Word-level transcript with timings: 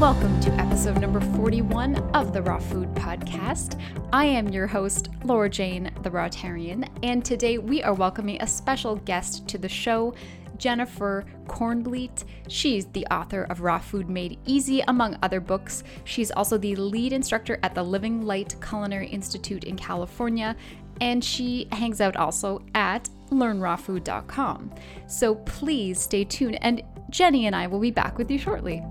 Welcome 0.00 0.38
to 0.42 0.52
episode 0.52 1.00
number 1.00 1.20
41 1.20 1.96
of 2.14 2.32
the 2.32 2.40
Raw 2.40 2.60
Food 2.60 2.94
Podcast. 2.94 3.80
I 4.12 4.26
am 4.26 4.48
your 4.48 4.68
host, 4.68 5.08
Laura 5.24 5.50
Jane, 5.50 5.90
the 6.04 6.10
Rawtarian, 6.10 6.88
and 7.02 7.24
today 7.24 7.58
we 7.58 7.82
are 7.82 7.92
welcoming 7.92 8.40
a 8.40 8.46
special 8.46 8.94
guest 8.94 9.48
to 9.48 9.58
the 9.58 9.68
show, 9.68 10.14
Jennifer 10.56 11.24
Cornbleet. 11.46 12.22
She's 12.46 12.86
the 12.86 13.08
author 13.10 13.42
of 13.50 13.60
Raw 13.60 13.80
Food 13.80 14.08
Made 14.08 14.38
Easy, 14.46 14.84
among 14.86 15.18
other 15.20 15.40
books. 15.40 15.82
She's 16.04 16.30
also 16.30 16.58
the 16.58 16.76
lead 16.76 17.12
instructor 17.12 17.58
at 17.64 17.74
the 17.74 17.82
Living 17.82 18.22
Light 18.22 18.54
Culinary 18.64 19.08
Institute 19.08 19.64
in 19.64 19.74
California, 19.74 20.54
and 21.00 21.24
she 21.24 21.66
hangs 21.72 22.00
out 22.00 22.14
also 22.14 22.62
at 22.76 23.10
learnrawfood.com. 23.30 24.74
So 25.08 25.34
please 25.34 26.00
stay 26.00 26.22
tuned, 26.22 26.62
and 26.62 26.84
Jenny 27.10 27.46
and 27.48 27.56
I 27.56 27.66
will 27.66 27.80
be 27.80 27.90
back 27.90 28.16
with 28.16 28.30
you 28.30 28.38
shortly. 28.38 28.84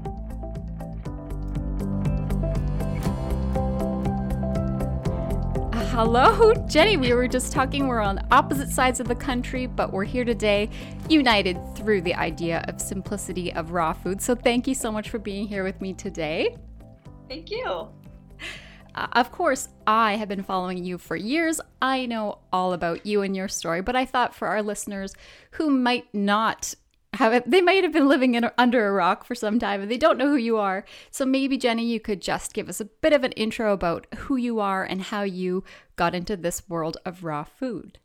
Hello, 5.98 6.54
Jenny. 6.68 6.96
We 6.96 7.12
were 7.14 7.28
just 7.28 7.52
talking. 7.52 7.88
We're 7.88 8.02
on 8.02 8.24
opposite 8.30 8.70
sides 8.70 9.00
of 9.00 9.08
the 9.08 9.16
country, 9.16 9.66
but 9.66 9.92
we're 9.92 10.04
here 10.04 10.24
today, 10.24 10.70
united 11.10 11.58
through 11.76 12.02
the 12.02 12.14
idea 12.14 12.64
of 12.68 12.80
simplicity 12.80 13.52
of 13.54 13.72
raw 13.72 13.94
food. 13.94 14.22
So, 14.22 14.36
thank 14.36 14.68
you 14.68 14.76
so 14.76 14.92
much 14.92 15.10
for 15.10 15.18
being 15.18 15.48
here 15.48 15.64
with 15.64 15.82
me 15.82 15.94
today. 15.94 16.56
Thank 17.28 17.50
you. 17.50 17.88
Uh, 18.94 19.08
of 19.14 19.32
course, 19.32 19.70
I 19.88 20.18
have 20.18 20.30
been 20.30 20.44
following 20.44 20.86
you 20.86 21.00
for 21.00 21.16
years. 21.16 21.60
I 21.82 22.06
know 22.06 22.42
all 22.54 22.74
about 22.74 23.08
you 23.08 23.24
and 23.24 23.36
your 23.36 23.48
story, 23.48 23.82
but 23.82 23.96
I 23.96 24.06
thought 24.06 24.36
for 24.36 24.48
our 24.50 24.62
listeners 24.62 25.16
who 25.54 25.72
might 25.72 26.14
not 26.14 26.76
have 27.14 27.50
they 27.50 27.62
might 27.62 27.84
have 27.84 27.94
been 27.94 28.08
living 28.08 28.36
in, 28.36 28.50
under 28.58 28.88
a 28.88 28.92
rock 28.92 29.24
for 29.24 29.36
some 29.36 29.60
time 29.60 29.82
and 29.82 29.90
they 29.90 29.98
don't 29.98 30.18
know 30.18 30.30
who 30.30 30.36
you 30.36 30.58
are. 30.58 30.86
So 31.10 31.26
maybe 31.26 31.58
Jenny, 31.58 31.86
you 31.86 32.00
could 32.00 32.22
just 32.22 32.54
give 32.54 32.70
us 32.70 32.80
a 32.80 32.86
bit 32.86 33.14
of 33.14 33.24
an 33.24 33.32
intro 33.34 33.74
about 33.74 34.08
who 34.16 34.36
you 34.36 34.60
are 34.60 34.84
and 34.84 35.02
how 35.02 35.24
you 35.24 35.64
got 35.96 36.14
into 36.14 36.38
this 36.38 36.68
world 36.70 36.98
of 37.06 37.24
raw 37.24 37.44
food. 37.44 38.00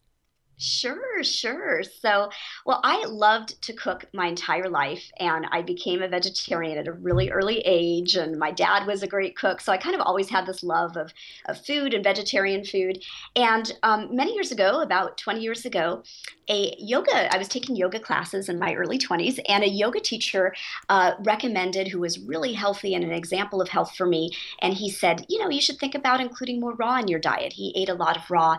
Sure, 0.62 1.24
sure. 1.24 1.82
So, 1.82 2.30
well, 2.64 2.80
I 2.84 3.05
loved 3.06 3.60
to 3.62 3.72
cook 3.72 4.05
my 4.14 4.28
entire 4.28 4.68
life, 4.68 5.10
and 5.18 5.44
I 5.50 5.60
became 5.60 6.02
a 6.02 6.08
vegetarian 6.08 6.78
at 6.78 6.86
a 6.86 6.92
really 6.92 7.30
early 7.32 7.58
age. 7.64 8.14
And 8.14 8.38
my 8.38 8.52
dad 8.52 8.86
was 8.86 9.02
a 9.02 9.08
great 9.08 9.36
cook, 9.36 9.60
so 9.60 9.72
I 9.72 9.77
kind 9.77 9.96
of 9.96 10.00
always 10.02 10.30
had 10.30 10.46
this 10.46 10.62
love 10.62 10.96
of, 10.96 11.12
of 11.46 11.66
food 11.66 11.94
and 11.94 12.05
vegetarian 12.05 12.64
food. 12.64 13.05
And 13.34 13.77
um, 13.83 14.14
many 14.14 14.34
years 14.34 14.52
ago, 14.52 14.83
about 14.83 15.18
20 15.18 15.40
years 15.40 15.64
ago, 15.64 16.05
a 16.48 16.77
yoga, 16.78 17.34
I 17.34 17.38
was 17.38 17.48
taking 17.48 17.74
yoga 17.74 17.98
classes 17.98 18.48
in 18.48 18.60
my 18.60 18.74
early 18.74 18.98
20s, 18.98 19.40
and 19.48 19.64
a 19.64 19.68
yoga 19.68 19.98
teacher 19.98 20.55
uh, 20.88 21.14
recommended, 21.24 21.88
who 21.88 21.98
was 21.98 22.20
really 22.20 22.52
healthy 22.52 22.94
and 22.94 23.02
an 23.02 23.12
example 23.12 23.60
of 23.60 23.68
health 23.68 23.96
for 23.96 24.06
me, 24.06 24.30
and 24.60 24.74
he 24.74 24.90
said, 24.90 25.27
You 25.28 25.40
know, 25.40 25.50
you 25.50 25.60
should 25.60 25.78
think 25.78 25.96
about 25.96 26.20
including 26.20 26.60
more 26.60 26.74
raw 26.74 26.98
in 26.98 27.08
your 27.08 27.18
diet. 27.18 27.55
He 27.55 27.72
ate 27.74 27.88
a 27.88 27.94
lot 27.94 28.16
of 28.16 28.30
raw. 28.30 28.58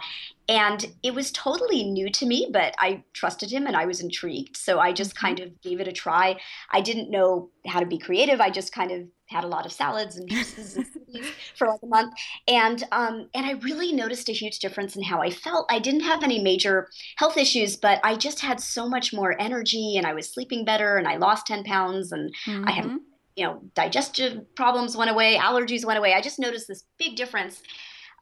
And 0.49 0.93
it 1.03 1.13
was 1.13 1.31
totally 1.31 1.83
new 1.83 2.09
to 2.11 2.25
me, 2.25 2.49
but 2.51 2.75
I 2.77 3.03
trusted 3.13 3.49
him 3.49 3.65
and 3.65 3.77
I 3.77 3.85
was 3.85 4.01
intrigued. 4.01 4.57
So 4.57 4.79
I 4.79 4.91
just 4.91 5.15
kind 5.15 5.37
mm-hmm. 5.37 5.47
of 5.47 5.61
gave 5.61 5.79
it 5.79 5.87
a 5.87 5.93
try. 5.93 6.37
I 6.71 6.81
didn't 6.81 7.09
know 7.09 7.49
how 7.65 7.79
to 7.79 7.85
be 7.85 7.97
creative. 7.97 8.41
I 8.41 8.49
just 8.49 8.73
kind 8.73 8.91
of 8.91 9.07
had 9.27 9.45
a 9.45 9.47
lot 9.47 9.65
of 9.65 9.71
salads 9.71 10.17
and 10.17 10.29
juices 10.29 10.75
and 10.75 10.85
for 11.55 11.67
like 11.67 11.79
a 11.81 11.87
month. 11.87 12.13
And 12.47 12.83
um, 12.91 13.29
and 13.33 13.45
I 13.45 13.53
really 13.53 13.93
noticed 13.93 14.27
a 14.29 14.33
huge 14.33 14.59
difference 14.59 14.97
in 14.97 15.03
how 15.03 15.21
I 15.21 15.29
felt. 15.29 15.65
I 15.69 15.79
didn't 15.79 16.01
have 16.01 16.23
any 16.23 16.41
major 16.41 16.89
health 17.15 17.37
issues, 17.37 17.77
but 17.77 18.01
I 18.03 18.15
just 18.15 18.41
had 18.41 18.59
so 18.59 18.89
much 18.89 19.13
more 19.13 19.39
energy 19.39 19.95
and 19.97 20.05
I 20.05 20.13
was 20.13 20.29
sleeping 20.29 20.65
better 20.65 20.97
and 20.97 21.07
I 21.07 21.15
lost 21.15 21.47
10 21.47 21.63
pounds 21.63 22.11
and 22.11 22.33
mm-hmm. 22.45 22.67
I 22.67 22.71
had 22.71 22.97
you 23.35 23.45
know 23.45 23.61
digestive 23.75 24.55
problems 24.55 24.97
went 24.97 25.09
away, 25.09 25.37
allergies 25.37 25.85
went 25.85 25.99
away. 25.99 26.13
I 26.13 26.21
just 26.21 26.37
noticed 26.37 26.67
this 26.67 26.83
big 26.97 27.15
difference 27.15 27.61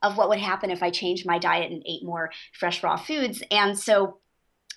of 0.02 0.18
what 0.18 0.30
would 0.30 0.40
happen 0.40 0.72
if 0.72 0.82
I 0.82 0.90
changed 0.90 1.26
my 1.26 1.38
diet 1.38 1.72
and 1.72 1.84
ate 1.86 2.04
more 2.04 2.32
fresh 2.58 2.84
raw 2.84 2.98
foods. 2.98 3.44
And 3.52 3.78
so 3.78 4.21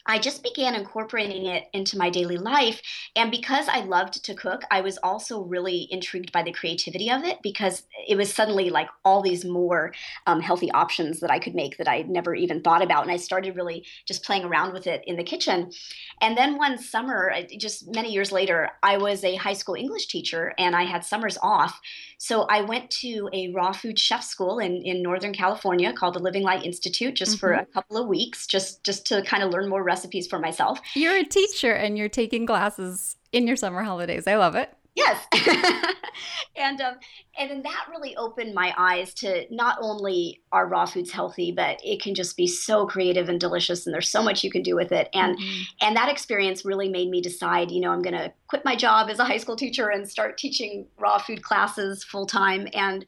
I 0.07 0.19
just 0.19 0.43
began 0.43 0.75
incorporating 0.75 1.47
it 1.47 1.65
into 1.73 1.97
my 1.97 2.11
daily 2.11 2.37
life. 2.37 2.83
And 3.17 3.31
because 3.31 3.69
I 3.69 3.81
loved 3.81 4.23
to 4.25 4.35
cook, 4.35 4.63
I 4.71 4.83
was 4.83 4.99
also 4.99 5.43
really 5.43 5.89
intrigued 5.91 6.31
by 6.31 6.43
the 6.43 6.53
creativity 6.53 7.11
of 7.11 7.25
it 7.25 7.39
because 7.43 7.85
it 8.07 8.17
was 8.17 8.33
suddenly 8.33 8.69
like 8.69 8.89
all 9.05 9.23
these 9.23 9.45
more 9.45 9.95
um, 10.27 10.41
healthy 10.41 10.71
options 10.73 11.21
that 11.21 11.31
I 11.31 11.39
could 11.39 11.55
make 11.55 11.79
that 11.79 11.89
I 11.89 12.03
never 12.03 12.35
even 12.35 12.61
thought 12.61 12.83
about. 12.83 13.03
And 13.03 13.11
I 13.11 13.17
started 13.17 13.57
really 13.57 13.87
just 14.07 14.25
playing 14.25 14.45
around 14.45 14.75
with 14.75 14.87
it 14.87 15.03
in 15.07 15.17
the 15.17 15.25
kitchen. 15.25 15.73
And 16.21 16.37
then 16.37 16.59
one 16.59 16.77
summer, 16.77 17.33
just 17.59 17.95
many 17.95 18.13
years 18.13 18.31
later, 18.31 18.73
I 18.83 18.99
was 18.99 19.25
a 19.25 19.37
high 19.37 19.55
school 19.55 19.75
English 19.75 20.09
teacher 20.09 20.53
and 20.59 20.77
I 20.77 20.85
had 20.85 21.05
summers 21.05 21.39
off. 21.43 21.81
So 22.19 22.43
I 22.43 22.61
went 22.61 22.91
to 23.03 23.31
a 23.33 23.53
raw 23.53 23.73
food 23.73 23.99
chef 23.99 24.23
school 24.23 24.59
in, 24.59 24.83
in 24.83 25.03
Northern 25.03 25.33
California 25.33 25.93
called 25.95 26.15
the 26.15 26.21
Living 26.21 26.43
Light 26.43 26.65
Institute 26.65 27.15
just 27.15 27.33
mm-hmm. 27.33 27.41
for 27.41 27.53
a 27.53 27.67
couple 27.67 27.97
of 27.97 28.07
weeks, 28.07 28.47
just, 28.47 28.85
just 28.85 29.07
to 29.07 29.23
kind 29.23 29.43
of 29.43 29.51
learn 29.51 29.69
more 29.69 29.83
recipes 29.83 29.94
for 30.29 30.39
myself. 30.39 30.81
You're 30.95 31.17
a 31.17 31.25
teacher 31.25 31.73
and 31.73 31.99
you're 31.99 32.09
taking 32.09 32.47
classes 32.47 33.17
in 33.33 33.47
your 33.47 33.57
summer 33.57 33.83
holidays. 33.83 34.27
I 34.27 34.37
love 34.37 34.55
it. 34.55 34.73
Yes. 34.95 35.27
and 36.57 36.81
um, 36.81 36.95
and 37.37 37.51
then 37.51 37.63
that 37.63 37.87
really 37.91 38.17
opened 38.17 38.55
my 38.55 38.73
eyes 38.79 39.13
to 39.15 39.45
not 39.53 39.77
only 39.81 40.41
are 40.53 40.69
raw 40.69 40.87
foods 40.87 41.11
healthy, 41.11 41.51
but 41.51 41.81
it 41.83 42.01
can 42.01 42.15
just 42.15 42.37
be 42.37 42.47
so 42.47 42.87
creative 42.87 43.29
and 43.29 43.41
delicious, 43.41 43.87
and 43.87 43.95
there's 43.95 44.09
so 44.09 44.23
much 44.23 44.45
you 44.45 44.53
can 44.53 44.63
do 44.63 44.77
with 44.77 44.93
it. 44.93 45.09
And 45.13 45.37
mm-hmm. 45.37 45.63
and 45.81 45.97
that 45.97 46.09
experience 46.09 46.65
really 46.65 46.89
made 46.89 47.11
me 47.11 47.21
decide, 47.21 47.73
you 47.73 47.81
know, 47.81 47.91
I'm 47.91 48.03
going 48.03 48.15
to 48.15 48.33
quit 48.47 48.65
my 48.65 48.77
job 48.77 49.11
as 49.11 49.19
a 49.19 49.25
high 49.25 49.39
school 49.39 49.57
teacher 49.57 49.89
and 49.89 50.09
start 50.09 50.39
teaching 50.39 50.87
raw 50.97 51.19
food 51.19 51.43
classes 51.43 52.05
full 52.05 52.27
time. 52.27 52.69
And 52.73 53.05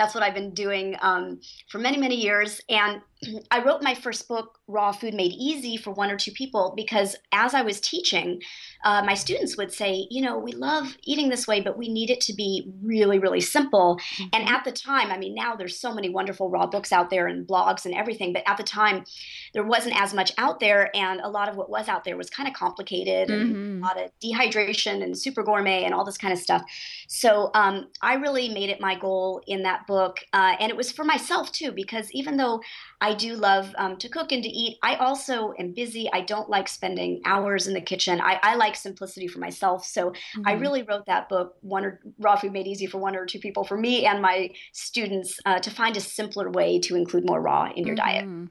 that's 0.00 0.14
what 0.14 0.24
I've 0.24 0.34
been 0.34 0.54
doing 0.54 0.96
um, 1.02 1.40
for 1.68 1.78
many 1.78 1.98
many 1.98 2.16
years. 2.16 2.60
And 2.68 3.02
I 3.50 3.62
wrote 3.62 3.82
my 3.82 3.94
first 3.94 4.28
book, 4.28 4.58
Raw 4.66 4.92
Food 4.92 5.14
Made 5.14 5.32
Easy, 5.32 5.76
for 5.76 5.90
one 5.90 6.10
or 6.10 6.16
two 6.16 6.30
people 6.32 6.72
because 6.76 7.16
as 7.32 7.54
I 7.54 7.62
was 7.62 7.80
teaching, 7.80 8.40
uh, 8.84 9.02
my 9.04 9.14
students 9.14 9.56
would 9.56 9.72
say, 9.72 10.06
you 10.10 10.22
know, 10.22 10.38
we 10.38 10.52
love 10.52 10.96
eating 11.02 11.28
this 11.28 11.46
way, 11.46 11.60
but 11.60 11.76
we 11.76 11.92
need 11.92 12.10
it 12.10 12.20
to 12.22 12.32
be 12.32 12.72
really, 12.82 13.18
really 13.18 13.40
simple. 13.40 13.98
Mm-hmm. 13.98 14.28
And 14.32 14.48
at 14.48 14.64
the 14.64 14.72
time, 14.72 15.10
I 15.10 15.18
mean, 15.18 15.34
now 15.34 15.54
there's 15.54 15.78
so 15.78 15.92
many 15.92 16.08
wonderful 16.08 16.48
raw 16.48 16.66
books 16.66 16.92
out 16.92 17.10
there 17.10 17.26
and 17.26 17.46
blogs 17.46 17.84
and 17.84 17.94
everything, 17.94 18.32
but 18.32 18.42
at 18.46 18.56
the 18.56 18.62
time, 18.62 19.04
there 19.52 19.64
wasn't 19.64 20.00
as 20.00 20.14
much 20.14 20.32
out 20.38 20.60
there. 20.60 20.94
And 20.96 21.20
a 21.20 21.28
lot 21.28 21.48
of 21.48 21.56
what 21.56 21.68
was 21.68 21.88
out 21.88 22.04
there 22.04 22.16
was 22.16 22.30
kind 22.30 22.48
of 22.48 22.54
complicated 22.54 23.28
mm-hmm. 23.28 23.50
and 23.50 23.82
a 23.82 23.86
lot 23.86 24.00
of 24.00 24.10
dehydration 24.24 25.02
and 25.02 25.18
super 25.18 25.42
gourmet 25.42 25.84
and 25.84 25.92
all 25.92 26.04
this 26.04 26.18
kind 26.18 26.32
of 26.32 26.38
stuff. 26.38 26.62
So 27.08 27.50
um, 27.54 27.88
I 28.00 28.14
really 28.14 28.48
made 28.48 28.70
it 28.70 28.80
my 28.80 28.94
goal 28.94 29.42
in 29.46 29.62
that 29.64 29.86
book. 29.94 30.14
Uh, 30.32 30.54
and 30.60 30.70
it 30.70 30.76
was 30.76 30.92
for 30.92 31.04
myself 31.04 31.50
too, 31.50 31.72
because 31.72 32.06
even 32.12 32.36
though 32.36 32.60
I 33.02 33.14
do 33.14 33.34
love 33.34 33.74
um, 33.78 33.96
to 33.96 34.08
cook 34.08 34.30
and 34.30 34.42
to 34.42 34.48
eat. 34.48 34.78
I 34.82 34.96
also 34.96 35.54
am 35.58 35.72
busy. 35.72 36.08
I 36.12 36.20
don't 36.20 36.50
like 36.50 36.68
spending 36.68 37.22
hours 37.24 37.66
in 37.66 37.72
the 37.72 37.80
kitchen. 37.80 38.20
I, 38.20 38.38
I 38.42 38.56
like 38.56 38.76
simplicity 38.76 39.26
for 39.26 39.38
myself. 39.38 39.86
So 39.86 40.10
mm-hmm. 40.10 40.42
I 40.46 40.52
really 40.52 40.82
wrote 40.82 41.06
that 41.06 41.28
book, 41.28 41.56
One 41.62 41.84
or 41.84 42.00
Raw 42.18 42.36
Food 42.36 42.52
Made 42.52 42.66
Easy 42.66 42.86
for 42.86 42.98
One 42.98 43.16
or 43.16 43.24
Two 43.24 43.38
People, 43.38 43.64
for 43.64 43.78
me 43.78 44.04
and 44.04 44.20
my 44.20 44.50
students 44.72 45.40
uh, 45.46 45.58
to 45.60 45.70
find 45.70 45.96
a 45.96 46.00
simpler 46.00 46.50
way 46.50 46.78
to 46.80 46.94
include 46.94 47.24
more 47.26 47.40
raw 47.40 47.70
in 47.74 47.86
your 47.86 47.96
mm-hmm. 47.96 48.40
diet. 48.44 48.50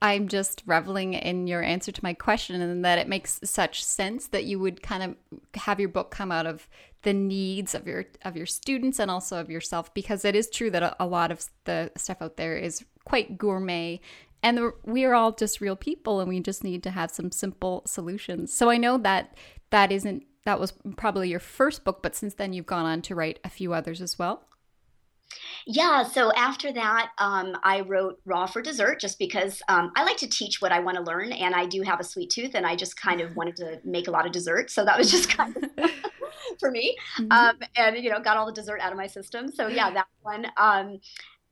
I'm 0.00 0.26
just 0.26 0.62
reveling 0.66 1.14
in 1.14 1.46
your 1.46 1.62
answer 1.62 1.92
to 1.92 2.00
my 2.02 2.12
question 2.12 2.60
and 2.60 2.84
that 2.84 2.98
it 2.98 3.08
makes 3.08 3.38
such 3.44 3.84
sense 3.84 4.26
that 4.28 4.44
you 4.44 4.58
would 4.58 4.82
kind 4.82 5.02
of 5.02 5.16
have 5.54 5.78
your 5.78 5.88
book 5.88 6.10
come 6.10 6.32
out 6.32 6.46
of 6.46 6.68
the 7.02 7.12
needs 7.12 7.74
of 7.74 7.86
your 7.86 8.04
of 8.24 8.36
your 8.36 8.46
students 8.46 8.98
and 8.98 9.10
also 9.10 9.38
of 9.38 9.50
yourself 9.50 9.92
because 9.94 10.24
it 10.24 10.34
is 10.34 10.48
true 10.48 10.70
that 10.70 10.82
a, 10.82 10.96
a 11.02 11.06
lot 11.06 11.30
of 11.30 11.44
the 11.64 11.90
stuff 11.96 12.18
out 12.20 12.36
there 12.36 12.56
is 12.56 12.84
quite 13.04 13.36
gourmet 13.36 14.00
and 14.42 14.58
the, 14.58 14.72
we 14.84 15.04
are 15.04 15.14
all 15.14 15.32
just 15.32 15.60
real 15.60 15.76
people 15.76 16.20
and 16.20 16.28
we 16.28 16.40
just 16.40 16.64
need 16.64 16.82
to 16.82 16.90
have 16.90 17.12
some 17.12 17.30
simple 17.30 17.82
solutions. 17.86 18.52
So 18.52 18.70
I 18.70 18.76
know 18.76 18.98
that 18.98 19.36
that 19.70 19.92
isn't 19.92 20.24
that 20.44 20.58
was 20.58 20.72
probably 20.96 21.28
your 21.28 21.40
first 21.40 21.84
book 21.84 22.02
but 22.02 22.14
since 22.14 22.34
then 22.34 22.52
you've 22.52 22.66
gone 22.66 22.86
on 22.86 23.02
to 23.02 23.14
write 23.14 23.38
a 23.44 23.48
few 23.48 23.72
others 23.72 24.00
as 24.00 24.18
well. 24.18 24.44
Yeah, 25.66 26.02
so 26.02 26.30
after 26.34 26.72
that, 26.72 27.10
um, 27.16 27.56
I 27.64 27.80
wrote 27.80 28.20
Raw 28.26 28.46
for 28.46 28.60
Dessert 28.60 29.00
just 29.00 29.18
because 29.18 29.62
um, 29.68 29.90
I 29.96 30.04
like 30.04 30.18
to 30.18 30.28
teach 30.28 30.60
what 30.60 30.72
I 30.72 30.80
want 30.80 30.98
to 30.98 31.02
learn, 31.02 31.32
and 31.32 31.54
I 31.54 31.64
do 31.64 31.80
have 31.80 32.00
a 32.00 32.04
sweet 32.04 32.28
tooth, 32.30 32.54
and 32.54 32.66
I 32.66 32.76
just 32.76 33.00
kind 33.00 33.22
of 33.22 33.34
wanted 33.34 33.56
to 33.56 33.80
make 33.82 34.08
a 34.08 34.10
lot 34.10 34.26
of 34.26 34.32
dessert. 34.32 34.70
So 34.70 34.84
that 34.84 34.98
was 34.98 35.10
just 35.10 35.30
kind 35.30 35.56
of 35.56 35.90
for 36.60 36.70
me. 36.70 36.96
Mm-hmm. 37.18 37.32
Um, 37.32 37.58
and, 37.76 37.96
you 37.96 38.10
know, 38.10 38.20
got 38.20 38.36
all 38.36 38.46
the 38.46 38.52
dessert 38.52 38.80
out 38.80 38.92
of 38.92 38.98
my 38.98 39.06
system. 39.06 39.50
So 39.50 39.68
yeah, 39.68 39.90
that 39.90 40.06
one. 40.22 40.46
Um, 40.56 41.00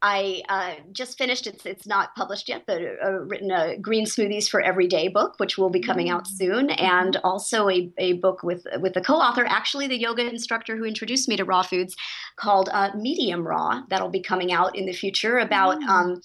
I 0.02 0.40
uh, 0.48 0.74
just 0.92 1.18
finished. 1.18 1.46
It's 1.46 1.66
it's 1.66 1.86
not 1.86 2.14
published 2.14 2.48
yet, 2.48 2.64
but 2.66 2.80
uh, 2.80 3.20
written 3.20 3.50
a 3.50 3.76
green 3.76 4.06
smoothies 4.06 4.48
for 4.48 4.62
everyday 4.62 5.08
book, 5.08 5.34
which 5.36 5.58
will 5.58 5.68
be 5.68 5.80
coming 5.80 6.08
out 6.08 6.24
mm. 6.24 6.38
soon, 6.38 6.68
mm-hmm. 6.68 6.84
and 6.84 7.16
also 7.16 7.68
a, 7.68 7.92
a 7.98 8.14
book 8.14 8.42
with 8.42 8.66
with 8.80 8.94
the 8.94 9.02
co-author, 9.02 9.44
actually 9.44 9.88
the 9.88 9.98
yoga 10.00 10.26
instructor 10.26 10.76
who 10.76 10.84
introduced 10.84 11.28
me 11.28 11.36
to 11.36 11.44
raw 11.44 11.62
foods, 11.62 11.96
called 12.36 12.70
uh, 12.72 12.90
Medium 12.96 13.46
Raw. 13.46 13.82
That'll 13.90 14.08
be 14.08 14.22
coming 14.22 14.52
out 14.52 14.74
in 14.74 14.86
the 14.86 14.92
future 14.94 15.38
about. 15.38 15.80
Mm. 15.80 15.88
Um, 15.88 16.22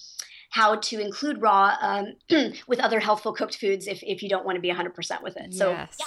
how 0.51 0.77
to 0.77 1.01
include 1.01 1.42
raw 1.42 1.75
um, 1.81 2.13
with 2.68 2.80
other 2.80 3.01
healthful 3.01 3.33
cooked 3.33 3.57
foods 3.57 3.88
if, 3.88 4.01
if 4.04 4.24
you 4.24 4.30
don't 4.30 4.45
want 4.45 4.56
to 4.56 4.62
be 4.62 4.72
100% 4.72 5.22
with 5.22 5.36
it. 5.36 5.54
So, 5.54 5.72
yes. 5.72 5.98
yeah. 6.00 6.06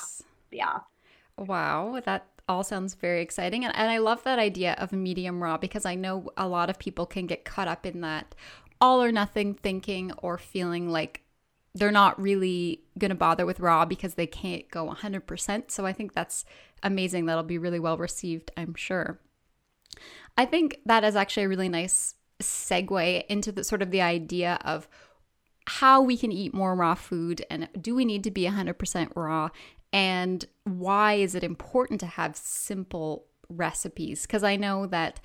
Yeah. 0.51 0.79
Wow, 1.37 2.01
that 2.05 2.27
all 2.49 2.65
sounds 2.65 2.95
very 2.95 3.21
exciting. 3.21 3.65
And, 3.65 3.75
and 3.77 3.91
I 3.91 3.99
love 3.99 4.25
that 4.25 4.39
idea 4.39 4.75
of 4.79 4.93
medium 4.93 5.43
raw 5.43 5.59
because 5.59 5.85
I 5.85 5.95
know 5.95 6.31
a 6.37 6.49
lot 6.49 6.71
of 6.71 6.79
people 6.79 7.07
can 7.07 7.27
get 7.27 7.45
caught 7.45 7.69
up 7.69 7.85
in 7.85 8.01
that 8.01 8.35
all 8.81 9.03
or 9.03 9.13
nothing 9.13 9.55
thinking 9.55 10.13
or 10.19 10.39
feeling 10.39 10.91
like 10.91 11.23
they're 11.75 11.91
not 11.93 12.21
really 12.21 12.83
going 12.99 13.11
to 13.11 13.15
bother 13.15 13.47
with 13.47 13.61
raw 13.61 13.85
because 13.85 14.15
they 14.15 14.27
can't 14.27 14.69
go 14.71 14.89
100%. 14.89 15.71
So 15.71 15.87
I 15.87 15.93
think 15.93 16.15
that's 16.15 16.45
amazing. 16.83 17.27
That'll 17.27 17.43
be 17.43 17.59
really 17.59 17.81
well 17.81 17.99
received, 17.99 18.51
I'm 18.57 18.75
sure. 18.75 19.21
I 20.37 20.45
think 20.45 20.81
that 20.87 21.05
is 21.05 21.17
actually 21.17 21.45
a 21.45 21.49
really 21.49 21.69
nice 21.69 22.15
segue 22.41 23.25
into 23.29 23.53
the 23.53 23.65
sort 23.65 23.83
of 23.83 23.91
the 23.91 24.01
idea 24.01 24.59
of 24.65 24.89
how 25.67 26.01
we 26.01 26.17
can 26.17 26.33
eat 26.33 26.55
more 26.55 26.75
raw 26.75 26.95
food 26.95 27.45
and 27.51 27.69
do 27.79 27.95
we 27.95 28.05
need 28.05 28.25
to 28.25 28.31
be 28.31 28.45
100% 28.45 29.13
raw 29.15 29.51
and 29.93 30.45
why 30.65 31.15
is 31.15 31.35
it 31.35 31.45
important 31.45 32.01
to 32.01 32.07
have 32.07 32.37
simple 32.37 33.27
recipes 33.49 34.23
because 34.23 34.45
I 34.45 34.57
know 34.57 34.87
that 34.87 35.21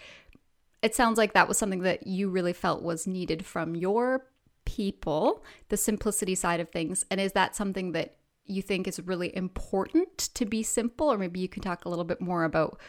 it 0.82 0.94
sounds 0.94 1.18
like 1.18 1.34
that 1.34 1.48
was 1.48 1.58
something 1.58 1.82
that 1.84 2.08
you 2.08 2.30
really 2.30 2.54
felt 2.54 2.84
was 2.84 3.08
needed 3.08 3.46
from 3.46 3.76
your 3.76 4.26
people, 4.66 5.44
the 5.70 5.78
simplicity 5.78 6.36
side 6.36 6.60
of 6.60 6.70
things. 6.70 7.06
And 7.10 7.22
is 7.22 7.32
that 7.34 7.56
something 7.56 7.94
that 7.94 8.18
you 8.46 8.62
think 8.62 8.88
is 8.88 9.00
really 9.00 9.36
important 9.36 10.18
to 10.18 10.46
be 10.46 10.62
simple? 10.62 11.12
Or 11.12 11.18
maybe 11.18 11.40
you 11.40 11.48
can 11.48 11.64
talk 11.64 11.86
a 11.86 11.90
little 11.90 12.04
bit 12.06 12.20
more 12.20 12.44
about 12.44 12.80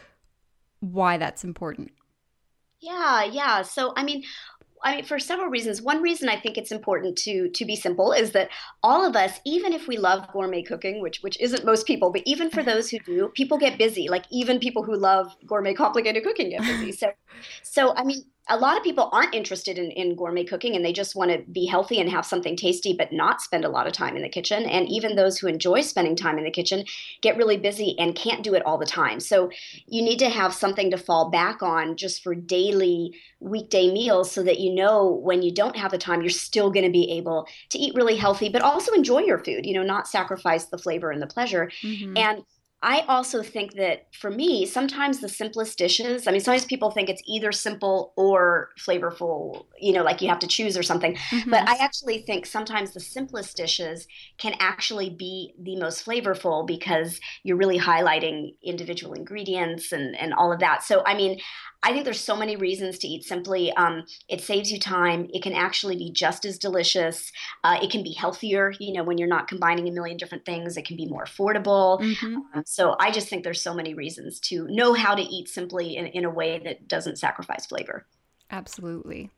why 0.81 1.17
that's 1.17 1.45
important. 1.45 1.91
Yeah, 2.81 3.23
yeah. 3.23 3.61
So, 3.61 3.93
I 3.95 4.03
mean, 4.03 4.23
I 4.85 4.97
mean, 4.97 5.03
for 5.03 5.17
several 5.17 5.49
reasons. 5.49 5.81
One 5.81 6.03
reason 6.03 6.29
I 6.29 6.39
think 6.39 6.59
it's 6.59 6.71
important 6.71 7.17
to 7.19 7.49
to 7.49 7.65
be 7.65 7.75
simple 7.75 8.13
is 8.13 8.31
that 8.31 8.49
all 8.83 9.03
of 9.03 9.15
us, 9.15 9.39
even 9.43 9.73
if 9.73 9.87
we 9.87 9.97
love 9.97 10.31
gourmet 10.31 10.61
cooking, 10.61 11.01
which 11.01 11.23
which 11.23 11.41
isn't 11.41 11.65
most 11.65 11.87
people, 11.87 12.11
but 12.11 12.21
even 12.25 12.51
for 12.51 12.61
those 12.61 12.91
who 12.91 12.99
do, 12.99 13.29
people 13.29 13.57
get 13.57 13.79
busy. 13.79 14.07
Like 14.07 14.25
even 14.31 14.59
people 14.59 14.83
who 14.83 14.95
love 14.95 15.35
gourmet 15.47 15.73
complicated 15.73 16.23
cooking 16.23 16.51
get 16.51 16.61
busy. 16.61 16.91
So, 16.91 17.11
so 17.63 17.95
I 17.95 18.03
mean, 18.03 18.23
a 18.47 18.57
lot 18.57 18.77
of 18.77 18.83
people 18.83 19.09
aren't 19.11 19.33
interested 19.33 19.77
in, 19.77 19.89
in 19.91 20.15
gourmet 20.15 20.43
cooking 20.43 20.75
and 20.75 20.85
they 20.85 20.93
just 20.93 21.15
want 21.15 21.31
to 21.31 21.39
be 21.51 21.65
healthy 21.65 21.99
and 21.99 22.09
have 22.09 22.25
something 22.25 22.55
tasty 22.55 22.93
but 22.93 23.11
not 23.11 23.41
spend 23.41 23.65
a 23.65 23.69
lot 23.69 23.87
of 23.87 23.93
time 23.93 24.15
in 24.15 24.21
the 24.21 24.29
kitchen. 24.29 24.65
And 24.65 24.87
even 24.87 25.15
those 25.15 25.37
who 25.37 25.47
enjoy 25.47 25.81
spending 25.81 26.15
time 26.15 26.37
in 26.37 26.43
the 26.43 26.51
kitchen 26.51 26.85
get 27.21 27.37
really 27.37 27.57
busy 27.57 27.95
and 27.97 28.15
can't 28.15 28.43
do 28.43 28.53
it 28.53 28.63
all 28.65 28.77
the 28.77 28.85
time. 28.85 29.19
So 29.19 29.49
you 29.87 30.03
need 30.03 30.19
to 30.19 30.29
have 30.29 30.53
something 30.53 30.91
to 30.91 30.97
fall 30.97 31.31
back 31.31 31.63
on 31.63 31.97
just 31.97 32.21
for 32.21 32.35
daily 32.35 33.15
weekday 33.39 33.91
meals 33.91 34.31
so 34.31 34.43
that 34.43 34.59
you 34.59 34.73
know 34.73 35.07
when 35.23 35.41
you 35.41 35.51
don't 35.51 35.75
have 35.75 35.91
the 35.91 35.97
time 35.97 36.21
you're 36.21 36.29
still 36.29 36.69
going 36.71 36.85
to 36.85 36.91
be 36.91 37.11
able 37.11 37.47
to 37.69 37.77
eat 37.77 37.93
really 37.95 38.15
healthy 38.15 38.49
but 38.49 38.61
also 38.61 38.91
enjoy 38.93 39.19
your 39.19 39.37
food 39.37 39.65
you 39.65 39.73
know 39.73 39.83
not 39.83 40.07
sacrifice 40.07 40.65
the 40.65 40.77
flavor 40.77 41.11
and 41.11 41.21
the 41.21 41.27
pleasure. 41.27 41.69
Mm-hmm. 41.83 42.17
and 42.17 42.43
I 42.81 43.01
also 43.07 43.41
think 43.41 43.73
that 43.75 44.07
for 44.13 44.29
me, 44.29 44.65
sometimes 44.65 45.19
the 45.19 45.29
simplest 45.29 45.77
dishes, 45.77 46.27
I 46.27 46.31
mean, 46.31 46.41
sometimes 46.41 46.65
people 46.65 46.91
think 46.91 47.09
it's 47.09 47.23
either 47.25 47.51
simple 47.51 48.13
or 48.15 48.69
flavorful, 48.77 49.65
you 49.79 49.91
know, 49.91 50.03
like 50.03 50.21
you 50.21 50.29
have 50.29 50.39
to 50.39 50.47
choose 50.47 50.77
or 50.77 50.83
something. 50.83 51.15
Mm-hmm. 51.15 51.49
But 51.49 51.67
I 51.67 51.77
actually 51.77 52.19
think 52.19 52.45
sometimes 52.45 52.93
the 52.93 52.99
simplest 52.99 53.57
dishes 53.57 54.07
can 54.37 54.53
actually 54.59 55.09
be 55.09 55.53
the 55.59 55.77
most 55.77 56.05
flavorful 56.05 56.67
because 56.67 57.19
you're 57.43 57.57
really 57.57 57.79
highlighting 57.79 58.55
individual 58.63 59.13
ingredients 59.13 59.91
and, 59.91 60.15
and 60.17 60.33
all 60.33 60.51
of 60.51 60.59
that. 60.59 60.83
So, 60.83 61.01
I 61.05 61.15
mean, 61.15 61.39
I 61.85 61.93
think 61.93 62.03
there's 62.03 62.19
so 62.19 62.35
many 62.35 62.55
reasons 62.55 62.97
to 62.99 63.07
eat 63.07 63.23
simply. 63.23 63.71
Um, 63.73 64.05
it 64.27 64.41
saves 64.41 64.71
you 64.71 64.79
time. 64.79 65.27
It 65.31 65.43
can 65.43 65.53
actually 65.53 65.95
be 65.95 66.11
just 66.11 66.43
as 66.43 66.57
delicious. 66.57 67.31
Uh, 67.63 67.77
it 67.79 67.91
can 67.91 68.01
be 68.01 68.11
healthier. 68.11 68.73
You 68.79 68.93
know, 68.93 69.03
when 69.03 69.19
you're 69.19 69.27
not 69.27 69.47
combining 69.47 69.87
a 69.87 69.91
million 69.91 70.17
different 70.17 70.45
things, 70.45 70.77
it 70.77 70.85
can 70.85 70.97
be 70.97 71.05
more 71.05 71.25
affordable. 71.25 72.01
Mm-hmm. 72.01 72.37
Um, 72.55 72.63
so 72.65 72.95
I 72.99 73.11
just 73.11 73.29
think 73.29 73.43
there's 73.43 73.61
so 73.61 73.75
many 73.75 73.93
reasons 73.93 74.39
to 74.41 74.67
know 74.67 74.93
how 74.93 75.13
to 75.13 75.21
eat 75.21 75.47
simply 75.47 75.95
in, 75.95 76.07
in 76.07 76.25
a 76.25 76.29
way 76.29 76.59
that 76.63 76.87
doesn't 76.87 77.19
sacrifice 77.19 77.67
flavor. 77.67 78.07
Absolutely. 78.49 79.29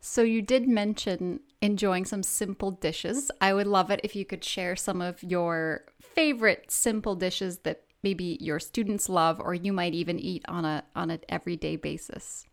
So 0.00 0.22
you 0.22 0.42
did 0.42 0.66
mention 0.66 1.38
enjoying 1.60 2.04
some 2.04 2.24
simple 2.24 2.72
dishes. 2.72 3.30
I 3.40 3.54
would 3.54 3.68
love 3.68 3.92
it 3.92 4.00
if 4.02 4.16
you 4.16 4.24
could 4.24 4.42
share 4.42 4.74
some 4.74 5.00
of 5.00 5.22
your 5.22 5.84
favorite 6.00 6.72
simple 6.72 7.14
dishes 7.14 7.58
that 7.58 7.84
maybe 8.02 8.38
your 8.40 8.58
students 8.58 9.08
love 9.08 9.40
or 9.40 9.54
you 9.54 9.72
might 9.72 9.94
even 9.94 10.18
eat 10.18 10.44
on 10.48 10.64
a 10.64 10.84
on 10.94 11.10
an 11.10 11.20
everyday 11.28 11.76
basis 11.76 12.46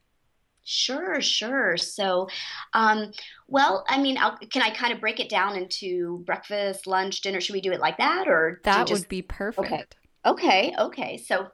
Sure, 0.71 1.19
sure. 1.19 1.77
So, 1.77 2.27
um, 2.73 3.11
well, 3.47 3.83
I 3.89 3.99
mean, 3.99 4.19
I'll, 4.19 4.37
can 4.37 4.61
I 4.61 4.69
kind 4.69 4.93
of 4.93 4.99
break 4.99 5.19
it 5.19 5.27
down 5.27 5.55
into 5.55 6.19
breakfast, 6.27 6.85
lunch, 6.85 7.21
dinner? 7.21 7.41
Should 7.41 7.53
we 7.53 7.61
do 7.61 7.71
it 7.71 7.79
like 7.79 7.97
that, 7.97 8.27
or 8.27 8.61
that 8.65 8.85
just... 8.85 9.01
would 9.01 9.09
be 9.09 9.23
perfect? 9.23 9.97
Okay, 10.23 10.71
okay, 10.71 10.75
okay. 10.77 11.17
So, 11.17 11.47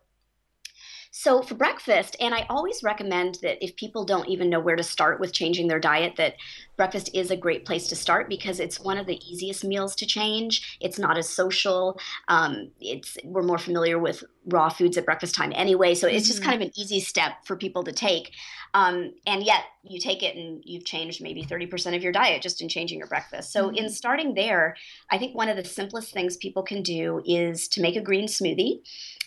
so 1.17 1.41
for 1.41 1.55
breakfast, 1.55 2.17
and 2.19 2.35
I 2.35 2.45
always 2.49 2.83
recommend 2.83 3.35
that 3.41 3.63
if 3.63 3.77
people 3.77 4.03
don't 4.03 4.27
even 4.27 4.49
know 4.49 4.59
where 4.59 4.75
to 4.75 4.83
start 4.83 5.21
with 5.21 5.31
changing 5.31 5.69
their 5.69 5.79
diet, 5.79 6.17
that 6.17 6.35
breakfast 6.75 7.09
is 7.13 7.31
a 7.31 7.37
great 7.37 7.63
place 7.63 7.87
to 7.87 7.95
start 7.95 8.27
because 8.27 8.59
it's 8.59 8.81
one 8.81 8.97
of 8.97 9.05
the 9.05 9.17
easiest 9.25 9.63
meals 9.63 9.95
to 9.95 10.05
change. 10.05 10.77
It's 10.81 10.99
not 10.99 11.17
as 11.17 11.29
social. 11.29 11.97
Um, 12.27 12.71
it's 12.81 13.17
we're 13.23 13.43
more 13.43 13.57
familiar 13.57 13.97
with 13.97 14.25
raw 14.47 14.67
foods 14.67 14.97
at 14.97 15.05
breakfast 15.05 15.35
time 15.35 15.53
anyway, 15.55 15.95
so 15.95 16.05
it's 16.05 16.27
just 16.27 16.41
mm-hmm. 16.41 16.49
kind 16.49 16.61
of 16.61 16.67
an 16.67 16.73
easy 16.77 16.99
step 16.99 17.45
for 17.45 17.55
people 17.55 17.85
to 17.85 17.93
take. 17.93 18.31
Um, 18.73 19.13
and 19.25 19.41
yet 19.41 19.61
you 19.83 20.01
take 20.01 20.21
it 20.21 20.35
and 20.35 20.61
you've 20.65 20.83
changed 20.83 21.21
maybe 21.21 21.45
30% 21.45 21.95
of 21.95 22.03
your 22.03 22.11
diet 22.11 22.41
just 22.41 22.61
in 22.61 22.67
changing 22.67 22.99
your 22.99 23.07
breakfast. 23.07 23.53
So 23.53 23.67
mm-hmm. 23.67 23.77
in 23.77 23.89
starting 23.89 24.33
there, 24.33 24.75
I 25.09 25.17
think 25.17 25.33
one 25.33 25.47
of 25.47 25.55
the 25.55 25.63
simplest 25.63 26.11
things 26.11 26.35
people 26.35 26.61
can 26.61 26.83
do 26.83 27.21
is 27.25 27.69
to 27.69 27.81
make 27.81 27.95
a 27.95 28.01
green 28.01 28.27
smoothie. 28.27 28.81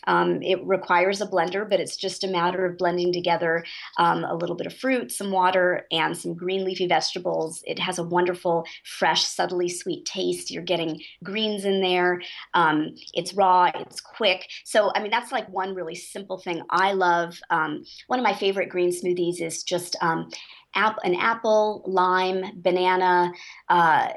Um, 0.06 0.42
it 0.42 0.64
requires 0.64 1.20
a 1.20 1.26
blender, 1.26 1.68
but 1.68 1.80
it's 1.80 1.96
just 1.96 2.24
a 2.24 2.28
matter 2.28 2.64
of 2.64 2.78
blending 2.78 3.12
together 3.12 3.64
um, 3.98 4.24
a 4.24 4.34
little 4.34 4.56
bit 4.56 4.66
of 4.66 4.74
fruit, 4.74 5.12
some 5.12 5.30
water, 5.30 5.86
and 5.90 6.16
some 6.16 6.34
green 6.34 6.64
leafy 6.64 6.86
vegetables. 6.86 7.62
It 7.66 7.78
has 7.78 7.98
a 7.98 8.04
wonderful, 8.04 8.64
fresh, 8.84 9.24
subtly 9.24 9.68
sweet 9.68 10.04
taste. 10.04 10.50
You're 10.50 10.62
getting 10.62 11.00
greens 11.24 11.64
in 11.64 11.80
there. 11.80 12.22
Um, 12.54 12.94
it's 13.14 13.34
raw, 13.34 13.70
it's 13.74 14.00
quick. 14.00 14.48
So, 14.64 14.90
I 14.94 15.02
mean, 15.02 15.10
that's 15.10 15.32
like 15.32 15.48
one 15.48 15.74
really 15.74 15.94
simple 15.94 16.38
thing 16.38 16.62
I 16.70 16.92
love. 16.92 17.38
Um, 17.50 17.84
one 18.06 18.18
of 18.18 18.24
my 18.24 18.34
favorite 18.34 18.68
green 18.68 18.90
smoothies 18.90 19.40
is 19.40 19.62
just 19.62 19.96
um, 20.00 20.30
an 20.74 21.14
apple, 21.16 21.82
lime, 21.86 22.44
banana, 22.56 23.32
uh, 23.68 24.08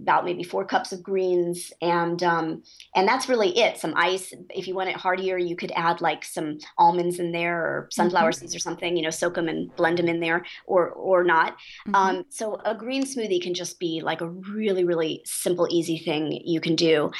about 0.00 0.24
maybe 0.24 0.42
four 0.42 0.64
cups 0.64 0.92
of 0.92 1.02
greens, 1.02 1.72
and 1.80 2.22
um, 2.22 2.62
and 2.94 3.06
that's 3.06 3.28
really 3.28 3.58
it. 3.58 3.78
Some 3.78 3.94
ice. 3.96 4.32
If 4.50 4.66
you 4.66 4.74
want 4.74 4.90
it 4.90 4.96
heartier, 4.96 5.38
you 5.38 5.56
could 5.56 5.72
add 5.74 6.00
like 6.00 6.24
some 6.24 6.58
almonds 6.78 7.18
in 7.18 7.32
there 7.32 7.58
or 7.58 7.88
sunflower 7.90 8.30
mm-hmm. 8.30 8.40
seeds 8.40 8.54
or 8.54 8.58
something. 8.58 8.96
You 8.96 9.02
know, 9.02 9.10
soak 9.10 9.34
them 9.34 9.48
and 9.48 9.74
blend 9.76 9.98
them 9.98 10.08
in 10.08 10.20
there, 10.20 10.44
or 10.66 10.90
or 10.90 11.24
not. 11.24 11.52
Mm-hmm. 11.86 11.94
Um, 11.94 12.24
so 12.28 12.60
a 12.64 12.74
green 12.74 13.04
smoothie 13.04 13.42
can 13.42 13.54
just 13.54 13.78
be 13.78 14.00
like 14.02 14.20
a 14.20 14.28
really 14.28 14.84
really 14.84 15.22
simple, 15.24 15.66
easy 15.70 15.98
thing 15.98 16.40
you 16.44 16.60
can 16.60 16.76
do. 16.76 17.10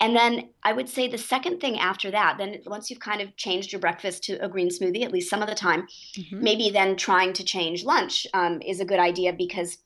And 0.00 0.16
then 0.16 0.48
I 0.62 0.72
would 0.72 0.88
say 0.88 1.08
the 1.08 1.18
second 1.18 1.60
thing 1.60 1.78
after 1.78 2.10
that, 2.10 2.36
then 2.38 2.56
once 2.66 2.88
you've 2.88 3.00
kind 3.00 3.20
of 3.20 3.36
changed 3.36 3.70
your 3.70 3.80
breakfast 3.80 4.24
to 4.24 4.42
a 4.42 4.48
green 4.48 4.68
smoothie, 4.68 5.04
at 5.04 5.12
least 5.12 5.28
some 5.28 5.42
of 5.42 5.48
the 5.48 5.54
time, 5.54 5.86
mm-hmm. 6.16 6.42
maybe 6.42 6.70
then 6.70 6.96
trying 6.96 7.34
to 7.34 7.44
change 7.44 7.84
lunch 7.84 8.26
um, 8.32 8.62
is 8.62 8.80
a 8.80 8.84
good 8.84 8.98
idea 8.98 9.34
because 9.34 9.78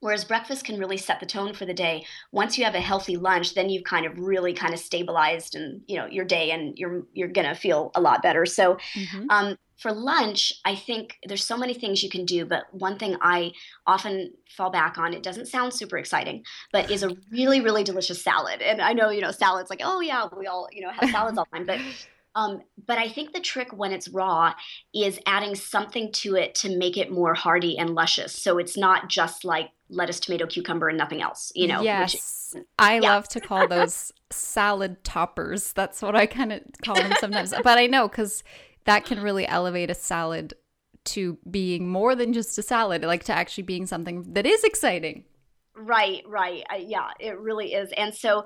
Whereas 0.00 0.24
breakfast 0.24 0.64
can 0.64 0.78
really 0.78 0.96
set 0.96 1.18
the 1.18 1.26
tone 1.26 1.54
for 1.54 1.66
the 1.66 1.74
day. 1.74 2.06
Once 2.30 2.56
you 2.56 2.64
have 2.64 2.74
a 2.74 2.80
healthy 2.80 3.16
lunch, 3.16 3.54
then 3.54 3.68
you've 3.68 3.84
kind 3.84 4.06
of 4.06 4.18
really 4.18 4.52
kind 4.52 4.72
of 4.72 4.80
stabilized 4.80 5.54
and 5.56 5.82
you 5.86 5.96
know 5.96 6.06
your 6.06 6.24
day, 6.24 6.52
and 6.52 6.78
you're 6.78 7.04
you're 7.12 7.28
gonna 7.28 7.54
feel 7.54 7.90
a 7.94 8.00
lot 8.00 8.22
better. 8.22 8.46
So, 8.46 8.76
mm-hmm. 8.94 9.26
um, 9.30 9.56
for 9.76 9.92
lunch, 9.92 10.52
I 10.64 10.74
think 10.74 11.18
there's 11.26 11.44
so 11.44 11.56
many 11.56 11.74
things 11.74 12.02
you 12.02 12.10
can 12.10 12.24
do, 12.24 12.44
but 12.44 12.72
one 12.72 12.98
thing 12.98 13.16
I 13.20 13.52
often 13.86 14.32
fall 14.56 14.70
back 14.70 14.98
on, 14.98 15.14
it 15.14 15.22
doesn't 15.22 15.46
sound 15.46 15.72
super 15.72 15.98
exciting, 15.98 16.44
but 16.72 16.90
is 16.90 17.02
a 17.02 17.16
really 17.30 17.60
really 17.60 17.84
delicious 17.84 18.22
salad. 18.22 18.62
And 18.62 18.80
I 18.80 18.92
know 18.92 19.10
you 19.10 19.20
know 19.20 19.32
salads 19.32 19.70
like 19.70 19.80
oh 19.82 20.00
yeah 20.00 20.28
we 20.36 20.46
all 20.46 20.68
you 20.72 20.82
know 20.82 20.90
have 20.90 21.10
salads 21.10 21.38
all 21.38 21.46
the 21.50 21.58
time, 21.58 21.66
but 21.66 21.80
um, 22.38 22.62
but 22.86 22.98
I 22.98 23.08
think 23.08 23.32
the 23.32 23.40
trick 23.40 23.72
when 23.72 23.90
it's 23.90 24.08
raw 24.08 24.54
is 24.94 25.18
adding 25.26 25.56
something 25.56 26.12
to 26.12 26.36
it 26.36 26.54
to 26.56 26.76
make 26.76 26.96
it 26.96 27.10
more 27.10 27.34
hearty 27.34 27.76
and 27.76 27.96
luscious. 27.96 28.32
So 28.32 28.58
it's 28.58 28.76
not 28.76 29.08
just 29.08 29.44
like 29.44 29.70
lettuce, 29.90 30.20
tomato, 30.20 30.46
cucumber, 30.46 30.88
and 30.88 30.96
nothing 30.96 31.20
else. 31.20 31.50
You 31.56 31.66
know. 31.66 31.82
Yes, 31.82 32.52
which, 32.54 32.64
I 32.78 32.94
yeah. 32.94 33.00
love 33.00 33.28
to 33.30 33.40
call 33.40 33.66
those 33.66 34.12
salad 34.30 35.02
toppers. 35.02 35.72
That's 35.72 36.00
what 36.00 36.14
I 36.14 36.26
kind 36.26 36.52
of 36.52 36.60
call 36.84 36.94
them 36.94 37.12
sometimes. 37.18 37.52
but 37.64 37.76
I 37.76 37.88
know 37.88 38.06
because 38.06 38.44
that 38.84 39.04
can 39.04 39.20
really 39.20 39.46
elevate 39.46 39.90
a 39.90 39.94
salad 39.94 40.54
to 41.06 41.38
being 41.50 41.88
more 41.88 42.14
than 42.14 42.32
just 42.32 42.56
a 42.56 42.62
salad, 42.62 43.02
like 43.02 43.24
to 43.24 43.32
actually 43.32 43.64
being 43.64 43.84
something 43.84 44.32
that 44.34 44.46
is 44.46 44.62
exciting. 44.62 45.24
Right, 45.78 46.22
right. 46.26 46.64
I, 46.68 46.76
yeah, 46.76 47.08
it 47.20 47.38
really 47.38 47.74
is. 47.74 47.90
And 47.96 48.14
so, 48.14 48.44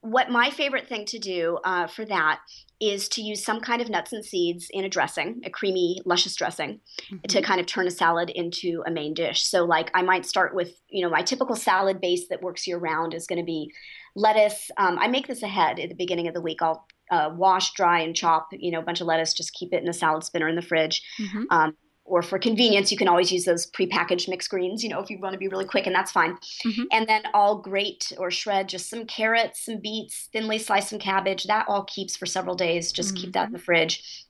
what 0.00 0.30
my 0.30 0.50
favorite 0.50 0.88
thing 0.88 1.04
to 1.06 1.18
do 1.18 1.58
uh, 1.64 1.86
for 1.86 2.04
that 2.06 2.40
is 2.80 3.08
to 3.10 3.22
use 3.22 3.44
some 3.44 3.60
kind 3.60 3.80
of 3.80 3.88
nuts 3.88 4.12
and 4.12 4.24
seeds 4.24 4.66
in 4.72 4.84
a 4.84 4.88
dressing, 4.88 5.40
a 5.44 5.50
creamy, 5.50 6.00
luscious 6.04 6.34
dressing, 6.34 6.80
mm-hmm. 7.02 7.18
to 7.28 7.40
kind 7.40 7.60
of 7.60 7.66
turn 7.66 7.86
a 7.86 7.90
salad 7.90 8.28
into 8.30 8.82
a 8.84 8.90
main 8.90 9.14
dish. 9.14 9.44
So, 9.44 9.64
like, 9.64 9.90
I 9.94 10.02
might 10.02 10.26
start 10.26 10.54
with, 10.54 10.72
you 10.88 11.02
know, 11.02 11.10
my 11.10 11.22
typical 11.22 11.54
salad 11.54 12.00
base 12.00 12.26
that 12.30 12.42
works 12.42 12.66
year 12.66 12.78
round 12.78 13.14
is 13.14 13.26
going 13.26 13.38
to 13.38 13.44
be 13.44 13.70
lettuce. 14.16 14.70
Um, 14.76 14.98
I 14.98 15.06
make 15.06 15.28
this 15.28 15.42
ahead 15.42 15.78
at 15.78 15.88
the 15.88 15.94
beginning 15.94 16.26
of 16.26 16.34
the 16.34 16.42
week. 16.42 16.60
I'll 16.62 16.84
uh, 17.12 17.30
wash, 17.36 17.72
dry, 17.74 18.00
and 18.00 18.16
chop, 18.16 18.48
you 18.52 18.72
know, 18.72 18.80
a 18.80 18.84
bunch 18.84 19.00
of 19.00 19.06
lettuce. 19.06 19.34
Just 19.34 19.52
keep 19.52 19.72
it 19.72 19.82
in 19.82 19.88
a 19.88 19.92
salad 19.92 20.24
spinner 20.24 20.48
in 20.48 20.56
the 20.56 20.62
fridge. 20.62 21.02
Mm-hmm. 21.20 21.42
Um, 21.50 21.76
or 22.04 22.22
for 22.22 22.38
convenience, 22.38 22.90
you 22.90 22.98
can 22.98 23.08
always 23.08 23.30
use 23.30 23.44
those 23.44 23.70
prepackaged 23.70 24.28
mixed 24.28 24.50
greens, 24.50 24.82
you 24.82 24.90
know, 24.90 25.00
if 25.00 25.08
you 25.08 25.18
want 25.20 25.32
to 25.34 25.38
be 25.38 25.48
really 25.48 25.64
quick, 25.64 25.86
and 25.86 25.94
that's 25.94 26.10
fine. 26.10 26.36
Mm-hmm. 26.64 26.82
And 26.90 27.06
then 27.06 27.22
I'll 27.32 27.58
grate 27.58 28.12
or 28.18 28.30
shred 28.30 28.68
just 28.68 28.90
some 28.90 29.06
carrots, 29.06 29.64
some 29.64 29.78
beets, 29.80 30.28
thinly 30.32 30.58
slice 30.58 30.90
some 30.90 30.98
cabbage. 30.98 31.44
That 31.44 31.66
all 31.68 31.84
keeps 31.84 32.16
for 32.16 32.26
several 32.26 32.56
days. 32.56 32.92
Just 32.92 33.14
mm-hmm. 33.14 33.24
keep 33.24 33.32
that 33.34 33.46
in 33.46 33.52
the 33.52 33.58
fridge. 33.58 34.26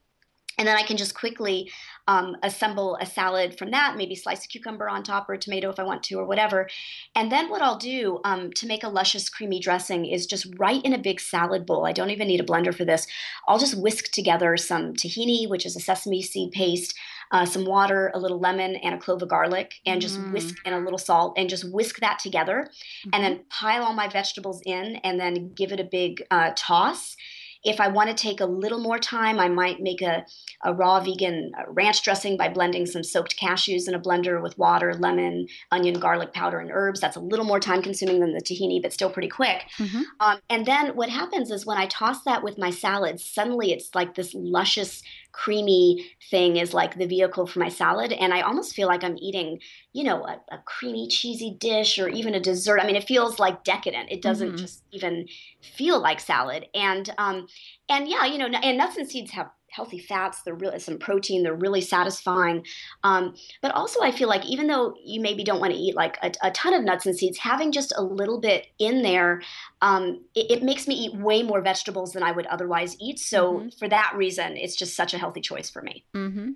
And 0.59 0.69
then 0.69 0.77
I 0.77 0.83
can 0.83 0.99
just 0.99 1.15
quickly 1.15 1.71
um, 2.09 2.37
assemble 2.43 2.97
a 3.01 3.07
salad 3.07 3.57
from 3.57 3.71
that, 3.71 3.97
maybe 3.97 4.15
slice 4.15 4.45
a 4.45 4.49
cucumber 4.49 4.89
on 4.89 5.03
top 5.03 5.29
or 5.29 5.35
a 5.35 5.39
tomato 5.39 5.71
if 5.71 5.79
I 5.79 5.85
want 5.85 6.03
to, 6.05 6.19
or 6.19 6.27
whatever. 6.27 6.69
And 7.15 7.31
then 7.31 7.49
what 7.49 7.63
I'll 7.63 7.79
do 7.79 8.21
um, 8.25 8.53
to 8.55 8.67
make 8.67 8.83
a 8.83 8.89
luscious, 8.89 9.29
creamy 9.29 9.61
dressing 9.61 10.07
is 10.07 10.27
just 10.27 10.47
right 10.59 10.85
in 10.85 10.93
a 10.93 10.99
big 10.99 11.21
salad 11.21 11.65
bowl. 11.65 11.87
I 11.87 11.93
don't 11.93 12.11
even 12.11 12.29
need 12.29 12.41
a 12.41 12.45
blender 12.45 12.75
for 12.75 12.85
this. 12.85 13.07
I'll 13.47 13.59
just 13.59 13.81
whisk 13.81 14.11
together 14.11 14.57
some 14.57 14.95
tahini, 14.95 15.49
which 15.49 15.65
is 15.65 15.77
a 15.77 15.81
sesame 15.81 16.23
seed 16.23 16.53
paste, 16.53 16.95
uh, 17.31 17.47
some 17.47 17.65
water, 17.65 18.11
a 18.15 18.19
little 18.19 18.39
lemon, 18.39 18.77
and 18.77 18.95
a 18.95 18.99
clove 18.99 19.23
of 19.23 19.29
garlic, 19.29 19.75
and 19.87 20.01
just 20.01 20.19
mm. 20.19 20.33
whisk 20.33 20.57
and 20.65 20.75
a 20.75 20.81
little 20.81 20.99
salt, 20.99 21.35
and 21.37 21.49
just 21.49 21.71
whisk 21.73 22.01
that 22.01 22.19
together, 22.19 22.69
mm-hmm. 22.69 23.11
and 23.13 23.25
then 23.25 23.45
pile 23.49 23.85
all 23.85 23.95
my 23.95 24.09
vegetables 24.09 24.61
in, 24.67 24.97
and 24.97 25.19
then 25.19 25.53
give 25.55 25.73
it 25.73 25.81
a 25.81 25.85
big 25.85 26.23
uh, 26.31 26.51
toss 26.57 27.17
if 27.65 27.81
I 27.81 27.89
want 27.89 28.09
to 28.09 28.15
take 28.15 28.41
a 28.41 28.47
little 28.47 28.81
more 28.81 28.99
time, 28.99 29.39
I 29.39 29.49
might 29.49 29.81
make 29.81 30.03
a, 30.03 30.25
a 30.65 30.75
raw 30.75 31.01
vegan 31.01 31.53
uh, 31.57 31.71
ranch 31.71 32.03
dressing 32.03 32.37
by 32.37 32.49
blending 32.49 32.87
some 32.87 33.05
soaked 33.05 33.39
cashews 33.39 33.89
in 33.89 33.95
a 33.95 34.01
blender 34.01 34.43
with 34.43 34.59
water, 34.59 34.95
lemon, 34.95 35.47
onion, 35.71 36.01
garlic 36.01 36.33
powder, 36.33 36.59
and 36.59 36.71
herbs. 36.73 37.01
That's 37.01 37.17
a 37.17 37.21
little 37.21 37.45
more 37.45 37.61
time 37.61 37.83
consuming 37.83 38.21
than 38.21 38.35
the 38.35 38.41
tahini, 38.41 38.83
but 38.83 38.93
still 38.93 39.11
pretty 39.11 39.29
quick. 39.29 39.65
Mm-hmm. 39.79 40.03
Um, 40.21 40.41
and 40.51 40.67
then 40.67 40.97
what 40.97 41.09
happens 41.09 41.51
is 41.51 41.65
when 41.65 41.79
I 41.79 41.87
toss 41.87 42.23
that 42.25 42.43
with 42.43 42.59
my 42.59 42.71
salad, 42.71 43.21
suddenly 43.21 43.73
it's 43.73 43.95
like 43.95 44.15
this 44.15 44.35
luscious 44.35 45.03
creamy 45.33 46.11
thing 46.31 46.57
is 46.57 46.75
like 46.75 46.97
the 46.97 47.07
vehicle 47.07 47.47
for 47.47 47.59
my 47.59 47.69
salad. 47.69 48.13
And 48.13 48.33
I 48.33 48.43
almost 48.43 48.75
feel 48.75 48.87
like 48.87 49.03
I'm 49.03 49.17
eating, 49.19 49.59
you 49.93 50.05
know, 50.05 50.25
a, 50.25 50.41
a 50.51 50.59
creamy, 50.65 51.09
cheesy 51.09 51.57
dish 51.59 51.99
or 51.99 52.09
even 52.09 52.35
a 52.35 52.41
dessert. 52.41 52.79
I 52.81 52.87
mean, 52.87 52.97
it 52.97 53.05
feels 53.05 53.39
like 53.39 53.65
decadent. 53.65 54.11
It 54.11 54.23
doesn't 54.23 54.49
mm-hmm. 54.49 54.57
just 54.57 54.85
even 54.93 55.27
feel 55.61 56.01
like 56.01 56.21
salad. 56.21 56.67
And 56.75 57.13
um, 57.19 57.49
and 57.89 58.09
yeah, 58.09 58.27
you 58.27 58.39
know, 58.39 58.47
and 58.47 58.79
nuts 58.79 58.97
and 58.97 59.09
seeds 59.09 59.33
have 59.33 59.51
healthy 59.73 59.99
fats. 59.99 60.43
They're 60.43 60.55
really 60.55 60.79
some 60.79 60.99
protein. 60.99 61.43
They're 61.43 61.55
really 61.55 61.81
satisfying. 61.81 62.65
Um, 63.03 63.35
but 63.63 63.73
also, 63.73 64.01
I 64.03 64.13
feel 64.13 64.29
like 64.29 64.45
even 64.47 64.67
though 64.67 64.95
you 65.03 65.21
maybe 65.21 65.43
don't 65.45 65.61
want 65.61 65.73
to 65.73 65.79
eat 65.79 65.97
like 65.97 66.19
a, 66.23 66.33
a, 66.43 66.51
ton 66.51 66.75
of 66.75 66.85
nuts 66.85 67.07
and 67.07 67.17
seeds, 67.17 67.39
having 67.39 67.73
just 67.73 67.93
a 67.97 68.03
little 68.03 68.41
bit 68.41 68.67
in 68.79 69.03
there, 69.03 69.43
um, 69.81 70.25
it, 70.35 70.51
it, 70.59 70.63
makes 70.63 70.87
me 70.87 70.95
eat 70.95 71.17
way 71.17 71.43
more 71.43 71.61
vegetables 71.61 72.13
than 72.13 72.23
I 72.23 72.33
would 72.33 72.47
otherwise 72.47 72.97
eat. 73.01 73.19
So 73.19 73.55
mm-hmm. 73.55 73.69
for 73.79 73.89
that 73.89 74.13
reason, 74.15 74.57
it's 74.57 74.77
just 74.77 74.95
such 74.95 75.15
a 75.15 75.19
healthy 75.19 75.41
choice 75.41 75.71
for 75.71 75.83
me. 75.83 76.05
Mm-hmm. 76.15 76.51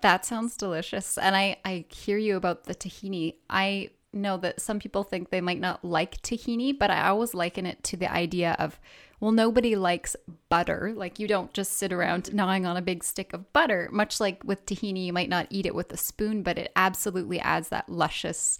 That 0.00 0.24
sounds 0.24 0.56
delicious, 0.56 1.18
and 1.18 1.36
I 1.36 1.58
I 1.66 1.84
hear 1.90 2.16
you 2.16 2.36
about 2.36 2.64
the 2.64 2.74
tahini. 2.74 3.34
I 3.50 3.90
know 4.12 4.36
that 4.38 4.60
some 4.60 4.78
people 4.78 5.02
think 5.02 5.30
they 5.30 5.40
might 5.40 5.60
not 5.60 5.84
like 5.84 6.20
tahini, 6.22 6.76
but 6.78 6.90
I 6.90 7.08
always 7.08 7.34
liken 7.34 7.66
it 7.66 7.82
to 7.84 7.96
the 7.96 8.12
idea 8.12 8.56
of 8.58 8.78
well, 9.22 9.30
nobody 9.30 9.76
likes 9.76 10.16
butter. 10.48 10.92
Like 10.96 11.20
you 11.20 11.28
don't 11.28 11.52
just 11.52 11.74
sit 11.74 11.92
around 11.92 12.34
gnawing 12.34 12.66
on 12.66 12.76
a 12.76 12.82
big 12.82 13.04
stick 13.04 13.32
of 13.32 13.52
butter. 13.52 13.88
Much 13.92 14.18
like 14.18 14.42
with 14.42 14.66
tahini, 14.66 15.06
you 15.06 15.12
might 15.12 15.28
not 15.28 15.46
eat 15.48 15.64
it 15.64 15.76
with 15.76 15.92
a 15.92 15.96
spoon, 15.96 16.42
but 16.42 16.58
it 16.58 16.72
absolutely 16.74 17.38
adds 17.38 17.68
that 17.68 17.88
luscious, 17.88 18.58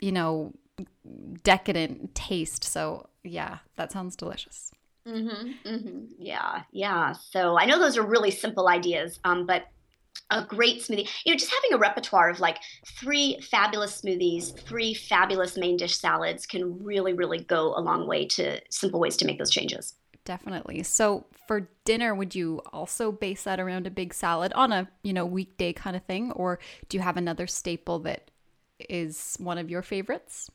you 0.00 0.12
know, 0.12 0.54
decadent 1.42 2.14
taste. 2.14 2.64
So 2.64 3.10
yeah, 3.22 3.58
that 3.76 3.92
sounds 3.92 4.16
delicious. 4.16 4.72
Mm-hmm, 5.06 5.68
mm-hmm. 5.68 6.04
Yeah, 6.18 6.62
yeah. 6.72 7.12
So 7.12 7.58
I 7.58 7.66
know 7.66 7.78
those 7.78 7.98
are 7.98 8.06
really 8.06 8.30
simple 8.30 8.68
ideas, 8.68 9.20
um, 9.24 9.46
but 9.46 9.66
a 10.30 10.44
great 10.44 10.82
smoothie. 10.82 11.08
You 11.24 11.32
know, 11.32 11.38
just 11.38 11.52
having 11.52 11.74
a 11.74 11.78
repertoire 11.78 12.30
of 12.30 12.40
like 12.40 12.58
three 12.86 13.38
fabulous 13.40 14.00
smoothies, 14.00 14.58
three 14.66 14.94
fabulous 14.94 15.56
main 15.56 15.76
dish 15.76 15.96
salads 15.96 16.46
can 16.46 16.82
really, 16.82 17.12
really 17.12 17.38
go 17.38 17.74
a 17.76 17.80
long 17.80 18.06
way 18.06 18.26
to 18.28 18.60
simple 18.70 19.00
ways 19.00 19.16
to 19.18 19.26
make 19.26 19.38
those 19.38 19.50
changes. 19.50 19.94
Definitely. 20.24 20.82
So 20.82 21.26
for 21.46 21.68
dinner, 21.84 22.14
would 22.14 22.34
you 22.34 22.60
also 22.72 23.12
base 23.12 23.44
that 23.44 23.60
around 23.60 23.86
a 23.86 23.90
big 23.90 24.12
salad 24.12 24.52
on 24.54 24.72
a, 24.72 24.88
you 25.04 25.12
know, 25.12 25.24
weekday 25.24 25.72
kind 25.72 25.94
of 25.94 26.02
thing? 26.02 26.32
Or 26.32 26.58
do 26.88 26.96
you 26.96 27.02
have 27.02 27.16
another 27.16 27.46
staple 27.46 28.00
that 28.00 28.30
is 28.90 29.36
one 29.38 29.56
of 29.56 29.70
your 29.70 29.82
favorites? 29.82 30.50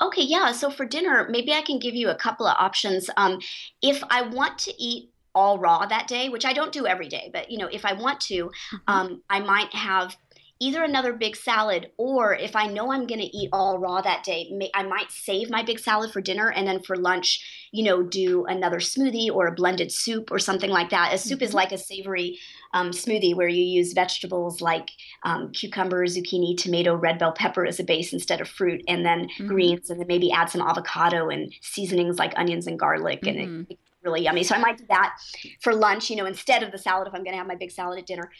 Okay, 0.00 0.22
yeah. 0.22 0.52
So 0.52 0.70
for 0.70 0.84
dinner, 0.84 1.28
maybe 1.30 1.52
I 1.52 1.62
can 1.62 1.78
give 1.78 1.94
you 1.94 2.08
a 2.08 2.16
couple 2.16 2.46
of 2.46 2.56
options. 2.58 3.08
Um, 3.16 3.38
if 3.80 4.02
I 4.10 4.22
want 4.22 4.58
to 4.60 4.74
eat 4.82 5.12
all 5.36 5.58
raw 5.58 5.84
that 5.86 6.08
day, 6.08 6.28
which 6.30 6.46
I 6.46 6.54
don't 6.54 6.72
do 6.72 6.86
every 6.86 7.08
day, 7.08 7.30
but 7.32 7.50
you 7.50 7.58
know, 7.58 7.68
if 7.70 7.84
I 7.84 7.92
want 7.92 8.20
to, 8.22 8.46
mm-hmm. 8.46 8.76
um, 8.88 9.22
I 9.28 9.40
might 9.40 9.72
have 9.74 10.16
either 10.58 10.82
another 10.82 11.12
big 11.12 11.36
salad 11.36 11.90
or 11.98 12.34
if 12.34 12.56
I 12.56 12.66
know 12.66 12.90
I'm 12.90 13.06
going 13.06 13.20
to 13.20 13.36
eat 13.36 13.50
all 13.52 13.78
raw 13.78 14.00
that 14.00 14.24
day, 14.24 14.48
may, 14.50 14.70
I 14.74 14.84
might 14.84 15.10
save 15.10 15.50
my 15.50 15.62
big 15.62 15.78
salad 15.78 16.12
for 16.12 16.22
dinner 16.22 16.50
and 16.50 16.66
then 16.66 16.82
for 16.82 16.96
lunch, 16.96 17.68
you 17.72 17.84
know, 17.84 18.02
do 18.02 18.46
another 18.46 18.78
smoothie 18.78 19.30
or 19.30 19.48
a 19.48 19.52
blended 19.52 19.92
soup 19.92 20.30
or 20.30 20.38
something 20.38 20.70
like 20.70 20.90
that. 20.90 21.12
A 21.12 21.18
soup 21.18 21.40
mm-hmm. 21.40 21.44
is 21.44 21.54
like 21.54 21.72
a 21.72 21.78
savory 21.78 22.38
um, 22.72 22.90
smoothie 22.90 23.34
where 23.34 23.48
you 23.48 23.62
use 23.62 23.92
vegetables 23.92 24.62
like 24.62 24.90
um, 25.24 25.52
cucumber, 25.52 26.06
zucchini, 26.06 26.56
tomato, 26.56 26.94
red 26.94 27.18
bell 27.18 27.32
pepper 27.32 27.66
as 27.66 27.78
a 27.78 27.84
base 27.84 28.14
instead 28.14 28.40
of 28.40 28.48
fruit, 28.48 28.82
and 28.88 29.04
then 29.04 29.28
mm-hmm. 29.28 29.46
greens, 29.46 29.90
and 29.90 30.00
then 30.00 30.06
maybe 30.06 30.32
add 30.32 30.50
some 30.50 30.60
avocado 30.60 31.28
and 31.28 31.52
seasonings 31.60 32.18
like 32.18 32.32
onions 32.36 32.66
and 32.66 32.78
garlic, 32.78 33.20
mm-hmm. 33.20 33.28
and 33.28 33.38
it, 33.38 33.48
mm-hmm. 33.48 33.72
it 33.72 33.78
really 34.06 34.22
yummy. 34.22 34.42
So 34.44 34.54
I 34.54 34.58
might 34.58 34.78
do 34.78 34.84
that 34.88 35.16
for 35.60 35.74
lunch, 35.74 36.08
you 36.10 36.16
know, 36.16 36.26
instead 36.26 36.62
of 36.62 36.72
the 36.72 36.78
salad 36.78 37.08
if 37.08 37.14
I'm 37.14 37.24
going 37.24 37.32
to 37.32 37.38
have 37.38 37.46
my 37.46 37.56
big 37.56 37.70
salad 37.70 37.98
at 37.98 38.06
dinner. 38.06 38.30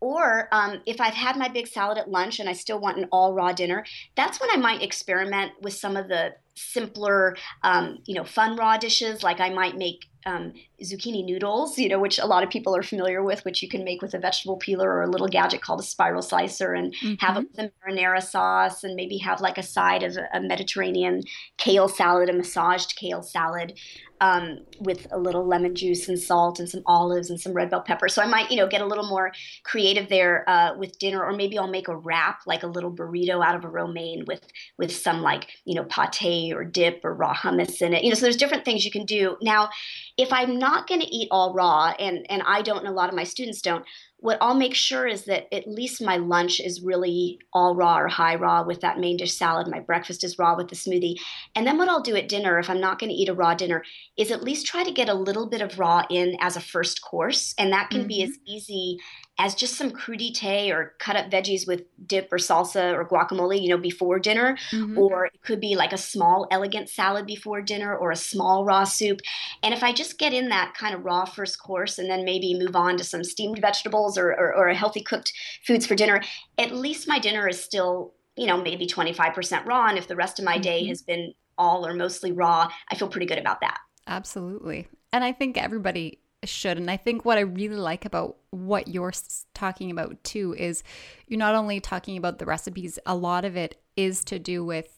Or 0.00 0.48
um, 0.52 0.82
if 0.84 1.00
I've 1.00 1.14
had 1.14 1.36
my 1.36 1.48
big 1.48 1.66
salad 1.66 1.98
at 1.98 2.10
lunch 2.10 2.38
and 2.38 2.48
I 2.48 2.52
still 2.52 2.78
want 2.78 2.98
an 2.98 3.08
all 3.10 3.32
raw 3.32 3.52
dinner, 3.52 3.84
that's 4.14 4.40
when 4.40 4.50
I 4.50 4.56
might 4.56 4.82
experiment 4.82 5.52
with 5.62 5.72
some 5.72 5.96
of 5.96 6.08
the 6.08 6.34
simpler, 6.54 7.36
um, 7.62 7.98
you 8.06 8.14
know, 8.14 8.24
fun 8.24 8.56
raw 8.56 8.76
dishes. 8.76 9.22
Like 9.22 9.40
I 9.40 9.48
might 9.48 9.76
make 9.76 10.06
um, 10.26 10.52
zucchini 10.82 11.24
noodles, 11.24 11.78
you 11.78 11.88
know, 11.88 12.00
which 12.00 12.18
a 12.18 12.26
lot 12.26 12.42
of 12.42 12.50
people 12.50 12.76
are 12.76 12.82
familiar 12.82 13.22
with, 13.22 13.44
which 13.44 13.62
you 13.62 13.68
can 13.68 13.84
make 13.84 14.02
with 14.02 14.12
a 14.12 14.18
vegetable 14.18 14.56
peeler 14.56 14.90
or 14.90 15.02
a 15.02 15.10
little 15.10 15.28
gadget 15.28 15.62
called 15.62 15.80
a 15.80 15.84
spiral 15.84 16.20
slicer, 16.20 16.74
and 16.74 16.92
mm-hmm. 16.94 17.14
have 17.24 17.36
it 17.36 17.48
with 17.50 17.58
a 17.58 17.72
marinara 17.88 18.22
sauce, 18.22 18.82
and 18.82 18.96
maybe 18.96 19.18
have 19.18 19.40
like 19.40 19.56
a 19.56 19.62
side 19.62 20.02
of 20.02 20.16
a, 20.34 20.40
Mediterranean 20.40 21.22
kale 21.56 21.88
salad, 21.88 22.28
a 22.28 22.32
massaged 22.32 22.96
kale 22.96 23.22
salad 23.22 23.78
um, 24.20 24.60
with 24.80 25.06
a 25.10 25.18
little 25.18 25.46
lemon 25.46 25.74
juice 25.74 26.08
and 26.08 26.18
salt 26.18 26.58
and 26.58 26.68
some 26.68 26.82
olives 26.86 27.30
and 27.30 27.40
some 27.40 27.52
red 27.52 27.70
bell 27.70 27.82
pepper. 27.82 28.08
So 28.08 28.22
I 28.22 28.26
might, 28.26 28.50
you 28.50 28.56
know, 28.56 28.66
get 28.66 28.80
a 28.80 28.86
little 28.86 29.06
more 29.06 29.32
creative 29.64 30.08
there 30.08 30.48
uh, 30.48 30.76
with 30.76 30.98
dinner, 30.98 31.24
or 31.24 31.32
maybe 31.32 31.58
I'll 31.58 31.68
make 31.68 31.88
a 31.88 31.96
wrap, 31.96 32.40
like 32.46 32.62
a 32.62 32.66
little 32.66 32.92
burrito 32.92 33.44
out 33.44 33.54
of 33.54 33.64
a 33.64 33.68
romaine 33.68 34.24
with 34.26 34.46
with 34.78 34.94
some 34.94 35.22
like 35.22 35.48
you 35.64 35.74
know 35.74 35.84
pate 35.84 36.52
or 36.52 36.64
dip 36.64 37.04
or 37.04 37.14
raw 37.14 37.34
hummus 37.34 37.82
in 37.82 37.94
it. 37.94 38.02
You 38.02 38.10
know, 38.10 38.14
so 38.14 38.22
there's 38.22 38.36
different 38.36 38.64
things 38.64 38.84
you 38.84 38.90
can 38.90 39.04
do. 39.04 39.36
Now, 39.42 39.70
if 40.16 40.32
I'm 40.32 40.58
not 40.58 40.86
going 40.86 41.00
to 41.00 41.14
eat 41.14 41.28
all 41.30 41.52
raw, 41.52 41.92
and 41.98 42.26
and 42.30 42.42
I 42.46 42.62
don't, 42.62 42.78
and 42.78 42.88
a 42.88 42.92
lot 42.92 43.08
of 43.08 43.14
my 43.14 43.24
students 43.24 43.60
don't, 43.60 43.84
what 44.18 44.38
I'll 44.40 44.54
make 44.54 44.74
sure 44.74 45.06
is 45.06 45.24
that 45.24 45.52
at 45.54 45.68
least 45.68 46.02
my 46.02 46.16
lunch 46.16 46.58
is 46.58 46.80
really 46.80 47.38
all 47.52 47.76
raw 47.76 47.98
or 47.98 48.08
high 48.08 48.34
raw 48.34 48.64
with 48.64 48.80
that 48.80 48.98
main 48.98 49.16
dish 49.16 49.34
salad. 49.34 49.68
My 49.68 49.80
breakfast 49.80 50.24
is 50.24 50.38
raw 50.38 50.56
with 50.56 50.68
the 50.68 50.74
smoothie. 50.74 51.16
And 51.54 51.66
then 51.66 51.76
what 51.76 51.88
I'll 51.88 52.00
do 52.00 52.16
at 52.16 52.28
dinner, 52.28 52.58
if 52.58 52.70
I'm 52.70 52.80
not 52.80 52.98
going 52.98 53.10
to 53.10 53.16
eat 53.16 53.28
a 53.28 53.34
raw 53.34 53.54
dinner, 53.54 53.84
is 54.16 54.30
at 54.30 54.42
least 54.42 54.66
try 54.66 54.84
to 54.84 54.92
get 54.92 55.10
a 55.10 55.14
little 55.14 55.48
bit 55.48 55.60
of 55.60 55.78
raw 55.78 56.04
in 56.08 56.36
as 56.40 56.56
a 56.56 56.60
first 56.60 57.02
course. 57.02 57.54
And 57.58 57.72
that 57.72 57.90
can 57.90 58.00
mm-hmm. 58.00 58.08
be 58.08 58.22
as 58.22 58.38
easy 58.46 58.98
as 59.38 59.54
just 59.54 59.74
some 59.74 59.90
crudité 59.90 60.72
or 60.72 60.94
cut 60.98 61.14
up 61.14 61.30
veggies 61.30 61.66
with 61.66 61.82
dip 62.06 62.32
or 62.32 62.38
salsa 62.38 62.94
or 62.94 63.06
guacamole, 63.06 63.60
you 63.60 63.68
know, 63.68 63.76
before 63.76 64.18
dinner. 64.18 64.56
Mm-hmm. 64.70 64.96
Or 64.96 65.26
it 65.26 65.42
could 65.42 65.60
be 65.60 65.76
like 65.76 65.92
a 65.92 65.98
small, 65.98 66.46
elegant 66.50 66.88
salad 66.88 67.26
before 67.26 67.60
dinner 67.60 67.94
or 67.94 68.10
a 68.10 68.16
small 68.16 68.64
raw 68.64 68.84
soup. 68.84 69.20
And 69.62 69.74
if 69.74 69.82
I 69.82 69.92
just 69.92 70.18
get 70.18 70.32
in 70.32 70.48
that 70.48 70.72
kind 70.74 70.94
of 70.94 71.04
raw 71.04 71.26
first 71.26 71.58
course 71.58 71.98
and 71.98 72.10
then 72.10 72.24
maybe 72.24 72.58
move 72.58 72.74
on 72.74 72.96
to 72.96 73.04
some 73.04 73.22
steamed 73.22 73.60
vegetables 73.60 74.05
or, 74.16 74.30
or, 74.30 74.54
or 74.54 74.68
a 74.68 74.74
healthy 74.74 75.02
cooked 75.02 75.32
foods 75.66 75.86
for 75.86 75.94
dinner, 75.94 76.22
at 76.58 76.72
least 76.72 77.08
my 77.08 77.18
dinner 77.18 77.48
is 77.48 77.62
still, 77.62 78.14
you 78.36 78.46
know, 78.46 78.60
maybe 78.60 78.86
25% 78.86 79.66
raw. 79.66 79.88
And 79.88 79.98
if 79.98 80.08
the 80.08 80.16
rest 80.16 80.38
of 80.38 80.44
my 80.44 80.54
mm-hmm. 80.54 80.62
day 80.62 80.86
has 80.86 81.02
been 81.02 81.34
all 81.58 81.86
or 81.86 81.94
mostly 81.94 82.32
raw, 82.32 82.68
I 82.90 82.94
feel 82.94 83.08
pretty 83.08 83.26
good 83.26 83.38
about 83.38 83.60
that. 83.60 83.78
Absolutely. 84.06 84.88
And 85.12 85.24
I 85.24 85.32
think 85.32 85.56
everybody 85.56 86.20
should. 86.44 86.78
And 86.78 86.90
I 86.90 86.96
think 86.96 87.24
what 87.24 87.38
I 87.38 87.42
really 87.42 87.76
like 87.76 88.04
about 88.04 88.36
what 88.50 88.88
you're 88.88 89.12
talking 89.54 89.90
about 89.90 90.22
too 90.22 90.54
is 90.56 90.82
you're 91.26 91.38
not 91.38 91.54
only 91.54 91.80
talking 91.80 92.16
about 92.16 92.38
the 92.38 92.46
recipes, 92.46 92.98
a 93.06 93.14
lot 93.14 93.44
of 93.44 93.56
it 93.56 93.80
is 93.96 94.24
to 94.24 94.38
do 94.38 94.64
with 94.64 94.95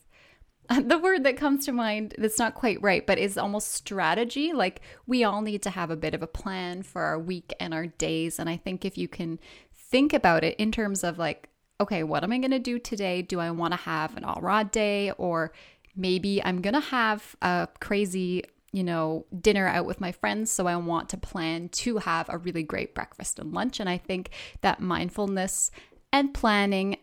the 0.83 0.99
word 0.99 1.25
that 1.25 1.37
comes 1.37 1.65
to 1.65 1.73
mind 1.73 2.15
that's 2.19 2.39
not 2.39 2.55
quite 2.55 2.83
right, 2.83 3.07
but 3.07 3.19
is 3.19 3.39
almost 3.39 3.73
strategy. 3.73 4.53
Like 4.53 4.83
we 5.07 5.25
all 5.25 5.41
need 5.41 5.63
to 5.63 5.71
have 5.71 5.91
a 5.91 5.97
bit 5.97 6.15
of 6.15 6.23
a 6.23 6.27
plan 6.27 6.83
for 6.83 7.03
our 7.03 7.19
week 7.19 7.55
and 7.59 7.73
our 7.73 7.87
days. 7.87 8.39
And 8.39 8.51
I 8.51 8.57
think 8.57 8.85
if 8.85 8.99
you 8.99 9.09
can 9.09 9.39
think 9.75 10.13
about 10.13 10.45
it 10.45 10.57
in 10.59 10.71
terms 10.71 11.05
of 11.05 11.19
like, 11.19 11.49
okay, 11.81 12.03
what 12.03 12.23
am 12.23 12.33
I 12.33 12.39
going 12.39 12.51
to 12.51 12.59
do 12.59 12.79
today? 12.79 13.23
Do 13.23 13.41
I 13.41 13.51
want 13.51 13.73
to 13.73 13.79
have 13.79 14.17
an 14.17 14.25
all 14.25 14.41
raw 14.43 14.63
day 14.63 15.13
or 15.13 15.53
maybe 15.97 16.43
I'm 16.45 16.61
going 16.61 16.75
to 16.75 16.81
have 16.81 17.35
a 17.41 17.69
crazy 17.81 18.45
you 18.71 18.85
know, 18.85 19.25
dinner 19.41 19.67
out 19.67 19.87
with 19.87 19.99
my 19.99 20.13
friends. 20.13 20.51
So 20.51 20.67
I 20.67 20.77
want 20.77 21.09
to 21.09 21.17
plan 21.17 21.71
to 21.71 21.99
have 21.99 22.29
a 22.29 22.37
really 22.37 22.63
great 22.63 22.95
breakfast 22.95 23.39
and 23.39 23.53
lunch. 23.53 23.81
And 23.81 23.89
I 23.89 23.97
think 23.97 24.31
that 24.61 24.79
mindfulness 24.79 25.71
and 26.13 26.35
planning 26.35 26.99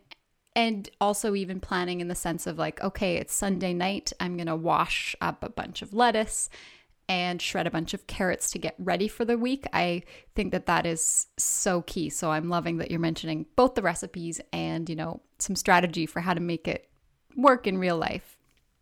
and 0.55 0.89
also 1.01 1.35
even 1.35 1.59
planning 1.59 2.01
in 2.01 2.07
the 2.07 2.15
sense 2.15 2.47
of 2.47 2.57
like 2.57 2.81
okay 2.81 3.17
it's 3.17 3.33
sunday 3.33 3.73
night 3.73 4.13
i'm 4.19 4.37
going 4.37 4.47
to 4.47 4.55
wash 4.55 5.15
up 5.21 5.43
a 5.43 5.49
bunch 5.49 5.81
of 5.81 5.93
lettuce 5.93 6.49
and 7.07 7.41
shred 7.41 7.67
a 7.67 7.71
bunch 7.71 7.93
of 7.93 8.07
carrots 8.07 8.51
to 8.51 8.59
get 8.59 8.75
ready 8.79 9.07
for 9.07 9.25
the 9.25 9.37
week. 9.37 9.65
I 9.73 10.03
think 10.33 10.51
that 10.51 10.65
that 10.65 10.85
is 10.85 11.27
so 11.37 11.81
key. 11.83 12.09
So 12.09 12.31
i'm 12.31 12.49
loving 12.49 12.77
that 12.77 12.91
you're 12.91 12.99
mentioning 12.99 13.45
both 13.55 13.75
the 13.75 13.81
recipes 13.81 14.41
and 14.51 14.89
you 14.89 14.95
know 14.95 15.21
some 15.39 15.55
strategy 15.55 16.05
for 16.05 16.21
how 16.21 16.33
to 16.33 16.39
make 16.39 16.67
it 16.67 16.89
work 17.35 17.67
in 17.67 17.77
real 17.77 17.97
life 17.97 18.34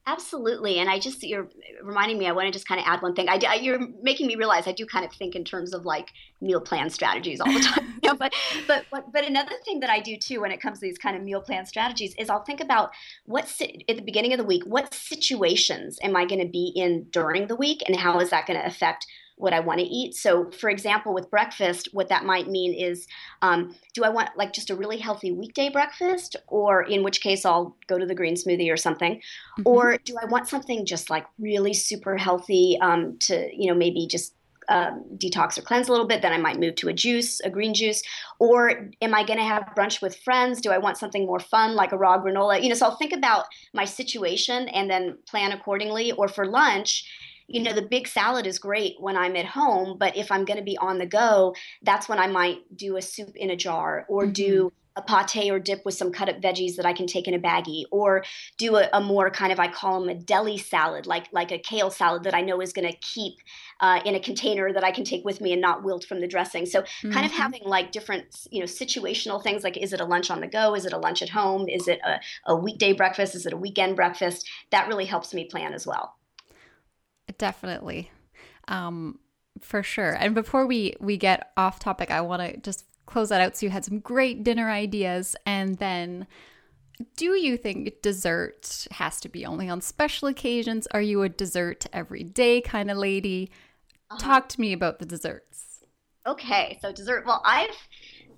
Absolutely, 0.06 0.80
and 0.80 0.90
I 0.90 1.00
just 1.00 1.24
you're 1.24 1.48
reminding 1.82 2.18
me. 2.18 2.28
I 2.28 2.34
want 2.34 2.48
to 2.48 2.52
just 2.52 2.68
kind 2.68 2.80
of 2.82 2.86
add 2.86 3.02
one 3.02 3.16
thing. 3.16 3.30
I, 3.30 3.40
I, 3.48 3.56
you're 3.56 3.80
making 4.02 4.28
me 4.28 4.36
realize 4.36 4.68
I 4.68 4.74
do 4.74 4.86
kind 4.86 5.06
of 5.06 5.14
think 5.14 5.34
in 5.34 5.46
terms 5.46 5.74
of 5.74 5.86
like 5.86 6.10
meal 6.42 6.60
plan 6.60 6.90
strategies 6.90 7.40
all 7.40 7.52
the 7.52 7.60
time. 8.02 8.18
but, 8.18 8.34
but 8.68 8.84
but 8.92 9.14
but 9.14 9.26
another 9.26 9.54
thing 9.64 9.80
that 9.80 9.90
I 9.90 10.02
do 10.02 10.18
too 10.18 10.42
when 10.42 10.52
it 10.52 10.62
comes 10.62 10.80
to 10.80 10.86
these 10.86 10.98
kind 10.98 11.16
of 11.16 11.24
meal 11.24 11.40
plan 11.40 11.66
strategies 11.66 12.16
is 12.20 12.30
I'll 12.30 12.44
think 12.44 12.60
about 12.60 12.92
what 13.26 13.46
at 13.62 13.96
the 13.96 14.02
beginning 14.02 14.34
of 14.34 14.40
the 14.40 14.44
week, 14.44 14.64
what 14.66 14.94
situations 14.94 15.98
am 16.04 16.18
I 16.18 16.26
going 16.26 16.42
to 16.42 16.52
be 16.52 16.74
in 16.76 17.06
during 17.10 17.48
the 17.48 17.56
week, 17.56 17.82
and 17.88 17.96
how 17.96 18.20
is 18.20 18.30
that 18.32 18.46
going 18.46 18.60
to 18.60 18.66
affect 18.66 19.08
what 19.38 19.54
I 19.54 19.60
want 19.60 19.80
to 19.80 19.86
eat. 19.86 20.16
So, 20.16 20.50
for 20.52 20.70
example, 20.70 21.14
with 21.14 21.30
breakfast, 21.30 21.90
what 21.92 22.10
that 22.10 22.26
might 22.26 22.48
mean 22.50 22.74
is 22.74 23.08
um, 23.42 23.76
do 23.94 24.04
I 24.04 24.10
want 24.10 24.30
like 24.38 24.54
just 24.54 24.70
a 24.70 24.76
really 24.76 24.98
healthy 24.98 25.32
weekday 25.32 25.70
breakfast, 25.70 26.36
or 26.48 26.84
in 26.84 27.04
which 27.04 27.22
case 27.22 27.46
I'll 27.46 27.76
go 27.88 27.98
to 27.98 28.06
the 28.06 28.16
green 28.16 28.36
smoothie 28.36 28.72
or 28.72 28.78
something, 28.78 29.16
mm-hmm. 29.16 29.64
or 29.66 29.98
do 30.06 30.16
I 30.22 30.26
want 30.26 30.48
something 30.48 30.86
just 30.86 31.10
like 31.10 31.26
really 31.40 31.74
super 31.74 32.18
healthy 32.18 32.78
um, 32.82 33.18
to, 33.20 33.50
you 33.56 33.68
know, 33.68 33.76
maybe 33.76 34.08
just 34.08 34.34
um, 34.70 35.04
detox 35.18 35.58
or 35.58 35.62
cleanse 35.62 35.88
a 35.88 35.92
little 35.92 36.08
bit, 36.08 36.22
then 36.22 36.34
I 36.34 36.38
might 36.38 36.60
move 36.60 36.76
to 36.76 36.90
a 36.90 36.94
juice, 36.94 37.40
a 37.42 37.50
green 37.50 37.74
juice. 37.74 38.02
Or 38.40 38.90
am 39.02 39.14
I 39.14 39.24
going 39.24 39.40
to 39.40 39.46
have 39.46 39.64
brunch 39.76 40.02
with 40.02 40.16
friends? 40.18 40.62
Do 40.62 40.72
I 40.72 40.78
want 40.78 40.98
something 40.98 41.26
more 41.26 41.40
fun 41.40 41.76
like 41.76 41.92
a 41.92 41.98
raw 41.98 42.18
granola? 42.18 42.62
You 42.62 42.70
know, 42.70 42.76
so 42.76 42.86
I'll 42.86 42.98
think 42.98 43.14
about 43.14 43.46
my 43.74 43.86
situation 43.86 44.70
and 44.70 44.90
then 44.90 45.18
plan 45.28 45.52
accordingly. 45.52 46.12
Or 46.14 46.28
for 46.28 46.46
lunch, 46.46 47.06
you 47.48 47.62
know, 47.62 47.74
the 47.74 47.82
big 47.82 48.08
salad 48.08 48.48
is 48.48 48.60
great 48.60 48.96
when 49.00 49.18
I'm 49.18 49.36
at 49.36 49.46
home, 49.46 49.98
but 49.98 50.16
if 50.16 50.32
I'm 50.32 50.46
going 50.46 50.60
to 50.60 50.64
be 50.64 50.78
on 50.78 50.98
the 50.98 51.06
go, 51.06 51.56
that's 51.82 52.08
when 52.08 52.20
I 52.20 52.28
might 52.28 52.60
do 52.76 52.98
a 52.98 53.02
soup 53.02 53.36
in 53.36 53.50
a 53.50 53.56
jar 53.56 54.06
or 54.08 54.24
mm-hmm. 54.24 54.34
do 54.34 54.74
a 54.96 55.02
pate 55.02 55.52
or 55.52 55.60
dip 55.60 55.84
with 55.86 55.96
some 55.96 56.12
cut 56.12 56.30
up 56.30 56.40
veggies 56.40 56.76
that 56.76 56.86
I 56.86 56.94
can 56.94 57.08
take 57.08 57.28
in 57.28 57.34
a 57.34 57.40
baggie, 57.40 57.86
or 57.92 58.24
do 58.58 58.76
a, 58.76 58.88
a, 58.94 59.02
more 59.02 59.30
kind 59.30 59.52
of 59.52 59.60
I 59.60 59.68
call 59.68 60.00
them 60.00 60.10
a 60.10 60.16
deli 60.16 60.58
salad, 60.58 61.08
like 61.08 61.28
like 61.32 61.52
a 61.52 61.58
kale 61.58 61.90
salad 61.90 62.24
that 62.24 62.36
I 62.36 62.42
know 62.42 62.62
is 62.62 62.74
going 62.74 62.90
to 62.90 62.98
keep 63.00 63.34
uh, 63.80 64.02
in 64.06 64.16
a 64.16 64.20
container 64.20 64.72
that 64.72 64.84
I 64.84 64.92
can 64.92 65.04
take 65.04 65.26
with 65.26 65.42
me 65.42 65.52
and 65.52 65.62
not 65.62 65.84
wilt 65.84 66.06
from 66.06 66.22
the 66.22 66.28
dressing. 66.28 66.66
So 66.66 66.82
mm-hmm. 66.82 67.12
kind 67.12 67.26
of 67.26 67.32
mm-hmm. 67.32 67.42
having 67.42 67.64
like 67.66 67.92
different 67.92 68.26
you 68.52 68.60
know 68.60 68.66
situational 68.66 69.42
things 69.42 69.64
like 69.64 69.78
is 69.78 69.94
it 69.94 70.00
a 70.00 70.06
lunch 70.06 70.30
on 70.30 70.42
the 70.42 70.48
go, 70.48 70.76
is 70.76 70.86
it 70.86 70.94
a 70.94 70.98
lunch 70.98 71.22
at 71.22 71.30
home, 71.30 71.68
is 71.68 71.88
it 71.88 72.00
a, 72.06 72.20
a 72.46 72.56
weekday 72.56 72.94
breakfast, 72.94 73.36
is 73.36 73.46
it 73.46 73.54
a 73.54 73.58
weekend 73.58 73.96
breakfast? 73.96 74.48
That 74.72 74.88
really 74.88 75.06
helps 75.06 75.34
me 75.34 75.46
plan 75.46 75.74
as 75.74 75.88
well. 75.88 76.16
Definitely. 77.38 78.12
Um, 78.68 79.20
for 79.62 79.84
sure. 79.84 80.14
And 80.14 80.34
before 80.36 80.66
we 80.66 80.96
we 81.00 81.18
get 81.18 81.52
off 81.58 81.80
topic, 81.80 82.12
I 82.12 82.22
want 82.22 82.42
to 82.42 82.58
just 82.58 82.86
close 83.06 83.30
that 83.30 83.42
out. 83.42 83.58
So 83.58 83.66
you 83.66 83.70
had 83.70 83.86
some 83.86 84.00
great 84.00 84.44
dinner 84.44 84.70
ideas, 84.70 85.36
and 85.46 85.78
then 85.78 86.28
do 87.16 87.34
you 87.34 87.58
think 87.58 88.02
dessert 88.02 88.88
has 88.92 89.20
to 89.22 89.30
be 89.30 89.46
only 89.46 89.70
on 89.70 89.82
special 89.82 90.28
occasions? 90.28 90.88
Are 90.92 91.02
you 91.02 91.24
a 91.24 91.30
dessert 91.30 91.86
every 91.92 92.24
day 92.24 92.62
kind 92.62 92.90
of 92.90 92.98
lady? 92.98 93.52
Uh-huh. 94.12 94.20
Talk 94.20 94.50
to 94.50 94.62
me 94.62 94.74
about 94.74 95.00
the 95.00 95.06
desserts. 95.06 95.86
Okay, 96.26 96.78
so 96.82 96.92
dessert. 96.92 97.26
Well, 97.26 97.42
I've 97.46 97.76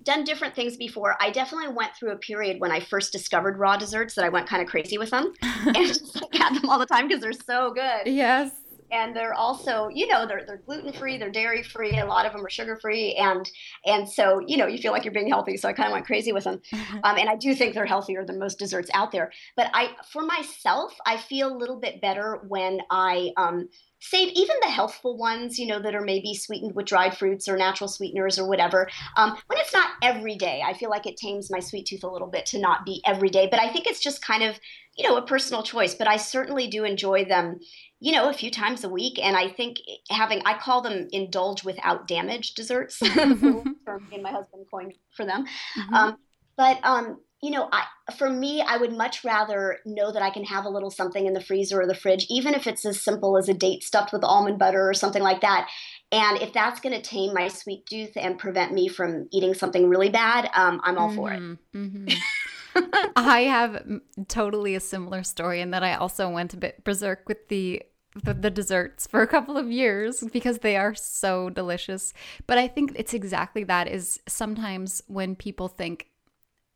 done 0.02 0.24
different 0.24 0.54
things 0.54 0.76
before. 0.76 1.16
I 1.20 1.30
definitely 1.30 1.74
went 1.74 1.94
through 1.96 2.12
a 2.12 2.16
period 2.16 2.60
when 2.60 2.72
I 2.72 2.80
first 2.80 3.12
discovered 3.12 3.58
raw 3.58 3.76
desserts 3.76 4.14
that 4.14 4.24
I 4.24 4.28
went 4.28 4.48
kind 4.48 4.62
of 4.62 4.68
crazy 4.68 4.98
with 4.98 5.10
them 5.10 5.32
and 5.42 5.76
just 5.76 6.20
like 6.20 6.34
had 6.34 6.54
them 6.54 6.68
all 6.68 6.78
the 6.78 6.86
time 6.86 7.08
because 7.08 7.22
they're 7.22 7.32
so 7.32 7.72
good. 7.72 8.06
Yes 8.06 8.52
and 8.90 9.14
they're 9.14 9.34
also 9.34 9.88
you 9.88 10.06
know 10.06 10.26
they're 10.26 10.44
they're 10.46 10.62
gluten 10.66 10.92
free 10.92 11.18
they're 11.18 11.30
dairy 11.30 11.62
free 11.62 11.98
a 11.98 12.04
lot 12.04 12.26
of 12.26 12.32
them 12.32 12.44
are 12.44 12.50
sugar 12.50 12.76
free 12.76 13.14
and 13.14 13.50
and 13.84 14.08
so 14.08 14.40
you 14.46 14.56
know 14.56 14.66
you 14.66 14.78
feel 14.78 14.92
like 14.92 15.04
you're 15.04 15.14
being 15.14 15.28
healthy 15.28 15.56
so 15.56 15.68
i 15.68 15.72
kind 15.72 15.88
of 15.88 15.92
went 15.92 16.06
crazy 16.06 16.32
with 16.32 16.44
them. 16.44 16.60
Um, 17.04 17.18
and 17.18 17.28
i 17.28 17.36
do 17.36 17.54
think 17.54 17.74
they're 17.74 17.84
healthier 17.84 18.24
than 18.24 18.38
most 18.38 18.58
desserts 18.58 18.90
out 18.94 19.12
there. 19.12 19.30
But 19.56 19.70
i 19.74 19.90
for 20.10 20.22
myself 20.22 20.96
i 21.04 21.16
feel 21.16 21.54
a 21.54 21.56
little 21.56 21.78
bit 21.78 22.00
better 22.00 22.40
when 22.48 22.80
i 22.90 23.32
um, 23.36 23.68
save 24.00 24.32
even 24.34 24.56
the 24.60 24.68
healthful 24.68 25.16
ones, 25.16 25.58
you 25.58 25.66
know, 25.66 25.80
that 25.80 25.94
are 25.94 26.02
maybe 26.02 26.34
sweetened 26.34 26.74
with 26.74 26.86
dried 26.86 27.16
fruits 27.16 27.48
or 27.48 27.56
natural 27.56 27.88
sweeteners 27.88 28.38
or 28.38 28.46
whatever. 28.46 28.88
Um, 29.16 29.36
when 29.46 29.58
it's 29.58 29.72
not 29.72 29.90
every 30.02 30.36
day, 30.36 30.62
I 30.64 30.74
feel 30.74 30.90
like 30.90 31.06
it 31.06 31.16
tames 31.16 31.50
my 31.50 31.60
sweet 31.60 31.86
tooth 31.86 32.04
a 32.04 32.10
little 32.10 32.28
bit 32.28 32.46
to 32.46 32.58
not 32.58 32.84
be 32.84 33.02
every 33.06 33.30
day. 33.30 33.48
But 33.50 33.60
I 33.60 33.72
think 33.72 33.86
it's 33.86 34.00
just 34.00 34.24
kind 34.24 34.42
of, 34.42 34.58
you 34.96 35.08
know, 35.08 35.16
a 35.16 35.26
personal 35.26 35.62
choice. 35.62 35.94
But 35.94 36.08
I 36.08 36.18
certainly 36.18 36.68
do 36.68 36.84
enjoy 36.84 37.24
them, 37.24 37.58
you 38.00 38.12
know, 38.12 38.28
a 38.28 38.34
few 38.34 38.50
times 38.50 38.84
a 38.84 38.88
week. 38.88 39.18
And 39.22 39.36
I 39.36 39.48
think 39.48 39.78
having, 40.10 40.42
I 40.44 40.58
call 40.58 40.82
them 40.82 41.08
indulge 41.12 41.64
without 41.64 42.06
damage 42.06 42.54
desserts, 42.54 43.00
in 43.02 44.22
my 44.22 44.30
husband 44.30 44.66
coined 44.70 44.94
for 45.16 45.24
them. 45.24 45.46
Mm-hmm. 45.78 45.94
Um, 45.94 46.16
but 46.56 46.78
um, 46.84 47.20
you 47.42 47.50
know, 47.50 47.68
I, 47.70 47.84
for 48.16 48.30
me, 48.30 48.62
I 48.66 48.78
would 48.78 48.96
much 48.96 49.22
rather 49.22 49.78
know 49.84 50.10
that 50.10 50.22
I 50.22 50.30
can 50.30 50.44
have 50.44 50.64
a 50.64 50.70
little 50.70 50.90
something 50.90 51.26
in 51.26 51.34
the 51.34 51.40
freezer 51.40 51.80
or 51.80 51.86
the 51.86 51.94
fridge, 51.94 52.26
even 52.30 52.54
if 52.54 52.66
it's 52.66 52.86
as 52.86 53.02
simple 53.02 53.36
as 53.36 53.48
a 53.48 53.54
date 53.54 53.82
stuffed 53.82 54.12
with 54.12 54.24
almond 54.24 54.58
butter 54.58 54.88
or 54.88 54.94
something 54.94 55.22
like 55.22 55.42
that. 55.42 55.68
And 56.10 56.40
if 56.40 56.52
that's 56.52 56.80
going 56.80 56.94
to 56.94 57.02
tame 57.02 57.34
my 57.34 57.48
sweet 57.48 57.84
tooth 57.86 58.12
and 58.16 58.38
prevent 58.38 58.72
me 58.72 58.88
from 58.88 59.28
eating 59.32 59.52
something 59.52 59.88
really 59.88 60.08
bad, 60.08 60.48
um, 60.54 60.80
I'm 60.82 60.96
all 60.96 61.08
mm-hmm, 61.08 61.16
for 61.16 61.32
it. 61.32 61.40
Mm-hmm. 61.40 61.78
mm-hmm. 61.78 62.18
I 63.16 63.40
have 63.42 63.82
totally 64.28 64.74
a 64.74 64.80
similar 64.80 65.22
story 65.22 65.60
in 65.60 65.70
that 65.70 65.82
I 65.82 65.94
also 65.94 66.28
went 66.28 66.52
a 66.52 66.58
bit 66.58 66.84
berserk 66.84 67.26
with 67.26 67.48
the, 67.48 67.82
the 68.22 68.34
the 68.34 68.50
desserts 68.50 69.06
for 69.06 69.22
a 69.22 69.26
couple 69.26 69.56
of 69.56 69.70
years 69.70 70.22
because 70.32 70.58
they 70.58 70.76
are 70.76 70.94
so 70.94 71.48
delicious. 71.48 72.12
But 72.46 72.58
I 72.58 72.68
think 72.68 72.92
it's 72.94 73.14
exactly 73.14 73.64
that 73.64 73.88
is 73.88 74.20
sometimes 74.26 75.02
when 75.06 75.36
people 75.36 75.68
think 75.68 76.08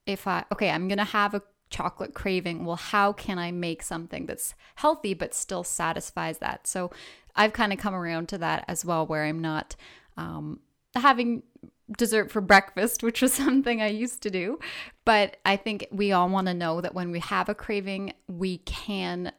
if 0.07 0.27
I, 0.27 0.45
okay, 0.53 0.71
I'm 0.71 0.89
going 0.89 0.99
to 0.99 1.05
have 1.05 1.35
a 1.35 1.43
chocolate 1.71 2.15
craving. 2.15 2.65
Well, 2.65 2.77
how 2.77 3.13
can 3.13 3.39
I 3.39 3.53
make 3.53 3.83
something 3.83 4.27
that's 4.27 4.55
healthy 4.77 5.15
but 5.15 5.35
still 5.35 5.65
satisfies 5.65 6.39
that? 6.39 6.67
So 6.67 6.91
I've 7.37 7.53
kind 7.53 7.73
of 7.73 7.79
come 7.79 7.95
around 7.95 8.29
to 8.31 8.39
that 8.39 8.65
as 8.69 8.85
well, 8.85 9.07
where 9.07 9.25
I'm 9.25 9.41
not 9.41 9.77
um, 10.17 10.61
having 10.95 11.43
dessert 11.97 12.31
for 12.31 12.41
breakfast, 12.41 13.03
which 13.03 13.23
was 13.23 13.33
something 13.33 13.81
I 13.81 13.89
used 13.89 14.23
to 14.23 14.31
do. 14.31 14.59
But 15.05 15.37
I 15.45 15.57
think 15.57 15.87
we 15.91 16.13
all 16.13 16.29
want 16.29 16.47
to 16.49 16.55
know 16.55 16.81
that 16.81 16.95
when 16.95 17.11
we 17.11 17.21
have 17.21 17.49
a 17.49 17.55
craving, 17.55 18.13
we 18.29 18.59
can 18.59 19.33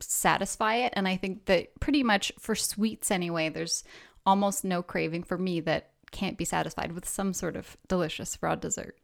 satisfy 0.00 0.76
it. 0.76 0.92
And 0.96 1.06
I 1.06 1.16
think 1.16 1.46
that 1.46 1.78
pretty 1.80 2.02
much 2.02 2.32
for 2.38 2.54
sweets 2.54 3.10
anyway, 3.10 3.48
there's 3.48 3.84
almost 4.26 4.64
no 4.64 4.82
craving 4.82 5.22
for 5.22 5.38
me 5.38 5.60
that 5.60 5.90
can't 6.10 6.38
be 6.38 6.44
satisfied 6.44 6.92
with 6.92 7.08
some 7.08 7.32
sort 7.32 7.56
of 7.56 7.76
delicious 7.88 8.38
raw 8.40 8.54
dessert. 8.54 8.96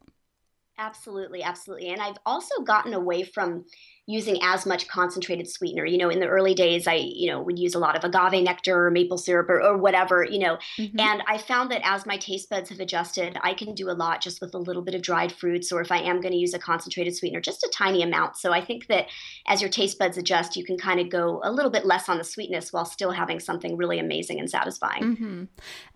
Absolutely, 0.81 1.43
absolutely. 1.43 1.89
And 1.89 2.01
I've 2.01 2.17
also 2.25 2.63
gotten 2.63 2.95
away 2.95 3.21
from 3.21 3.65
using 4.07 4.39
as 4.41 4.65
much 4.65 4.87
concentrated 4.87 5.47
sweetener. 5.47 5.85
You 5.85 5.97
know, 5.97 6.09
in 6.09 6.19
the 6.19 6.27
early 6.27 6.55
days, 6.55 6.87
I, 6.87 6.95
you 6.95 7.29
know, 7.29 7.39
would 7.41 7.59
use 7.59 7.75
a 7.75 7.79
lot 7.79 7.95
of 7.95 8.03
agave 8.03 8.43
nectar 8.43 8.87
or 8.87 8.91
maple 8.91 9.19
syrup 9.19 9.47
or, 9.47 9.61
or 9.61 9.77
whatever, 9.77 10.25
you 10.27 10.39
know. 10.39 10.57
Mm-hmm. 10.77 10.99
And 10.99 11.23
I 11.27 11.37
found 11.37 11.69
that 11.71 11.81
as 11.83 12.07
my 12.07 12.17
taste 12.17 12.49
buds 12.49 12.69
have 12.71 12.79
adjusted, 12.79 13.37
I 13.41 13.53
can 13.53 13.75
do 13.75 13.89
a 13.89 13.93
lot 13.93 14.19
just 14.19 14.41
with 14.41 14.55
a 14.55 14.57
little 14.57 14.81
bit 14.81 14.95
of 14.95 15.03
dried 15.03 15.31
fruits, 15.31 15.71
or 15.71 15.81
if 15.81 15.91
I 15.91 15.99
am 15.99 16.19
going 16.19 16.33
to 16.33 16.37
use 16.37 16.53
a 16.55 16.59
concentrated 16.59 17.15
sweetener, 17.15 17.41
just 17.41 17.63
a 17.63 17.69
tiny 17.71 18.01
amount. 18.01 18.37
So 18.37 18.51
I 18.51 18.65
think 18.65 18.87
that 18.87 19.05
as 19.47 19.61
your 19.61 19.69
taste 19.69 19.99
buds 19.99 20.17
adjust, 20.17 20.57
you 20.57 20.65
can 20.65 20.77
kind 20.77 20.99
of 20.99 21.09
go 21.09 21.39
a 21.43 21.51
little 21.51 21.71
bit 21.71 21.85
less 21.85 22.09
on 22.09 22.17
the 22.17 22.23
sweetness 22.23 22.73
while 22.73 22.85
still 22.85 23.11
having 23.11 23.39
something 23.39 23.77
really 23.77 23.99
amazing 23.99 24.39
and 24.39 24.49
satisfying. 24.49 25.03
Mm-hmm. 25.03 25.43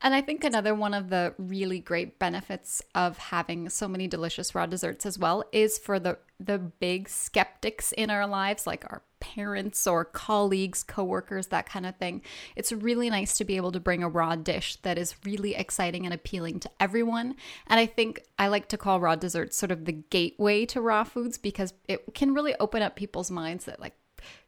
And 0.04 0.14
I 0.14 0.22
think 0.22 0.44
another 0.44 0.76
one 0.76 0.94
of 0.94 1.10
the 1.10 1.34
really 1.40 1.80
great 1.80 2.20
benefits 2.20 2.84
of 2.94 3.18
having 3.18 3.68
so 3.70 3.88
many 3.88 4.08
delicious 4.08 4.54
raw 4.54 4.68
desserts 4.76 5.06
as 5.06 5.18
well 5.18 5.44
is 5.52 5.78
for 5.78 6.00
the 6.00 6.18
the 6.38 6.58
big 6.60 7.08
skeptics 7.08 7.94
in 7.94 8.10
our 8.10 8.28
lives, 8.28 8.68
like 8.68 8.84
our 8.92 9.02
parents 9.22 9.88
or 9.88 10.04
colleagues, 10.04 10.84
coworkers, 10.84 11.48
that 11.48 11.66
kind 11.66 11.86
of 11.86 11.96
thing. 11.96 12.22
It's 12.58 12.74
really 12.74 13.10
nice 13.10 13.38
to 13.38 13.46
be 13.46 13.56
able 13.56 13.72
to 13.72 13.80
bring 13.80 14.04
a 14.04 14.10
raw 14.10 14.36
dish 14.36 14.76
that 14.82 14.98
is 14.98 15.16
really 15.24 15.56
exciting 15.56 16.04
and 16.04 16.14
appealing 16.14 16.60
to 16.60 16.70
everyone. 16.80 17.36
And 17.68 17.80
I 17.80 17.86
think 17.86 18.22
I 18.38 18.50
like 18.50 18.68
to 18.70 18.78
call 18.78 19.00
raw 19.00 19.16
desserts 19.16 19.58
sort 19.58 19.72
of 19.72 19.86
the 19.86 19.94
gateway 19.94 20.66
to 20.68 20.82
raw 20.82 21.06
foods 21.06 21.38
because 21.38 21.74
it 21.88 22.14
can 22.14 22.34
really 22.34 22.54
open 22.60 22.82
up 22.82 22.98
people's 22.98 23.32
minds 23.32 23.64
that, 23.66 23.80
like, 23.80 23.96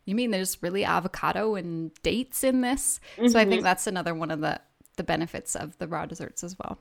you 0.04 0.14
mean 0.14 0.32
there's 0.32 0.62
really 0.62 0.84
avocado 0.84 1.56
and 1.56 1.94
dates 2.04 2.44
in 2.44 2.60
this? 2.60 3.00
Mm-hmm. 3.16 3.30
So 3.30 3.40
I 3.40 3.46
think 3.46 3.60
mm-hmm. 3.60 3.64
that's 3.64 3.88
another 3.88 4.14
one 4.14 4.32
of 4.32 4.42
the 4.42 4.60
the 4.98 5.04
benefits 5.04 5.56
of 5.56 5.78
the 5.78 5.88
raw 5.88 6.06
desserts 6.06 6.44
as 6.44 6.58
well. 6.60 6.80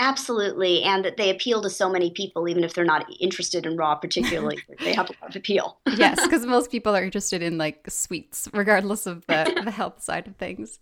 Absolutely, 0.00 0.82
and 0.84 1.04
that 1.04 1.16
they 1.16 1.30
appeal 1.30 1.60
to 1.62 1.70
so 1.70 1.90
many 1.90 2.10
people, 2.10 2.48
even 2.48 2.62
if 2.62 2.74
they're 2.74 2.84
not 2.84 3.06
interested 3.20 3.66
in 3.66 3.76
raw 3.76 3.96
particularly. 3.96 4.58
they 4.80 4.94
have 4.94 5.10
a 5.10 5.14
lot 5.20 5.30
of 5.30 5.36
appeal. 5.36 5.78
yes, 5.96 6.20
because 6.22 6.46
most 6.46 6.70
people 6.70 6.94
are 6.94 7.02
interested 7.02 7.42
in 7.42 7.58
like 7.58 7.84
sweets, 7.90 8.48
regardless 8.52 9.06
of 9.06 9.26
the, 9.26 9.60
the 9.64 9.70
health 9.70 10.02
side 10.02 10.26
of 10.28 10.36
things. 10.36 10.78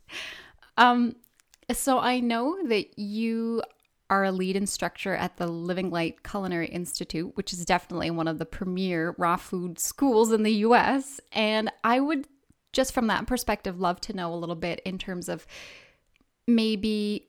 Um, 0.77 1.17
so 1.73 1.99
I 1.99 2.21
know 2.21 2.59
that 2.69 2.99
you 2.99 3.63
are 4.09 4.25
a 4.25 4.33
lead 4.33 4.55
instructor 4.55 5.15
at 5.17 5.37
the 5.37 5.47
Living 5.47 5.91
Light 5.91 6.23
Culinary 6.23 6.69
Institute, 6.69 7.33
which 7.37 7.53
is 7.53 7.65
definitely 7.65 8.11
one 8.11 8.29
of 8.29 8.39
the 8.39 8.47
premier 8.47 9.15
raw 9.19 9.37
food 9.37 9.79
schools 9.79 10.31
in 10.31 10.43
the 10.43 10.53
US. 10.53 11.21
And 11.33 11.73
I 11.83 12.01
would 12.01 12.29
just 12.73 12.93
from 12.93 13.07
that 13.07 13.27
perspective 13.27 13.81
love 13.81 14.01
to 14.03 14.13
know 14.13 14.33
a 14.33 14.37
little 14.37 14.55
bit 14.55 14.81
in 14.85 14.99
terms 14.99 15.29
of 15.29 15.47
maybe 16.47 17.27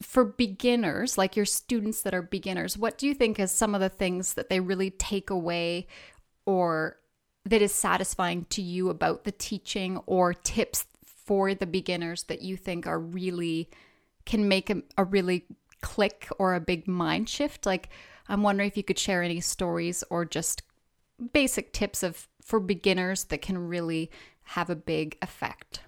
for 0.00 0.24
beginners, 0.24 1.16
like 1.16 1.36
your 1.36 1.46
students 1.46 2.02
that 2.02 2.14
are 2.14 2.22
beginners, 2.22 2.76
what 2.76 2.98
do 2.98 3.06
you 3.06 3.14
think 3.14 3.38
is 3.38 3.50
some 3.50 3.74
of 3.74 3.80
the 3.80 3.88
things 3.88 4.34
that 4.34 4.48
they 4.48 4.60
really 4.60 4.90
take 4.90 5.30
away 5.30 5.86
or 6.44 6.98
that 7.44 7.62
is 7.62 7.72
satisfying 7.72 8.46
to 8.50 8.62
you 8.62 8.88
about 8.88 9.24
the 9.24 9.32
teaching 9.32 9.98
or 10.06 10.34
tips 10.34 10.86
for 11.04 11.54
the 11.54 11.66
beginners 11.66 12.24
that 12.24 12.42
you 12.42 12.56
think 12.56 12.86
are 12.86 13.00
really 13.00 13.70
can 14.24 14.46
make 14.48 14.70
a, 14.70 14.82
a 14.96 15.04
really 15.04 15.44
click 15.80 16.28
or 16.38 16.54
a 16.54 16.60
big 16.60 16.86
mind 16.86 17.28
shift? 17.28 17.66
Like, 17.66 17.88
I'm 18.28 18.42
wondering 18.42 18.68
if 18.68 18.76
you 18.76 18.84
could 18.84 18.98
share 18.98 19.22
any 19.22 19.40
stories 19.40 20.04
or 20.10 20.24
just 20.24 20.62
basic 21.32 21.72
tips 21.72 22.02
of 22.02 22.28
for 22.40 22.60
beginners 22.60 23.24
that 23.24 23.42
can 23.42 23.58
really 23.58 24.10
have 24.42 24.70
a 24.70 24.76
big 24.76 25.16
effect. 25.22 25.80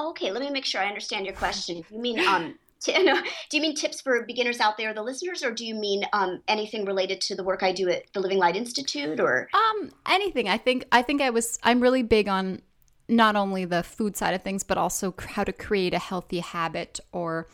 Okay, 0.00 0.32
let 0.32 0.40
me 0.40 0.50
make 0.50 0.64
sure 0.64 0.80
I 0.80 0.86
understand 0.86 1.26
your 1.26 1.34
question. 1.34 1.84
You 1.90 1.98
mean 2.00 2.20
um 2.26 2.54
t- 2.80 2.92
no, 3.04 3.20
do 3.50 3.56
you 3.56 3.60
mean 3.60 3.74
tips 3.74 4.00
for 4.00 4.24
beginners 4.24 4.60
out 4.60 4.76
there, 4.76 4.92
the 4.92 5.02
listeners, 5.02 5.44
or 5.44 5.50
do 5.50 5.64
you 5.64 5.74
mean 5.74 6.04
um, 6.12 6.42
anything 6.48 6.84
related 6.84 7.20
to 7.22 7.36
the 7.36 7.44
work 7.44 7.62
I 7.62 7.72
do 7.72 7.88
at 7.88 8.04
the 8.12 8.20
Living 8.20 8.38
Light 8.38 8.56
Institute, 8.56 9.20
or 9.20 9.48
um, 9.54 9.90
anything? 10.08 10.48
I 10.48 10.58
think 10.58 10.86
I 10.90 11.02
think 11.02 11.20
I 11.20 11.30
was 11.30 11.58
I'm 11.62 11.80
really 11.80 12.02
big 12.02 12.28
on 12.28 12.62
not 13.08 13.36
only 13.36 13.64
the 13.64 13.82
food 13.82 14.16
side 14.16 14.34
of 14.34 14.42
things, 14.42 14.62
but 14.62 14.78
also 14.78 15.14
how 15.18 15.44
to 15.44 15.52
create 15.52 15.94
a 15.94 15.98
healthy 15.98 16.40
habit. 16.40 17.00
Or 17.12 17.48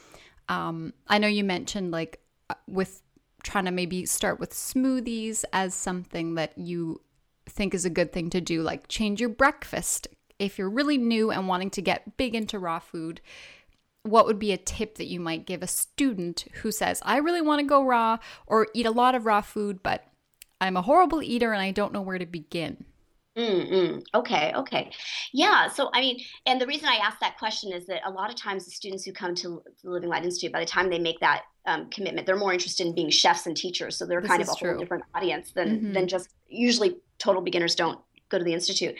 um, 0.48 0.92
I 1.08 1.18
know 1.18 1.28
you 1.28 1.44
mentioned 1.44 1.90
like 1.90 2.20
uh, 2.48 2.54
with 2.68 3.02
trying 3.42 3.64
to 3.64 3.70
maybe 3.70 4.06
start 4.06 4.40
with 4.40 4.52
smoothies 4.52 5.44
as 5.52 5.74
something 5.74 6.34
that 6.34 6.56
you 6.58 7.00
think 7.48 7.74
is 7.74 7.84
a 7.84 7.90
good 7.90 8.12
thing 8.12 8.28
to 8.30 8.40
do, 8.40 8.62
like 8.62 8.88
change 8.88 9.20
your 9.20 9.30
breakfast 9.30 10.08
if 10.38 10.58
you're 10.58 10.70
really 10.70 10.98
new 10.98 11.30
and 11.30 11.48
wanting 11.48 11.70
to 11.70 11.82
get 11.82 12.16
big 12.16 12.34
into 12.34 12.58
raw 12.58 12.78
food, 12.78 13.20
what 14.02 14.26
would 14.26 14.38
be 14.38 14.52
a 14.52 14.56
tip 14.56 14.96
that 14.96 15.06
you 15.06 15.20
might 15.20 15.46
give 15.46 15.62
a 15.62 15.66
student 15.66 16.46
who 16.62 16.70
says, 16.70 17.02
I 17.04 17.18
really 17.18 17.42
want 17.42 17.60
to 17.60 17.66
go 17.66 17.84
raw 17.84 18.18
or 18.46 18.68
eat 18.74 18.86
a 18.86 18.90
lot 18.90 19.14
of 19.14 19.26
raw 19.26 19.40
food, 19.40 19.82
but 19.82 20.04
I'm 20.60 20.76
a 20.76 20.82
horrible 20.82 21.22
eater 21.22 21.52
and 21.52 21.62
I 21.62 21.70
don't 21.72 21.92
know 21.92 22.02
where 22.02 22.18
to 22.18 22.26
begin? 22.26 22.84
Mm-mm. 23.36 24.02
Okay, 24.14 24.52
okay. 24.56 24.90
Yeah, 25.32 25.68
so 25.68 25.90
I 25.92 26.00
mean, 26.00 26.20
and 26.46 26.58
the 26.58 26.66
reason 26.66 26.88
I 26.88 26.96
ask 26.96 27.20
that 27.20 27.36
question 27.38 27.70
is 27.70 27.84
that 27.86 28.00
a 28.06 28.10
lot 28.10 28.30
of 28.30 28.36
times 28.36 28.64
the 28.64 28.70
students 28.70 29.04
who 29.04 29.12
come 29.12 29.34
to 29.36 29.62
the 29.84 29.90
Living 29.90 30.08
Light 30.08 30.24
Institute, 30.24 30.52
by 30.52 30.60
the 30.60 30.66
time 30.66 30.88
they 30.88 30.98
make 30.98 31.20
that 31.20 31.42
um, 31.66 31.90
commitment, 31.90 32.26
they're 32.26 32.36
more 32.36 32.54
interested 32.54 32.86
in 32.86 32.94
being 32.94 33.10
chefs 33.10 33.46
and 33.46 33.54
teachers. 33.54 33.98
So 33.98 34.06
they're 34.06 34.22
this 34.22 34.30
kind 34.30 34.40
of 34.40 34.48
a 34.48 34.54
true. 34.54 34.70
whole 34.70 34.78
different 34.78 35.04
audience 35.14 35.50
than 35.50 35.68
mm-hmm. 35.68 35.92
than 35.92 36.08
just 36.08 36.30
usually 36.48 36.96
total 37.18 37.42
beginners 37.42 37.74
don't 37.74 38.00
go 38.30 38.38
to 38.38 38.44
the 38.44 38.54
institute 38.54 38.94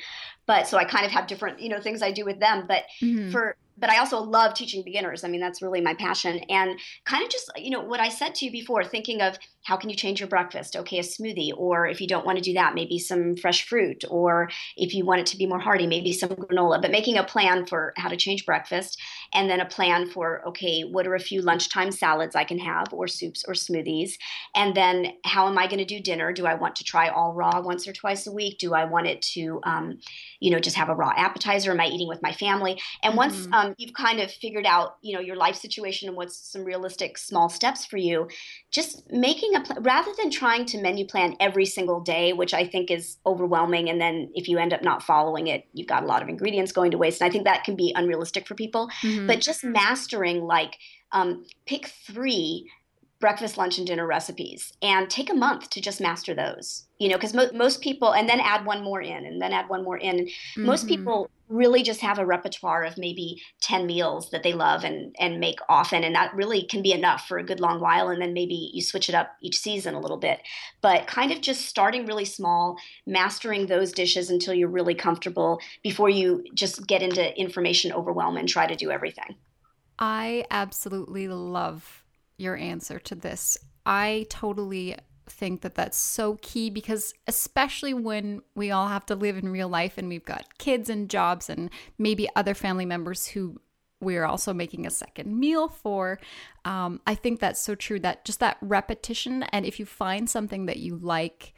but 0.47 0.67
so 0.67 0.77
i 0.77 0.85
kind 0.85 1.05
of 1.05 1.13
have 1.13 1.27
different 1.27 1.61
you 1.61 1.69
know 1.69 1.81
things 1.81 2.03
i 2.03 2.11
do 2.11 2.25
with 2.25 2.41
them 2.41 2.65
but 2.67 2.85
mm-hmm. 3.03 3.31
for 3.31 3.57
but 3.79 3.91
I 3.91 3.99
also 3.99 4.19
love 4.19 4.55
teaching 4.55 4.83
beginners. 4.83 5.23
I 5.23 5.29
mean, 5.29 5.41
that's 5.41 5.61
really 5.61 5.81
my 5.81 5.95
passion. 5.95 6.39
And 6.49 6.79
kind 7.05 7.23
of 7.23 7.31
just, 7.31 7.51
you 7.57 7.71
know, 7.71 7.81
what 7.81 8.01
I 8.01 8.09
said 8.09 8.35
to 8.37 8.47
you 8.47 8.51
before, 8.51 8.83
thinking 8.85 9.21
of 9.21 9.39
how 9.65 9.77
can 9.77 9.91
you 9.91 9.97
change 9.97 10.21
your 10.21 10.29
breakfast? 10.29 10.77
Okay, 10.77 10.99
a 10.99 11.03
smoothie. 11.03 11.53
Or 11.57 11.87
if 11.87 12.01
you 12.01 12.07
don't 12.07 12.25
want 12.25 12.39
to 12.39 12.45
do 12.45 12.55
that, 12.55 12.75
maybe 12.75 12.99
some 12.99 13.37
fresh 13.37 13.69
fruit. 13.69 14.05
Or 14.09 14.49
if 14.77 14.95
you 14.95 15.05
want 15.05 15.21
it 15.21 15.27
to 15.27 15.37
be 15.37 15.47
more 15.47 15.59
hearty, 15.59 15.87
maybe 15.87 16.13
some 16.13 16.31
granola. 16.31 16.81
But 16.81 16.91
making 16.91 17.19
a 17.19 17.25
plan 17.25 17.67
for 17.67 17.93
how 17.97 18.09
to 18.09 18.17
change 18.17 18.47
breakfast 18.47 19.01
and 19.33 19.49
then 19.51 19.61
a 19.61 19.67
plan 19.67 20.09
for, 20.09 20.47
okay, 20.49 20.83
what 20.83 21.07
are 21.07 21.15
a 21.15 21.21
few 21.21 21.43
lunchtime 21.43 21.91
salads 21.91 22.35
I 22.35 22.45
can 22.45 22.59
have 22.59 22.93
or 22.93 23.09
soups 23.09 23.45
or 23.47 23.55
smoothies? 23.55 24.13
And 24.55 24.75
then 24.75 25.13
how 25.25 25.49
am 25.49 25.59
I 25.59 25.67
going 25.67 25.79
to 25.79 25.85
do 25.85 26.01
dinner? 26.01 26.33
Do 26.33 26.47
I 26.47 26.55
want 26.55 26.77
to 26.77 26.85
try 26.85 27.09
all 27.09 27.33
raw 27.33 27.61
once 27.61 27.87
or 27.87 27.93
twice 27.93 28.27
a 28.27 28.33
week? 28.33 28.59
Do 28.59 28.75
I 28.75 28.85
want 28.85 29.07
it 29.07 29.23
to, 29.35 29.61
um, 29.65 29.99
you 30.41 30.51
know, 30.51 30.59
just 30.59 30.77
have 30.77 30.89
a 30.89 30.95
raw 30.95 31.13
appetizer? 31.17 31.71
Am 31.71 31.81
I 31.81 31.87
eating 31.87 32.09
with 32.09 32.23
my 32.23 32.33
family? 32.33 32.81
And 33.03 33.11
mm-hmm. 33.11 33.17
once 33.17 33.49
um, 33.53 33.75
you've 33.79 33.95
kind 33.95 34.21
of 34.21 34.31
figured 34.31 34.67
out, 34.67 34.97
you 35.03 35.15
know, 35.15 35.21
your 35.21 35.37
life 35.37 35.57
situation 35.57 36.09
and 36.09 36.17
what's 36.17 36.37
some 36.37 36.65
realistic 36.65 37.19
small 37.19 37.49
steps 37.49 37.85
for 37.85 37.97
you, 37.97 38.29
just 38.71 39.11
making 39.11 39.55
a 39.55 39.61
pl- 39.61 39.83
rather 39.83 40.13
than 40.19 40.31
trying 40.31 40.65
to 40.67 40.81
menu 40.81 41.07
plan 41.07 41.37
every 41.41 41.67
single 41.67 42.01
day, 42.01 42.33
which 42.33 42.55
I 42.55 42.67
think 42.67 42.91
is 42.91 43.17
overwhelming. 43.27 43.89
And 43.89 44.01
then 44.01 44.31
if 44.35 44.49
you 44.49 44.59
end 44.59 44.73
up 44.73 44.83
not 44.83 45.03
following 45.03 45.47
it, 45.49 45.67
you've 45.73 45.87
got 45.87 46.03
a 46.03 46.07
lot 46.07 46.23
of 46.23 46.29
ingredients 46.29 46.73
going 46.73 46.91
to 46.91 46.99
waste. 46.99 47.21
And 47.21 47.29
I 47.29 47.33
think 47.33 47.45
that 47.45 47.65
can 47.65 47.77
be 47.77 47.93
unrealistic 47.97 48.47
for 48.47 48.55
people. 48.55 48.89
Mm-hmm. 49.03 49.16
But 49.25 49.41
just 49.41 49.65
mastering 49.65 50.43
like 50.43 50.77
um, 51.13 51.45
pick 51.67 51.87
three 51.87 52.71
breakfast, 53.19 53.57
lunch, 53.57 53.79
and 53.79 53.87
dinner 53.87 54.07
recipes 54.07 54.73
and 54.83 55.09
take 55.09 55.31
a 55.31 55.35
month 55.35 55.71
to 55.71 55.81
just 55.81 56.01
master 56.01 56.35
those. 56.35 56.87
You 56.99 57.09
know, 57.09 57.17
because 57.17 57.35
mo- 57.35 57.51
most 57.55 57.81
people, 57.81 58.13
and 58.13 58.29
then 58.29 58.41
add 58.41 58.67
one 58.67 58.83
more 58.83 59.01
in, 59.01 59.25
and 59.27 59.41
then 59.41 59.53
add 59.53 59.69
one 59.69 59.85
more 59.85 59.99
in. 59.99 60.27
Mm-hmm. 60.27 60.67
Most 60.67 60.87
people 60.87 61.31
really 61.49 61.83
just 61.83 62.01
have 62.01 62.19
a 62.19 62.27
repertoire 62.27 62.85
of 62.85 62.99
maybe 62.99 63.41
10 63.61 63.87
meals 63.87 64.31
that 64.31 64.43
they 64.43 64.53
love 64.53 64.85
and 64.85 65.15
and 65.19 65.39
make 65.39 65.59
often 65.69 66.05
and 66.05 66.15
that 66.15 66.35
really 66.35 66.65
can 66.65 66.83
be 66.83 66.93
enough 66.93 67.27
for 67.27 67.39
a 67.39 67.45
good 67.45 67.61
long 67.61 67.81
while 67.81 68.09
and 68.09 68.21
then 68.21 68.33
maybe 68.33 68.71
you 68.73 68.83
switch 68.83 69.09
it 69.09 69.15
up 69.15 69.37
each 69.41 69.59
season 69.59 69.95
a 69.95 70.01
little 70.01 70.17
bit 70.17 70.41
but 70.81 71.07
kind 71.07 71.33
of 71.33 71.41
just 71.41 71.67
starting 71.67 72.07
really 72.07 72.25
small 72.25 72.77
mastering 73.07 73.67
those 73.67 73.93
dishes 73.93 74.31
until 74.31 74.55
you're 74.55 74.69
really 74.69 74.95
comfortable 74.95 75.61
before 75.83 76.09
you 76.09 76.45
just 76.55 76.87
get 76.87 77.03
into 77.03 77.39
information 77.39 77.93
overwhelm 77.93 78.37
and 78.37 78.49
try 78.49 78.67
to 78.67 78.75
do 78.75 78.91
everything 78.91 79.37
i 79.99 80.45
absolutely 80.51 81.29
love 81.29 82.03
your 82.37 82.57
answer 82.57 82.99
to 83.01 83.15
this. 83.15 83.57
I 83.85 84.27
totally 84.29 84.97
think 85.27 85.63
that 85.63 85.75
that's 85.75 85.99
so 85.99 86.39
key 86.43 86.71
because 86.71 87.13
especially 87.27 87.93
when 87.95 88.43
we 88.55 88.71
all 88.71 88.89
have 88.89 89.07
to 89.07 89.15
live 89.15 89.37
in 89.37 89.49
real 89.49 89.69
life 89.69 89.99
and 89.99 90.09
we've 90.09 90.25
got 90.25 90.59
kids 90.59 90.89
and 90.89 91.11
jobs 91.11 91.51
and 91.51 91.71
maybe 91.99 92.29
other 92.37 92.55
family 92.55 92.87
members 92.87 93.29
who 93.29 93.61
we're 94.01 94.25
also 94.25 94.53
making 94.53 94.87
a 94.87 94.91
second 94.91 95.39
meal 95.39 95.69
for 95.69 96.19
um, 96.65 97.01
i 97.07 97.15
think 97.15 97.41
that's 97.41 97.61
so 97.61 97.75
true 97.75 97.99
that 97.99 98.25
just 98.25 98.41
that 98.41 98.57
repetition 98.61 99.43
and 99.45 99.67
if 99.67 99.79
you 99.81 99.87
find 99.87 100.29
something 100.31 100.67
that 100.67 100.79
you 100.79 100.97
like 100.97 101.55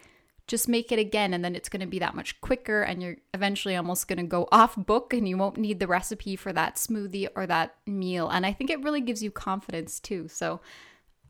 just 0.47 0.67
make 0.67 0.91
it 0.91 0.99
again 0.99 1.35
and 1.35 1.45
then 1.45 1.55
it's 1.55 1.69
going 1.69 1.81
to 1.81 1.87
be 1.87 1.99
that 1.99 2.15
much 2.15 2.41
quicker 2.41 2.81
and 2.81 3.03
you're 3.03 3.19
eventually 3.35 3.77
almost 3.77 4.09
going 4.09 4.17
to 4.17 4.23
go 4.23 4.49
off 4.53 4.75
book 4.77 5.13
and 5.13 5.29
you 5.29 5.37
won't 5.37 5.59
need 5.59 5.79
the 5.79 5.87
recipe 5.87 6.37
for 6.37 6.53
that 6.53 6.77
smoothie 6.77 7.29
or 7.37 7.47
that 7.47 7.77
meal. 7.87 8.29
And 8.29 8.47
i 8.47 8.53
think 8.53 8.71
it 8.71 8.83
really 8.83 9.03
gives 9.03 9.23
you 9.23 9.31
confidence 9.31 10.01
too. 10.01 10.27
So 10.27 10.61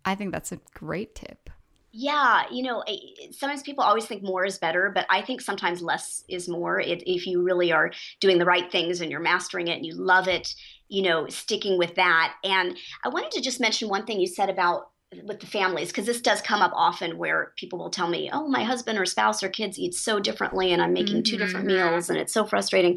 i 0.04 0.14
think 0.14 0.32
that's 0.32 0.52
a 0.52 0.60
great 0.72 1.14
tip 1.14 1.50
yeah, 1.90 2.44
you 2.50 2.62
know, 2.62 2.84
sometimes 3.32 3.62
people 3.62 3.82
always 3.82 4.04
think 4.04 4.22
more 4.22 4.44
is 4.44 4.58
better, 4.58 4.92
but 4.94 5.06
I 5.08 5.22
think 5.22 5.40
sometimes 5.40 5.80
less 5.80 6.22
is 6.28 6.48
more. 6.48 6.80
It, 6.80 7.02
if 7.06 7.26
you 7.26 7.42
really 7.42 7.72
are 7.72 7.90
doing 8.20 8.38
the 8.38 8.44
right 8.44 8.70
things 8.70 9.00
and 9.00 9.10
you're 9.10 9.20
mastering 9.20 9.68
it 9.68 9.76
and 9.76 9.86
you 9.86 9.94
love 9.94 10.28
it, 10.28 10.54
you 10.88 11.02
know, 11.02 11.26
sticking 11.28 11.78
with 11.78 11.94
that. 11.94 12.34
And 12.44 12.76
I 13.04 13.08
wanted 13.08 13.30
to 13.32 13.40
just 13.40 13.60
mention 13.60 13.88
one 13.88 14.04
thing 14.04 14.20
you 14.20 14.26
said 14.26 14.50
about 14.50 14.90
with 15.24 15.40
the 15.40 15.46
families 15.46 15.88
because 15.88 16.04
this 16.04 16.20
does 16.20 16.42
come 16.42 16.60
up 16.60 16.72
often 16.74 17.16
where 17.16 17.52
people 17.56 17.78
will 17.78 17.88
tell 17.88 18.08
me 18.08 18.28
oh 18.30 18.46
my 18.46 18.62
husband 18.62 18.98
or 18.98 19.06
spouse 19.06 19.42
or 19.42 19.48
kids 19.48 19.78
eat 19.78 19.94
so 19.94 20.20
differently 20.20 20.70
and 20.70 20.82
i'm 20.82 20.92
making 20.92 21.16
mm-hmm. 21.16 21.22
two 21.22 21.38
different 21.38 21.66
mm-hmm. 21.66 21.92
meals 21.92 22.10
and 22.10 22.18
it's 22.18 22.32
so 22.32 22.44
frustrating 22.44 22.94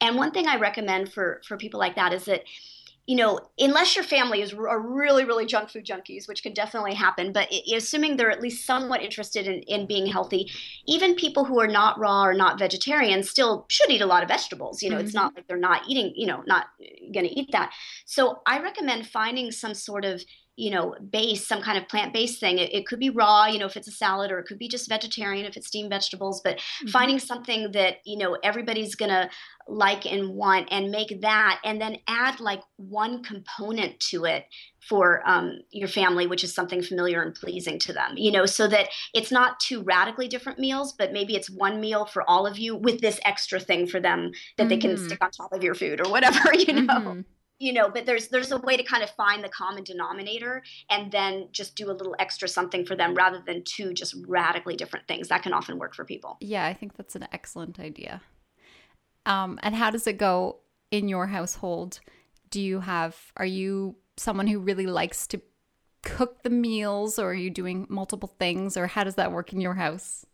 and 0.00 0.14
one 0.14 0.30
thing 0.30 0.46
i 0.46 0.56
recommend 0.56 1.12
for 1.12 1.40
for 1.44 1.56
people 1.56 1.80
like 1.80 1.96
that 1.96 2.12
is 2.12 2.26
that 2.26 2.44
you 3.08 3.16
know 3.16 3.40
unless 3.58 3.96
your 3.96 4.04
family 4.04 4.42
is 4.42 4.52
are 4.52 4.80
really 4.80 5.24
really 5.24 5.46
junk 5.46 5.70
food 5.70 5.84
junkies 5.84 6.28
which 6.28 6.42
can 6.42 6.52
definitely 6.52 6.94
happen 6.94 7.32
but 7.32 7.50
assuming 7.74 8.16
they're 8.16 8.30
at 8.30 8.42
least 8.42 8.66
somewhat 8.66 9.02
interested 9.02 9.46
in, 9.46 9.62
in 9.62 9.86
being 9.86 10.06
healthy 10.06 10.48
even 10.86 11.14
people 11.14 11.46
who 11.46 11.58
are 11.58 11.66
not 11.66 11.98
raw 11.98 12.22
or 12.22 12.34
not 12.34 12.58
vegetarian 12.58 13.22
still 13.22 13.64
should 13.70 13.90
eat 13.90 14.02
a 14.02 14.06
lot 14.06 14.22
of 14.22 14.28
vegetables 14.28 14.82
you 14.82 14.90
know 14.90 14.96
mm-hmm. 14.96 15.06
it's 15.06 15.14
not 15.14 15.34
like 15.34 15.48
they're 15.48 15.56
not 15.56 15.88
eating 15.88 16.12
you 16.14 16.26
know 16.26 16.44
not 16.46 16.66
going 17.12 17.26
to 17.26 17.40
eat 17.40 17.50
that 17.50 17.72
so 18.04 18.40
i 18.46 18.60
recommend 18.60 19.06
finding 19.06 19.50
some 19.50 19.72
sort 19.72 20.04
of 20.04 20.22
you 20.58 20.72
know, 20.72 20.92
base, 21.12 21.46
some 21.46 21.62
kind 21.62 21.78
of 21.78 21.86
plant 21.86 22.12
based 22.12 22.40
thing. 22.40 22.58
It, 22.58 22.74
it, 22.74 22.84
could 22.84 22.98
be 22.98 23.10
raw, 23.10 23.46
you 23.46 23.60
know, 23.60 23.66
if 23.66 23.76
it's 23.76 23.86
a 23.86 23.92
salad, 23.92 24.32
or 24.32 24.40
it 24.40 24.46
could 24.46 24.58
be 24.58 24.66
just 24.66 24.88
vegetarian 24.88 25.46
if 25.46 25.56
it's 25.56 25.68
steamed 25.68 25.88
vegetables, 25.88 26.40
but 26.42 26.56
mm-hmm. 26.56 26.88
finding 26.88 27.20
something 27.20 27.70
that, 27.72 27.98
you 28.04 28.18
know, 28.18 28.36
everybody's 28.42 28.96
going 28.96 29.10
to 29.10 29.30
like 29.68 30.04
and 30.04 30.30
want 30.30 30.66
and 30.72 30.90
make 30.90 31.20
that 31.20 31.60
and 31.62 31.80
then 31.80 31.98
add 32.08 32.40
like 32.40 32.62
one 32.76 33.22
component 33.22 34.00
to 34.00 34.24
it 34.24 34.46
for 34.80 35.22
um, 35.28 35.58
your 35.70 35.88
family 35.88 36.26
which 36.26 36.42
is 36.42 36.54
something 36.54 36.82
familiar 36.82 37.20
and 37.20 37.34
pleasing 37.34 37.78
to 37.78 37.92
them 37.92 38.14
you 38.16 38.32
know 38.32 38.46
so 38.46 38.66
that 38.66 38.88
it's 39.12 39.30
not 39.30 39.60
two 39.60 39.82
radically 39.82 40.26
different 40.26 40.58
meals 40.58 40.94
but 40.94 41.12
maybe 41.12 41.36
it's 41.36 41.50
one 41.50 41.80
meal 41.80 42.06
for 42.06 42.28
all 42.28 42.46
of 42.46 42.58
you 42.58 42.74
with 42.74 43.00
this 43.02 43.20
extra 43.26 43.60
thing 43.60 43.86
for 43.86 44.00
them 44.00 44.32
that 44.56 44.62
mm-hmm. 44.62 44.68
they 44.70 44.78
can 44.78 44.92
mm-hmm. 44.92 45.06
stick 45.06 45.22
on 45.22 45.30
top 45.30 45.52
of 45.52 45.62
your 45.62 45.74
food 45.74 46.00
or 46.04 46.10
whatever 46.10 46.54
you 46.54 46.72
know 46.72 46.94
mm-hmm. 46.94 47.20
You 47.58 47.72
know 47.72 47.88
but 47.88 48.06
there's 48.06 48.28
there's 48.28 48.52
a 48.52 48.58
way 48.58 48.76
to 48.76 48.82
kind 48.82 49.02
of 49.02 49.10
find 49.10 49.42
the 49.42 49.48
common 49.48 49.84
denominator 49.84 50.62
and 50.90 51.10
then 51.10 51.48
just 51.52 51.76
do 51.76 51.90
a 51.90 51.92
little 51.92 52.14
extra 52.18 52.48
something 52.48 52.84
for 52.84 52.96
them 52.96 53.14
rather 53.14 53.42
than 53.46 53.62
two 53.64 53.92
just 53.92 54.14
radically 54.26 54.76
different 54.76 55.06
things. 55.08 55.28
That 55.28 55.42
can 55.42 55.52
often 55.52 55.78
work 55.78 55.94
for 55.94 56.04
people. 56.04 56.36
Yeah 56.40 56.66
i 56.66 56.74
think 56.74 56.96
that's 56.96 57.16
an 57.16 57.26
excellent 57.32 57.80
idea. 57.80 58.22
Um, 59.26 59.58
and 59.62 59.74
how 59.74 59.90
does 59.90 60.06
it 60.06 60.16
go 60.16 60.60
in 60.90 61.08
your 61.08 61.26
household? 61.26 62.00
Do 62.50 62.60
you 62.60 62.80
have 62.80 63.16
are 63.36 63.46
you 63.46 63.96
someone 64.16 64.46
who 64.46 64.58
really 64.58 64.86
likes 64.86 65.26
to 65.28 65.40
cook 66.02 66.42
the 66.42 66.50
meals 66.50 67.18
or 67.18 67.30
are 67.30 67.34
you 67.34 67.50
doing 67.50 67.86
multiple 67.88 68.32
things 68.38 68.76
or 68.76 68.86
how 68.86 69.04
does 69.04 69.16
that 69.16 69.32
work 69.32 69.52
in 69.52 69.60
your 69.60 69.74
house 69.74 70.24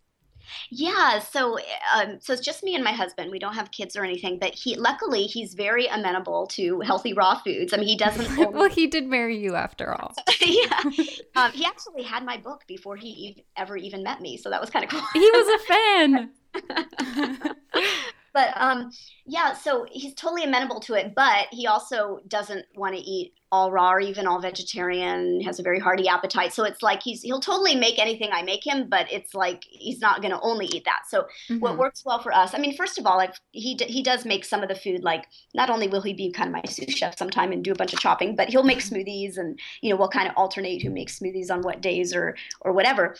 yeah, 0.70 1.18
so 1.18 1.58
um, 1.94 2.18
so 2.20 2.32
it's 2.32 2.42
just 2.42 2.62
me 2.62 2.74
and 2.74 2.84
my 2.84 2.92
husband. 2.92 3.30
We 3.30 3.38
don't 3.38 3.54
have 3.54 3.70
kids 3.70 3.96
or 3.96 4.04
anything, 4.04 4.38
but 4.38 4.54
he 4.54 4.76
luckily 4.76 5.24
he's 5.24 5.54
very 5.54 5.86
amenable 5.86 6.46
to 6.48 6.80
healthy 6.80 7.12
raw 7.12 7.38
foods. 7.38 7.72
I 7.72 7.76
mean, 7.76 7.88
he 7.88 7.96
doesn't. 7.96 8.30
Only... 8.38 8.46
well, 8.58 8.68
he 8.68 8.86
did 8.86 9.06
marry 9.06 9.36
you 9.38 9.54
after 9.54 9.92
all. 9.92 10.14
yeah, 10.40 10.80
um, 11.36 11.52
he 11.52 11.64
actually 11.64 12.02
had 12.02 12.24
my 12.24 12.36
book 12.36 12.62
before 12.66 12.96
he 12.96 13.44
ever 13.56 13.76
even 13.76 14.02
met 14.02 14.20
me, 14.20 14.36
so 14.36 14.50
that 14.50 14.60
was 14.60 14.70
kind 14.70 14.84
of 14.84 14.90
cool. 14.90 15.02
he 15.12 15.30
was 15.30 15.48
a 15.48 15.64
fan. 15.66 16.30
But 18.34 18.52
um, 18.56 18.90
yeah, 19.24 19.54
so 19.54 19.86
he's 19.90 20.12
totally 20.14 20.42
amenable 20.42 20.80
to 20.80 20.94
it, 20.94 21.14
but 21.14 21.46
he 21.52 21.68
also 21.68 22.18
doesn't 22.26 22.66
want 22.74 22.96
to 22.96 23.00
eat 23.00 23.32
all 23.52 23.70
raw 23.70 23.92
or 23.92 24.00
even 24.00 24.26
all 24.26 24.40
vegetarian. 24.40 25.40
Has 25.42 25.60
a 25.60 25.62
very 25.62 25.78
hearty 25.78 26.08
appetite, 26.08 26.52
so 26.52 26.64
it's 26.64 26.82
like 26.82 27.00
he's 27.00 27.22
he'll 27.22 27.40
totally 27.40 27.76
make 27.76 28.00
anything 28.00 28.30
I 28.32 28.42
make 28.42 28.66
him, 28.66 28.88
but 28.88 29.06
it's 29.10 29.34
like 29.34 29.62
he's 29.70 30.00
not 30.00 30.20
going 30.20 30.32
to 30.32 30.40
only 30.40 30.66
eat 30.66 30.84
that. 30.84 31.02
So 31.08 31.22
mm-hmm. 31.22 31.60
what 31.60 31.78
works 31.78 32.04
well 32.04 32.20
for 32.20 32.34
us? 32.34 32.52
I 32.54 32.58
mean, 32.58 32.76
first 32.76 32.98
of 32.98 33.06
all, 33.06 33.20
I've, 33.20 33.38
he 33.52 33.78
he 33.86 34.02
does 34.02 34.24
make 34.24 34.44
some 34.44 34.64
of 34.64 34.68
the 34.68 34.74
food. 34.74 35.04
Like 35.04 35.26
not 35.54 35.70
only 35.70 35.86
will 35.86 36.02
he 36.02 36.12
be 36.12 36.32
kind 36.32 36.48
of 36.48 36.52
my 36.52 36.62
sous 36.68 36.92
chef 36.92 37.16
sometime 37.16 37.52
and 37.52 37.62
do 37.62 37.70
a 37.70 37.76
bunch 37.76 37.92
of 37.92 38.00
chopping, 38.00 38.34
but 38.34 38.48
he'll 38.48 38.64
make 38.64 38.78
mm-hmm. 38.78 38.96
smoothies, 38.96 39.38
and 39.38 39.58
you 39.80 39.90
know 39.90 39.96
we'll 39.96 40.08
kind 40.08 40.28
of 40.28 40.34
alternate 40.36 40.82
who 40.82 40.90
makes 40.90 41.20
smoothies 41.20 41.52
on 41.52 41.62
what 41.62 41.80
days 41.80 42.12
or 42.12 42.36
or 42.62 42.72
whatever. 42.72 43.14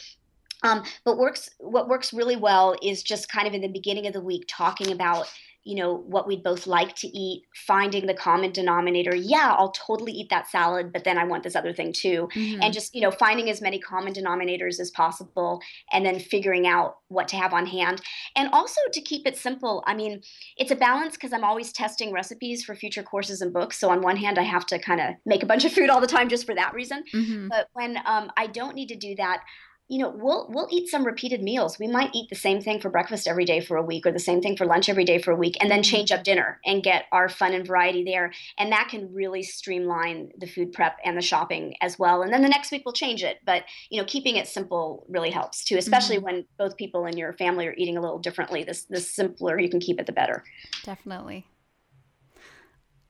Um, 0.65 0.83
but 1.05 1.19
works 1.19 1.51
what 1.59 1.89
works 1.89 2.13
really 2.13 2.37
well 2.37 2.75
is 2.83 3.03
just 3.03 3.31
kind 3.31 3.47
of 3.47 3.55
in 3.55 3.61
the 3.61 3.69
beginning 3.69 4.07
of 4.07 4.13
the 4.13 4.21
week 4.21 4.45
talking 4.49 4.91
about 4.91 5.29
you 5.65 5.75
know 5.75 5.97
what 6.07 6.27
we'd 6.27 6.43
both 6.43 6.67
like 6.67 6.95
to 6.95 7.07
eat 7.09 7.45
finding 7.67 8.07
the 8.07 8.15
common 8.15 8.53
denominator 8.53 9.15
yeah 9.17 9.55
i'll 9.57 9.73
totally 9.73 10.13
eat 10.13 10.29
that 10.29 10.49
salad 10.49 10.93
but 10.93 11.05
then 11.05 11.19
i 11.19 11.25
want 11.25 11.43
this 11.43 11.57
other 11.57 11.73
thing 11.73 11.93
too 11.93 12.29
mm-hmm. 12.35 12.63
and 12.63 12.73
just 12.73 12.95
you 12.95 13.01
know 13.01 13.11
finding 13.11 13.49
as 13.49 13.61
many 13.63 13.79
common 13.79 14.13
denominators 14.13 14.79
as 14.79 14.91
possible 14.91 15.61
and 15.93 16.05
then 16.05 16.21
figuring 16.21 16.67
out 16.67 16.99
what 17.09 17.29
to 17.29 17.37
have 17.37 17.55
on 17.55 17.67
hand 17.67 18.01
and 18.37 18.49
also 18.53 18.81
to 18.93 19.01
keep 19.01 19.27
it 19.27 19.37
simple 19.37 19.83
i 19.87 19.95
mean 19.95 20.21
it's 20.59 20.71
a 20.71 20.77
balance 20.77 21.15
because 21.15 21.33
i'm 21.33 21.45
always 21.45 21.73
testing 21.73 22.13
recipes 22.13 22.63
for 22.63 22.75
future 22.75 23.03
courses 23.03 23.41
and 23.41 23.53
books 23.53 23.79
so 23.79 23.89
on 23.89 24.03
one 24.03 24.17
hand 24.17 24.39
i 24.39 24.43
have 24.43 24.67
to 24.67 24.79
kind 24.79 25.01
of 25.01 25.15
make 25.25 25.43
a 25.43 25.47
bunch 25.47 25.65
of 25.65 25.73
food 25.73 25.89
all 25.89 26.01
the 26.01 26.07
time 26.07 26.29
just 26.29 26.45
for 26.45 26.55
that 26.55 26.75
reason 26.75 27.03
mm-hmm. 27.15 27.49
but 27.49 27.69
when 27.73 27.97
um, 28.05 28.31
i 28.37 28.47
don't 28.47 28.75
need 28.75 28.89
to 28.89 28.97
do 28.97 29.15
that 29.15 29.41
you 29.89 29.99
know 29.99 30.09
we'll 30.09 30.47
we'll 30.51 30.69
eat 30.71 30.89
some 30.89 31.05
repeated 31.05 31.43
meals. 31.43 31.79
We 31.79 31.89
might 31.89 32.15
eat 32.15 32.31
the 32.31 32.37
same 32.37 32.61
thing 32.63 32.81
for 32.81 32.89
breakfast 32.89 33.29
every 33.29 33.45
day 33.45 33.61
for 33.61 33.77
a 33.77 33.83
week 33.83 34.07
or 34.07 34.13
the 34.13 34.19
same 34.19 34.41
thing 34.41 34.57
for 34.57 34.65
lunch 34.65 34.89
every 34.89 35.05
day 35.05 35.21
for 35.21 35.31
a 35.31 35.37
week 35.37 35.57
and 35.61 35.71
then 35.71 35.83
change 35.83 36.11
up 36.11 36.25
dinner 36.25 36.59
and 36.65 36.83
get 36.83 37.05
our 37.13 37.29
fun 37.29 37.53
and 37.53 37.67
variety 37.67 38.03
there. 38.03 38.33
And 38.59 38.73
that 38.73 38.89
can 38.89 39.13
really 39.13 39.43
streamline 39.43 40.31
the 40.39 40.47
food 40.47 40.73
prep 40.73 40.97
and 41.05 41.17
the 41.17 41.23
shopping 41.23 41.75
as 41.83 41.99
well. 41.99 42.23
And 42.23 42.33
then 42.33 42.41
the 42.41 42.49
next 42.49 42.73
week 42.73 42.83
we'll 42.87 42.95
change 42.95 43.23
it. 43.23 43.41
But 43.45 43.65
you 43.91 44.01
know 44.01 44.07
keeping 44.07 44.37
it 44.37 44.49
simple 44.49 45.07
really 45.09 45.31
helps 45.31 45.65
too 45.65 45.77
especially 45.77 46.17
mm-hmm. 46.17 46.25
when 46.25 46.47
both 46.59 46.77
people 46.77 47.05
in 47.05 47.19
your 47.19 47.35
family 47.35 47.67
are 47.67 47.75
eating 47.77 47.99
a 47.99 48.01
little 48.01 48.19
differently. 48.19 48.65
This 48.65 48.85
the 48.85 49.01
simpler 49.01 49.59
you 49.59 49.69
can 49.69 49.81
keep 49.81 50.01
it 50.01 50.07
the 50.07 50.13
better. 50.13 50.45
Definitely. 50.83 51.47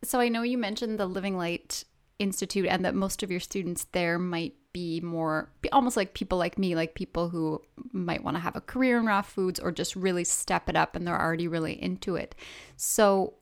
So 0.03 0.19
i 0.19 0.29
know 0.29 0.43
you 0.43 0.59
mentioned 0.59 0.99
the 0.99 1.07
living 1.07 1.37
light 1.37 1.85
institute 2.19 2.67
and 2.67 2.85
that 2.85 2.95
most 2.95 3.23
of 3.23 3.31
your 3.31 3.41
students 3.41 3.87
there 3.93 4.19
might 4.19 4.55
be 4.73 5.01
more 5.01 5.51
be 5.63 5.71
almost 5.71 5.97
like 5.97 6.15
people 6.15 6.39
like 6.39 6.59
me 6.59 6.75
like 6.75 6.95
people 6.95 7.29
who 7.29 7.61
might 7.93 8.23
want 8.23 8.37
to 8.37 8.41
have 8.41 8.57
a 8.57 8.61
career 8.61 8.99
in 8.99 9.07
raw 9.07 9.23
foods 9.23 9.61
or 9.61 9.73
just 9.73 9.97
really 9.97 10.25
step 10.25 10.69
it 10.69 10.77
up 10.77 10.95
and 10.95 11.07
they're 11.07 11.21
already 11.21 11.49
really 11.49 11.81
into 11.81 12.17
it 12.17 12.35
so 12.77 13.35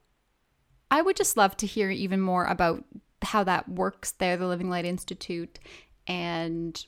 i 0.91 1.01
would 1.03 1.17
just 1.17 1.37
love 1.37 1.57
to 1.57 1.67
hear 1.67 1.91
even 1.91 2.21
more 2.21 2.45
about 2.47 2.85
how 3.23 3.45
that 3.45 3.69
works 3.69 4.13
there 4.13 4.37
the 4.37 4.47
living 4.47 4.71
light 4.71 4.85
institute 4.85 5.59
and 6.07 6.87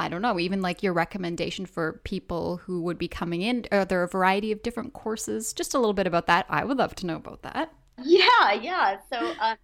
I 0.00 0.08
don't 0.08 0.22
know, 0.22 0.38
even 0.38 0.62
like 0.62 0.82
your 0.82 0.92
recommendation 0.92 1.66
for 1.66 2.00
people 2.04 2.58
who 2.58 2.82
would 2.82 2.98
be 2.98 3.08
coming 3.08 3.42
in. 3.42 3.66
Are 3.72 3.84
there 3.84 4.04
a 4.04 4.08
variety 4.08 4.52
of 4.52 4.62
different 4.62 4.92
courses? 4.92 5.52
Just 5.52 5.74
a 5.74 5.78
little 5.78 5.92
bit 5.92 6.06
about 6.06 6.28
that. 6.28 6.46
I 6.48 6.64
would 6.64 6.78
love 6.78 6.94
to 6.96 7.06
know 7.06 7.16
about 7.16 7.42
that. 7.42 7.72
Yeah, 8.04 8.52
yeah. 8.52 8.98
So, 9.10 9.16
uh, 9.40 9.56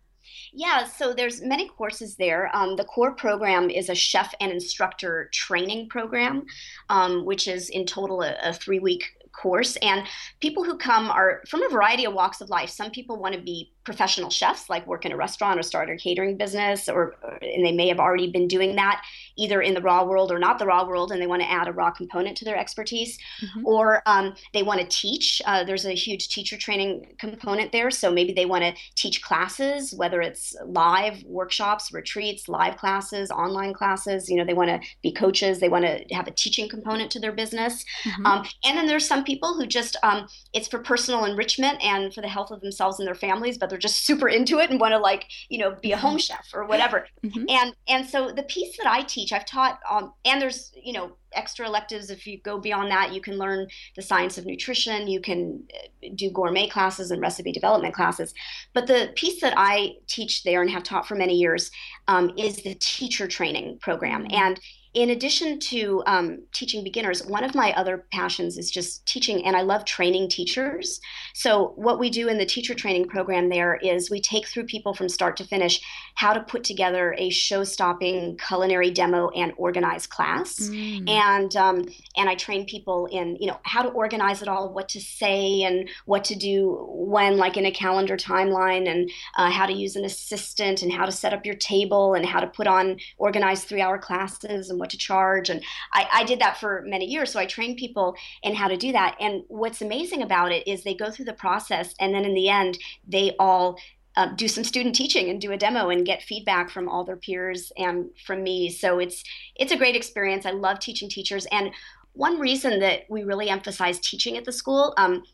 yeah, 0.53 0.87
so 0.87 1.13
there's 1.13 1.43
many 1.43 1.69
courses 1.69 2.17
there. 2.17 2.55
Um, 2.55 2.77
the 2.77 2.85
core 2.85 3.15
program 3.15 3.71
is 3.71 3.89
a 3.89 3.95
chef 3.95 4.35
and 4.41 4.53
instructor 4.53 5.29
training 5.33 5.89
program, 5.89 6.47
um, 6.89 7.25
which 7.25 7.49
is 7.49 7.71
in 7.71 7.87
total 7.87 8.23
a, 8.23 8.37
a 8.43 8.53
three 8.53 8.79
week 8.79 9.05
course. 9.35 9.77
And 9.77 10.07
people 10.41 10.65
who 10.65 10.79
come 10.79 11.11
are 11.11 11.43
from 11.49 11.63
a 11.63 11.69
variety 11.69 12.07
of 12.07 12.15
walks 12.15 12.41
of 12.41 12.51
life. 12.51 12.71
Some 12.71 12.91
people 12.91 13.19
want 13.19 13.35
to 13.35 13.41
be 13.41 13.73
professional 13.85 14.31
chefs, 14.31 14.70
like 14.70 14.87
work 14.87 15.05
in 15.05 15.12
a 15.12 15.16
restaurant 15.16 15.59
or 15.59 15.62
start 15.62 15.90
a 15.90 15.97
catering 15.97 16.37
business, 16.37 16.88
or 16.88 17.14
and 17.42 17.64
they 17.64 17.73
may 17.73 17.88
have 17.88 18.01
already 18.01 18.31
been 18.31 18.49
doing 18.49 18.77
that 18.77 19.03
either 19.37 19.61
in 19.61 19.75
the 19.75 19.81
raw 19.81 20.05
world 20.05 20.31
or 20.31 20.38
not 20.38 20.59
the 20.59 20.66
raw 20.66 20.87
world, 20.87 21.12
and 21.12 21.20
they 21.20 21.27
want 21.27 21.42
to 21.42 21.51
add 21.51 21.68
a 21.68 21.73
raw 21.73 21.90
component 21.90 22.37
to 22.37 22.44
their 22.44 22.57
expertise, 22.57 23.18
mm-hmm. 23.42 23.66
or 23.66 24.03
um, 24.07 24.35
they 24.53 24.62
want 24.62 24.81
to 24.81 24.87
teach. 24.87 25.42
Uh, 25.44 25.64
there's 25.64 25.85
a 25.85 25.94
huge 25.94 26.29
teacher 26.29 26.57
training 26.57 27.14
component 27.18 27.73
there, 27.73 27.90
so 27.90 28.11
maybe 28.11 28.33
they 28.33 28.47
want 28.47 28.62
to 28.62 28.73
teach 28.94 29.23
classes, 29.23 29.92
whether 29.94 30.20
it's 30.20 30.57
live 30.66 31.23
workshops, 31.25 31.92
retreats, 31.92 32.49
live 32.49 32.77
classes, 32.77 33.31
online 33.31 33.75
classes. 33.75 34.29
You 34.29 34.37
know, 34.37 34.44
they 34.44 34.55
want 34.55 34.70
to 34.70 34.81
be 35.03 35.12
coaches. 35.12 35.61
They 35.61 35.68
want 35.68 35.85
to 35.85 36.14
have 36.14 36.27
a 36.27 36.31
teaching 36.31 36.68
component 36.68 37.11
to 37.12 37.20
their 37.20 37.33
business, 37.33 37.85
mm-hmm. 38.05 38.27
um, 38.27 38.47
and 38.64 38.79
then 38.79 38.87
there's 38.87 39.07
some 39.07 39.25
people 39.25 39.55
who 39.55 39.66
just 39.66 39.97
um, 40.03 40.27
it's 40.53 40.68
for 40.68 40.79
personal 40.79 41.25
enrichment 41.25 41.83
and 41.85 42.14
for 42.14 42.20
the 42.20 42.29
health 42.29 42.51
of 42.51 42.61
themselves 42.61 42.99
and 42.99 43.07
their 43.07 43.14
families, 43.14 43.59
but 43.59 43.74
they're 43.75 43.81
just 43.81 44.07
super 44.07 44.29
into 44.29 44.61
it 44.61 44.71
and 44.71 44.79
want 44.79 44.93
to 44.93 44.99
like 44.99 45.27
you 45.49 45.59
know 45.59 45.75
be 45.83 45.91
a 45.91 45.97
home 45.97 46.13
mm-hmm. 46.13 46.19
chef 46.19 46.47
or 46.55 46.65
whatever. 46.65 47.09
Mm-hmm. 47.25 47.45
And 47.49 47.75
and 47.89 48.09
so 48.09 48.31
the 48.31 48.45
piece 48.45 48.77
that 48.77 48.87
I 48.87 49.03
teach, 49.03 49.33
I've 49.33 49.47
taught, 49.47 49.81
um, 49.91 50.13
and 50.25 50.41
there's 50.41 50.73
you 50.81 50.93
know 50.93 51.17
extra 51.33 51.67
electives 51.67 52.11
if 52.11 52.29
you 52.29 52.41
go 52.43 52.61
beyond 52.61 52.89
that 52.93 53.13
you 53.13 53.21
can 53.21 53.37
learn 53.37 53.67
the 53.97 54.03
science 54.03 54.39
of 54.39 54.47
nutrition 54.47 55.09
you 55.09 55.21
can 55.21 55.61
uh, 55.75 56.09
do 56.15 56.31
gourmet 56.31 56.69
classes 56.69 57.11
and 57.11 57.21
recipe 57.21 57.51
development 57.51 57.93
classes 57.93 58.33
but 58.73 58.87
the 58.87 59.11
piece 59.17 59.41
that 59.41 59.53
i 59.57 59.97
teach 60.07 60.45
there 60.45 60.63
and 60.63 60.71
have 60.71 60.85
taught 60.85 61.09
for 61.09 61.17
many 61.17 61.35
years 61.35 61.73
um, 62.07 62.31
is 62.39 62.63
the 62.63 62.77
teacher 62.77 63.27
training 63.27 63.77
program 63.81 64.23
mm-hmm. 64.23 64.35
and 64.37 64.61
in 64.95 65.11
addition 65.11 65.59
to 65.59 66.03
um, 66.07 66.43
teaching 66.53 66.85
beginners, 66.85 67.27
one 67.27 67.43
of 67.43 67.55
my 67.55 67.73
other 67.73 68.07
passions 68.13 68.57
is 68.57 68.71
just 68.71 69.05
teaching, 69.07 69.45
and 69.45 69.57
I 69.57 69.63
love 69.63 69.85
training 69.85 70.29
teachers. 70.29 71.01
So, 71.35 71.73
what 71.75 71.99
we 71.99 72.11
do 72.11 72.29
in 72.29 72.39
the 72.39 72.47
teacher 72.47 72.75
training 72.75 73.09
program 73.09 73.49
there 73.49 73.75
is 73.83 74.09
we 74.09 74.21
take 74.21 74.47
through 74.47 74.67
people 74.67 74.95
from 74.95 75.09
start 75.09 75.37
to 75.39 75.45
finish 75.45 75.81
how 76.15 76.33
to 76.33 76.41
put 76.41 76.63
together 76.63 77.17
a 77.19 77.31
show 77.31 77.65
stopping 77.65 78.39
culinary 78.47 78.93
demo 78.93 79.31
and 79.31 79.53
organize 79.57 80.07
class. 80.07 80.61
Mm. 80.61 81.11
And, 81.11 81.57
um, 81.57 81.85
and 82.17 82.29
I 82.29 82.37
train 82.37 82.65
people 82.65 83.07
in, 83.07 83.37
you 83.41 83.49
know, 83.49 83.59
how 83.65 83.83
to 83.83 83.89
organize 83.89 84.43
it 84.43 84.49
all, 84.49 84.73
what 84.73 84.89
to 84.91 85.01
say, 85.01 85.63
and 85.63 85.89
what 86.07 86.25
to 86.27 86.37
do 86.37 86.87
when, 86.93 87.37
like 87.37 87.57
in 87.57 87.67
a 87.67 87.73
calendar 87.73 88.17
timeline, 88.17 88.89
and 88.89 89.11
uh, 89.37 89.51
how 89.51 89.67
to 89.67 89.73
use 89.73 89.97
an 89.97 90.05
assistant, 90.05 90.83
and 90.83 90.93
how 90.93 91.05
to 91.05 91.13
set 91.13 91.33
up 91.33 91.45
your 91.45 91.57
table, 91.57 92.15
and 92.15 92.25
how 92.25 92.39
to 92.39 92.47
put 92.47 92.69
on 92.69 92.97
organized 93.19 93.67
three 93.67 93.81
hour 93.81 93.99
classes, 93.99 94.71
and 94.71 94.84
what 94.85 94.90
to 94.90 94.99
charge. 94.99 95.49
And 95.49 95.64
I, 95.94 96.07
I 96.12 96.25
did 96.25 96.38
that 96.40 96.59
for 96.59 96.83
many 96.87 97.07
years. 97.07 97.33
So 97.33 97.40
I 97.40 97.47
trained 97.47 97.79
people 97.79 98.14
in 98.42 98.55
how 98.55 98.68
to 98.68 98.77
do 98.77 98.92
that. 98.92 99.16
And 99.18 99.42
what's 99.49 99.81
amazing 99.81 100.23
about 100.23 100.53
it 100.53 100.68
is 100.68 100.85
they 100.85 100.94
go 100.94 101.11
through 101.11 101.25
the 101.25 101.33
process 101.33 101.94
and 101.99 102.14
then 102.14 102.27
in 102.27 102.35
the 102.35 102.51
end, 102.51 102.79
they 103.09 103.35
all 103.38 103.79
uh, 104.16 104.29
do 104.37 104.47
some 104.47 104.62
student 104.62 104.94
teaching 104.94 105.31
and 105.31 105.40
do 105.40 105.53
a 105.53 105.57
demo 105.57 105.88
and 105.88 106.07
get 106.07 106.23
feedback 106.23 106.70
from 106.70 106.88
all 106.88 107.03
their 107.03 107.16
peers 107.16 107.73
and 107.79 108.11
from 108.27 108.42
me. 108.42 108.70
So 108.70 108.99
it's 108.99 109.25
it's 109.57 109.73
a 109.73 109.77
great 109.77 109.97
experience. 109.97 110.47
I 110.47 110.53
love 110.53 110.79
teaching 110.79 111.09
teachers, 111.09 111.47
and 111.51 111.73
one 112.12 112.38
reason 112.38 112.79
that 112.81 113.01
we 113.09 113.25
really 113.25 113.49
emphasize 113.49 113.99
teaching 113.99 114.37
at 114.37 114.44
the 114.44 114.53
school. 114.53 114.94
Um, 114.97 115.25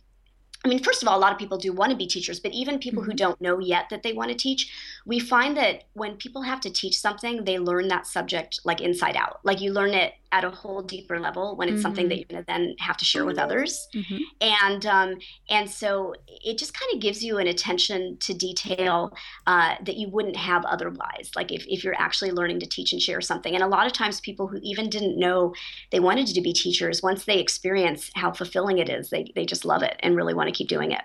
I 0.64 0.68
mean, 0.68 0.82
first 0.82 1.02
of 1.02 1.08
all, 1.08 1.18
a 1.18 1.20
lot 1.20 1.32
of 1.32 1.38
people 1.38 1.56
do 1.56 1.72
want 1.72 1.90
to 1.90 1.96
be 1.96 2.06
teachers, 2.06 2.38
but 2.38 2.52
even 2.52 2.78
people 2.78 3.02
mm-hmm. 3.02 3.12
who 3.12 3.16
don't 3.16 3.40
know 3.40 3.58
yet 3.58 3.86
that 3.90 4.02
they 4.02 4.12
want 4.12 4.30
to 4.30 4.36
teach, 4.36 4.70
we 5.06 5.18
find 5.18 5.56
that 5.56 5.84
when 5.94 6.16
people 6.16 6.42
have 6.42 6.60
to 6.60 6.70
teach 6.70 6.98
something, 6.98 7.44
they 7.44 7.58
learn 7.58 7.88
that 7.88 8.06
subject 8.06 8.60
like 8.64 8.80
inside 8.80 9.16
out. 9.16 9.40
Like 9.42 9.60
you 9.60 9.72
learn 9.72 9.94
it 9.94 10.14
at 10.32 10.44
a 10.44 10.50
whole 10.50 10.82
deeper 10.82 11.18
level 11.18 11.56
when 11.56 11.68
it's 11.68 11.76
mm-hmm. 11.76 11.82
something 11.82 12.08
that 12.08 12.14
mm-hmm. 12.14 12.32
you're 12.32 12.42
going 12.42 12.44
to 12.44 12.46
then 12.46 12.74
have 12.78 12.96
to 12.96 13.04
share 13.04 13.24
with 13.24 13.38
others 13.38 13.88
mm-hmm. 13.94 14.18
and 14.40 14.86
um, 14.86 15.16
and 15.48 15.68
so 15.68 16.14
it 16.26 16.56
just 16.56 16.72
kind 16.72 16.92
of 16.94 17.00
gives 17.00 17.22
you 17.22 17.38
an 17.38 17.46
attention 17.46 18.16
to 18.18 18.32
detail 18.32 19.12
uh, 19.46 19.74
that 19.84 19.96
you 19.96 20.08
wouldn't 20.08 20.36
have 20.36 20.64
otherwise 20.64 21.30
like 21.34 21.50
if, 21.50 21.64
if 21.66 21.82
you're 21.82 21.98
actually 21.98 22.30
learning 22.30 22.60
to 22.60 22.66
teach 22.66 22.92
and 22.92 23.02
share 23.02 23.20
something 23.20 23.54
and 23.54 23.64
a 23.64 23.66
lot 23.66 23.86
of 23.86 23.92
times 23.92 24.20
people 24.20 24.46
who 24.46 24.58
even 24.62 24.88
didn't 24.88 25.18
know 25.18 25.52
they 25.90 26.00
wanted 26.00 26.26
to 26.26 26.40
be 26.40 26.52
teachers 26.52 27.02
once 27.02 27.24
they 27.24 27.38
experience 27.38 28.10
how 28.14 28.30
fulfilling 28.30 28.78
it 28.78 28.88
is 28.88 29.10
they, 29.10 29.30
they 29.34 29.44
just 29.44 29.64
love 29.64 29.82
it 29.82 29.96
and 30.00 30.16
really 30.16 30.34
want 30.34 30.48
to 30.48 30.54
keep 30.54 30.68
doing 30.68 30.92
it 30.92 31.02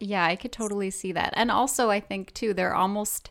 Yeah, 0.00 0.24
I 0.24 0.36
could 0.36 0.52
totally 0.52 0.90
see 0.90 1.12
that. 1.12 1.32
And 1.36 1.50
also, 1.50 1.90
I 1.90 2.00
think 2.00 2.32
too, 2.34 2.54
they're 2.54 2.74
almost 2.74 3.30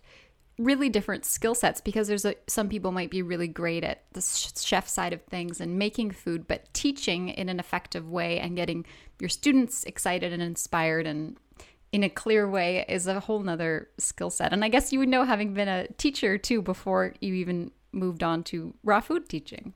really 0.64 0.90
different 0.90 1.26
skill 1.26 1.56
sets 1.56 1.82
because 1.82 2.08
there's 2.08 2.26
a, 2.26 2.36
some 2.48 2.70
people 2.70 2.92
might 2.92 3.10
be 3.10 3.22
really 3.22 3.48
great 3.48 3.84
at 3.84 4.04
the 4.14 4.22
chef 4.22 4.88
side 4.88 5.14
of 5.14 5.22
things 5.24 5.62
and 5.62 5.78
making 5.78 6.12
food, 6.12 6.48
but 6.48 6.74
teaching 6.74 7.30
in 7.30 7.50
an 7.50 7.60
effective 7.60 8.10
way 8.10 8.40
and 8.40 8.56
getting 8.56 8.86
your 9.20 9.30
students 9.30 9.84
excited 9.84 10.32
and 10.34 10.42
inspired 10.42 11.08
and 11.08 11.38
in 11.92 12.04
a 12.04 12.10
clear 12.10 12.50
way 12.50 12.86
is 12.88 13.08
a 13.08 13.20
whole 13.20 13.40
nother 13.40 13.90
skill 13.98 14.30
set. 14.30 14.54
And 14.54 14.64
I 14.64 14.70
guess 14.70 14.94
you 14.94 15.00
would 15.00 15.10
know 15.10 15.26
having 15.26 15.54
been 15.54 15.68
a 15.68 15.88
teacher 15.94 16.38
too 16.38 16.62
before 16.62 17.14
you 17.20 17.34
even 17.34 17.72
moved 17.92 18.24
on 18.24 18.44
to 18.46 18.74
raw 18.84 19.02
food 19.02 19.28
teaching. 19.28 19.74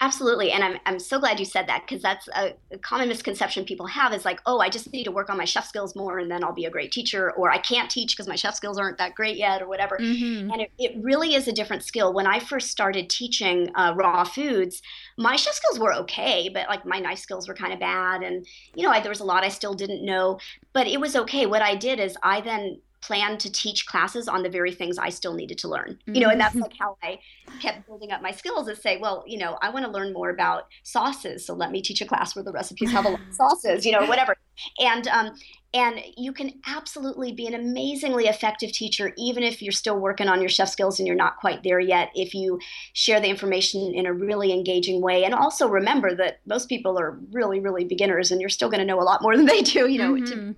Absolutely. 0.00 0.50
And 0.50 0.64
I'm, 0.64 0.78
I'm 0.86 0.98
so 0.98 1.20
glad 1.20 1.38
you 1.38 1.46
said 1.46 1.68
that 1.68 1.82
because 1.86 2.02
that's 2.02 2.28
a, 2.28 2.54
a, 2.72 2.78
common 2.78 3.08
misconception 3.08 3.64
people 3.64 3.86
have 3.86 4.12
is 4.12 4.24
like, 4.24 4.40
oh, 4.44 4.58
I 4.58 4.68
just 4.68 4.92
need 4.92 5.04
to 5.04 5.12
work 5.12 5.30
on 5.30 5.36
my 5.36 5.44
chef 5.44 5.66
skills 5.66 5.94
more 5.94 6.18
and 6.18 6.30
then 6.30 6.42
I'll 6.42 6.52
be 6.52 6.64
a 6.64 6.70
great 6.70 6.90
teacher, 6.90 7.30
or 7.32 7.50
I 7.50 7.58
can't 7.58 7.88
teach 7.88 8.14
because 8.14 8.26
my 8.26 8.34
chef 8.34 8.54
skills 8.54 8.76
aren't 8.76 8.98
that 8.98 9.14
great 9.14 9.36
yet, 9.36 9.62
or 9.62 9.68
whatever. 9.68 9.96
Mm-hmm. 9.98 10.50
And 10.50 10.60
it, 10.62 10.72
it, 10.78 11.02
really 11.02 11.34
is 11.34 11.48
a 11.48 11.52
different 11.52 11.84
skill. 11.84 12.12
When 12.12 12.26
I 12.26 12.40
first 12.40 12.70
started 12.70 13.08
teaching 13.08 13.70
uh, 13.76 13.94
raw 13.96 14.24
foods, 14.24 14.82
my 15.16 15.36
chef 15.36 15.54
skills 15.54 15.78
were 15.78 15.94
okay, 15.94 16.50
but 16.52 16.68
like 16.68 16.84
my 16.84 16.98
knife 16.98 17.20
skills 17.20 17.46
were 17.46 17.54
kind 17.54 17.72
of 17.72 17.78
bad. 17.78 18.22
And, 18.22 18.46
you 18.74 18.82
know, 18.82 18.90
I, 18.90 19.00
there 19.00 19.10
was 19.10 19.20
a 19.20 19.24
lot 19.24 19.44
I 19.44 19.48
still 19.48 19.74
didn't 19.74 20.04
know, 20.04 20.38
but 20.72 20.86
it 20.86 21.00
was 21.00 21.14
okay. 21.14 21.46
What 21.46 21.62
I 21.62 21.76
did 21.76 22.00
is 22.00 22.16
I 22.22 22.40
then 22.40 22.80
planned 23.04 23.38
to 23.40 23.52
teach 23.52 23.86
classes 23.86 24.28
on 24.28 24.42
the 24.42 24.48
very 24.48 24.72
things 24.72 24.98
I 24.98 25.10
still 25.10 25.34
needed 25.34 25.58
to 25.58 25.68
learn. 25.68 25.98
You 26.06 26.20
know, 26.20 26.30
and 26.30 26.40
that's 26.40 26.54
like 26.54 26.72
how 26.78 26.96
I 27.02 27.18
kept 27.60 27.86
building 27.86 28.12
up 28.12 28.22
my 28.22 28.30
skills 28.30 28.66
is 28.68 28.80
say, 28.80 28.96
well, 28.96 29.24
you 29.26 29.38
know, 29.38 29.58
I 29.60 29.68
want 29.68 29.84
to 29.84 29.90
learn 29.90 30.12
more 30.12 30.30
about 30.30 30.68
sauces. 30.84 31.44
So 31.44 31.54
let 31.54 31.70
me 31.70 31.82
teach 31.82 32.00
a 32.00 32.06
class 32.06 32.34
where 32.34 32.42
the 32.42 32.52
recipes 32.52 32.90
have 32.92 33.04
a 33.04 33.10
lot 33.10 33.20
of 33.20 33.34
sauces, 33.34 33.84
you 33.84 33.92
know, 33.92 34.06
whatever. 34.06 34.36
And 34.80 35.06
um 35.08 35.34
and 35.74 36.00
you 36.16 36.32
can 36.32 36.52
absolutely 36.68 37.32
be 37.32 37.48
an 37.48 37.54
amazingly 37.54 38.26
effective 38.26 38.70
teacher 38.70 39.12
even 39.18 39.42
if 39.42 39.60
you're 39.60 39.72
still 39.72 39.98
working 39.98 40.28
on 40.28 40.40
your 40.40 40.48
chef 40.48 40.68
skills 40.68 41.00
and 41.00 41.06
you're 41.06 41.16
not 41.16 41.36
quite 41.38 41.64
there 41.64 41.80
yet 41.80 42.10
if 42.14 42.32
you 42.32 42.60
share 42.92 43.20
the 43.20 43.26
information 43.26 43.92
in 43.92 44.06
a 44.06 44.12
really 44.12 44.52
engaging 44.52 45.02
way 45.02 45.24
and 45.24 45.34
also 45.34 45.68
remember 45.68 46.14
that 46.14 46.38
most 46.46 46.68
people 46.68 46.96
are 46.96 47.18
really 47.32 47.58
really 47.58 47.84
beginners 47.84 48.30
and 48.30 48.40
you're 48.40 48.48
still 48.48 48.70
going 48.70 48.78
to 48.78 48.86
know 48.86 49.00
a 49.00 49.02
lot 49.02 49.20
more 49.20 49.36
than 49.36 49.46
they 49.46 49.62
do 49.62 49.88
you 49.88 49.98
know 49.98 50.12
mm-hmm. 50.12 50.24
to 50.24 50.56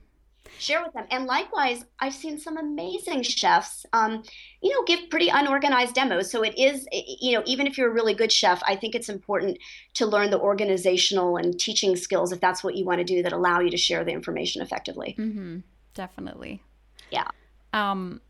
share 0.58 0.82
with 0.82 0.92
them. 0.92 1.06
And 1.10 1.26
likewise, 1.26 1.84
I've 2.00 2.14
seen 2.14 2.38
some 2.38 2.56
amazing 2.56 3.22
chefs, 3.22 3.86
um, 3.92 4.22
you 4.62 4.72
know, 4.72 4.84
give 4.84 5.10
pretty 5.10 5.28
unorganized 5.28 5.94
demos. 5.94 6.30
So 6.30 6.42
it 6.42 6.56
is, 6.58 6.86
you 6.92 7.32
know, 7.32 7.42
even 7.46 7.66
if 7.66 7.76
you're 7.76 7.90
a 7.90 7.94
really 7.94 8.14
good 8.14 8.32
chef, 8.32 8.62
I 8.66 8.76
think 8.76 8.94
it's 8.94 9.08
important 9.08 9.58
to 9.94 10.06
learn 10.06 10.30
the 10.30 10.40
organizational 10.40 11.36
and 11.36 11.58
teaching 11.58 11.96
skills 11.96 12.32
if 12.32 12.40
that's 12.40 12.64
what 12.64 12.76
you 12.76 12.84
want 12.84 12.98
to 12.98 13.04
do 13.04 13.22
that 13.22 13.32
allow 13.32 13.60
you 13.60 13.70
to 13.70 13.76
share 13.76 14.04
the 14.04 14.12
information 14.12 14.62
effectively. 14.62 15.14
Mm-hmm. 15.18 15.58
Definitely. 15.94 16.62
Yeah. 17.10 17.28
Um, 17.72 18.20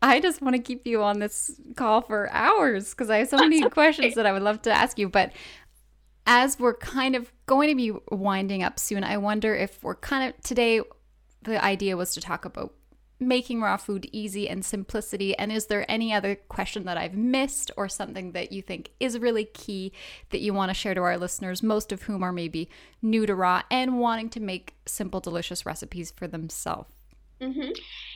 I 0.00 0.20
just 0.20 0.42
want 0.42 0.56
to 0.56 0.62
keep 0.62 0.86
you 0.86 1.02
on 1.02 1.20
this 1.20 1.60
call 1.76 2.02
for 2.02 2.28
hours 2.32 2.90
because 2.90 3.08
I 3.08 3.18
have 3.18 3.28
so 3.28 3.36
many 3.36 3.62
questions 3.70 4.14
that 4.16 4.26
I 4.26 4.32
would 4.32 4.42
love 4.42 4.62
to 4.62 4.72
ask 4.72 4.98
you. 4.98 5.08
But 5.08 5.32
as 6.26 6.58
we're 6.58 6.74
kind 6.74 7.14
of 7.14 7.32
going 7.46 7.68
to 7.68 7.74
be 7.74 7.92
winding 8.10 8.62
up 8.62 8.78
soon, 8.78 9.04
I 9.04 9.16
wonder 9.16 9.54
if 9.54 9.82
we're 9.82 9.94
kind 9.94 10.28
of 10.28 10.40
today 10.42 10.80
the 11.44 11.62
idea 11.62 11.96
was 11.96 12.14
to 12.14 12.20
talk 12.20 12.44
about 12.44 12.74
making 13.22 13.60
raw 13.60 13.76
food 13.76 14.08
easy 14.12 14.48
and 14.48 14.64
simplicity. 14.64 15.36
And 15.38 15.52
is 15.52 15.66
there 15.66 15.90
any 15.90 16.12
other 16.12 16.34
question 16.34 16.84
that 16.84 16.96
I've 16.96 17.14
missed 17.14 17.70
or 17.76 17.88
something 17.88 18.32
that 18.32 18.52
you 18.52 18.62
think 18.62 18.90
is 19.00 19.18
really 19.18 19.44
key 19.44 19.92
that 20.30 20.40
you 20.40 20.52
want 20.52 20.70
to 20.70 20.74
share 20.74 20.94
to 20.94 21.02
our 21.02 21.16
listeners, 21.16 21.62
most 21.62 21.92
of 21.92 22.02
whom 22.02 22.22
are 22.22 22.32
maybe 22.32 22.68
new 23.00 23.26
to 23.26 23.34
raw 23.34 23.62
and 23.70 23.98
wanting 23.98 24.28
to 24.30 24.40
make 24.40 24.74
simple, 24.86 25.20
delicious 25.20 25.64
recipes 25.64 26.10
for 26.10 26.26
themselves? 26.26 26.92
Mm-hmm. 27.40 27.70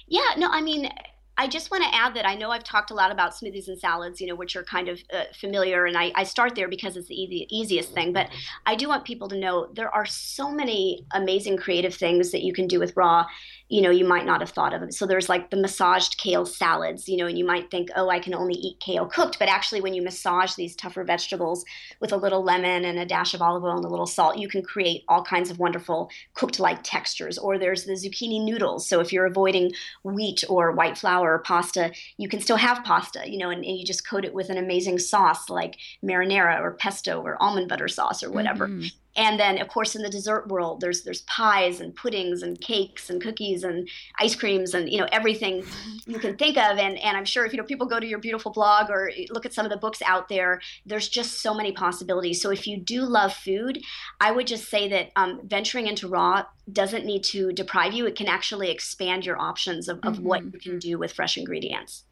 Yeah, 0.08 0.34
no, 0.36 0.48
I 0.50 0.60
mean, 0.60 0.90
I 1.38 1.48
just 1.48 1.70
want 1.70 1.84
to 1.84 1.94
add 1.94 2.14
that 2.14 2.26
I 2.26 2.34
know 2.34 2.50
I've 2.50 2.64
talked 2.64 2.90
a 2.90 2.94
lot 2.94 3.10
about 3.10 3.32
smoothies 3.32 3.68
and 3.68 3.78
salads, 3.78 4.20
you 4.20 4.26
know, 4.26 4.34
which 4.34 4.56
are 4.56 4.64
kind 4.64 4.88
of 4.88 5.02
uh, 5.12 5.24
familiar, 5.38 5.84
and 5.84 5.96
I, 5.96 6.10
I, 6.14 6.24
start 6.24 6.54
there 6.54 6.68
because 6.68 6.96
it's 6.96 7.08
the 7.08 7.46
easiest 7.50 7.92
thing. 7.92 8.12
But 8.14 8.30
I 8.64 8.74
do 8.74 8.88
want 8.88 9.04
people 9.04 9.28
to 9.28 9.38
know 9.38 9.68
there 9.74 9.94
are 9.94 10.06
so 10.06 10.50
many 10.50 11.04
amazing 11.12 11.58
creative 11.58 11.94
things 11.94 12.32
that 12.32 12.42
you 12.42 12.54
can 12.54 12.66
do 12.66 12.80
with 12.80 12.96
raw 12.96 13.26
you 13.68 13.82
know 13.82 13.90
you 13.90 14.04
might 14.04 14.26
not 14.26 14.40
have 14.40 14.50
thought 14.50 14.72
of 14.72 14.92
so 14.92 15.06
there's 15.06 15.28
like 15.28 15.50
the 15.50 15.56
massaged 15.56 16.18
kale 16.18 16.46
salads 16.46 17.08
you 17.08 17.16
know 17.16 17.26
and 17.26 17.38
you 17.38 17.44
might 17.44 17.70
think 17.70 17.88
oh 17.96 18.08
i 18.08 18.18
can 18.18 18.34
only 18.34 18.54
eat 18.54 18.78
kale 18.80 19.06
cooked. 19.06 19.38
But 19.38 19.48
actually 19.48 19.80
when 19.80 19.94
you 19.94 20.02
massage 20.02 20.54
these 20.54 20.76
tougher 20.76 21.04
vegetables 21.04 21.64
with 22.00 22.12
a 22.12 22.16
little 22.16 22.42
lemon 22.42 22.84
and 22.84 22.98
a 22.98 23.06
dash 23.06 23.34
of 23.34 23.42
olive 23.42 23.64
oil 23.64 23.76
and 23.76 23.84
a 23.84 23.88
little 23.88 24.06
salt 24.06 24.38
you 24.38 24.48
can 24.48 24.62
create 24.62 25.04
all 25.08 25.22
kinds 25.22 25.50
of 25.50 25.58
wonderful 25.58 26.10
cooked 26.34 26.60
like 26.60 26.80
textures. 26.82 27.38
Or 27.38 27.58
there's 27.58 27.84
the 27.84 27.92
zucchini 27.92 28.42
noodles. 28.42 28.88
So 28.88 29.00
if 29.00 29.12
you're 29.12 29.26
avoiding 29.26 29.72
wheat 30.02 30.44
or 30.48 30.72
white 30.72 30.98
flour 30.98 31.34
or 31.34 31.38
pasta 31.40 31.92
you 32.16 32.28
can 32.28 32.40
still 32.40 32.56
have 32.56 32.84
pasta 32.84 33.22
you 33.26 33.38
know 33.38 33.50
and, 33.50 33.64
and 33.64 33.76
you 33.76 33.84
just 33.84 34.08
coat 34.08 34.24
it 34.24 34.34
with 34.34 34.50
an 34.50 34.58
amazing 34.58 34.98
sauce 34.98 35.48
like 35.48 35.76
marinara 36.04 36.60
or 36.60 36.72
pesto 36.72 37.20
or 37.20 37.40
almond 37.42 37.68
butter 37.68 37.88
sauce 37.88 38.22
or 38.22 38.30
whatever. 38.30 38.68
Mm-hmm. 38.68 38.86
And 39.16 39.40
then, 39.40 39.58
of 39.60 39.68
course, 39.68 39.96
in 39.96 40.02
the 40.02 40.10
dessert 40.10 40.48
world, 40.48 40.80
there's 40.80 41.02
there's 41.02 41.22
pies 41.22 41.80
and 41.80 41.94
puddings 41.94 42.42
and 42.42 42.60
cakes 42.60 43.08
and 43.08 43.20
cookies 43.20 43.64
and 43.64 43.88
ice 44.18 44.34
creams 44.34 44.74
and 44.74 44.90
you 44.90 44.98
know 44.98 45.08
everything 45.10 45.64
you 46.06 46.18
can 46.18 46.36
think 46.36 46.56
of. 46.56 46.78
And 46.78 46.98
and 46.98 47.16
I'm 47.16 47.24
sure 47.24 47.46
if 47.46 47.52
you 47.52 47.58
know 47.58 47.64
people 47.64 47.86
go 47.86 47.98
to 47.98 48.06
your 48.06 48.18
beautiful 48.18 48.52
blog 48.52 48.90
or 48.90 49.10
look 49.30 49.46
at 49.46 49.54
some 49.54 49.64
of 49.64 49.70
the 49.70 49.78
books 49.78 50.02
out 50.02 50.28
there, 50.28 50.60
there's 50.84 51.08
just 51.08 51.40
so 51.40 51.54
many 51.54 51.72
possibilities. 51.72 52.40
So 52.40 52.50
if 52.50 52.66
you 52.66 52.76
do 52.76 53.02
love 53.02 53.32
food, 53.32 53.82
I 54.20 54.32
would 54.32 54.46
just 54.46 54.68
say 54.68 54.88
that 54.88 55.10
um, 55.16 55.40
venturing 55.44 55.86
into 55.86 56.08
raw 56.08 56.44
doesn't 56.70 57.06
need 57.06 57.24
to 57.24 57.52
deprive 57.52 57.92
you. 57.92 58.06
It 58.06 58.16
can 58.16 58.26
actually 58.26 58.70
expand 58.70 59.24
your 59.24 59.40
options 59.40 59.88
of, 59.88 59.98
of 60.02 60.16
mm-hmm. 60.16 60.26
what 60.26 60.44
you 60.44 60.60
can 60.60 60.78
do 60.78 60.98
with 60.98 61.12
fresh 61.12 61.38
ingredients. 61.38 62.04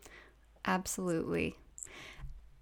Absolutely. 0.64 1.56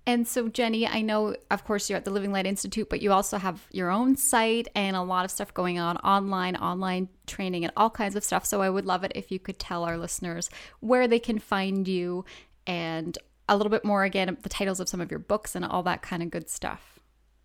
And 0.05 0.27
so, 0.27 0.49
Jenny, 0.49 0.87
I 0.87 1.01
know, 1.01 1.37
of 1.51 1.65
course, 1.65 1.88
you're 1.88 1.97
at 1.97 2.05
the 2.05 2.11
Living 2.11 2.33
Light 2.33 2.47
Institute, 2.47 2.88
but 2.91 3.03
you 3.03 3.12
also 3.12 3.38
have 3.38 3.69
your 3.71 3.88
own 3.88 4.17
site 4.17 4.67
and 4.75 4.97
a 4.97 5.03
lot 5.03 5.25
of 5.25 5.31
stuff 5.31 5.55
going 5.55 5.79
on 5.79 5.97
online, 5.99 6.57
online 6.57 7.09
training, 7.27 7.65
and 7.65 7.73
all 7.77 7.88
kinds 7.91 8.17
of 8.17 8.25
stuff. 8.25 8.45
So, 8.45 8.62
I 8.62 8.71
would 8.71 8.85
love 8.85 9.05
it 9.05 9.12
if 9.15 9.31
you 9.31 9.38
could 9.38 9.61
tell 9.61 9.85
our 9.85 9.97
listeners 9.97 10.51
where 10.81 11.07
they 11.07 11.21
can 11.21 11.38
find 11.38 11.87
you 11.87 12.25
and 12.67 13.17
a 13.49 13.57
little 13.57 13.71
bit 13.71 13.85
more 13.85 14.03
again, 14.03 14.37
the 14.43 14.49
titles 14.49 14.81
of 14.81 14.88
some 14.88 15.01
of 15.01 15.11
your 15.11 15.21
books 15.21 15.55
and 15.55 15.65
all 15.65 15.83
that 15.85 16.03
kind 16.03 16.23
of 16.23 16.31
good 16.31 16.49
stuff. 16.51 16.99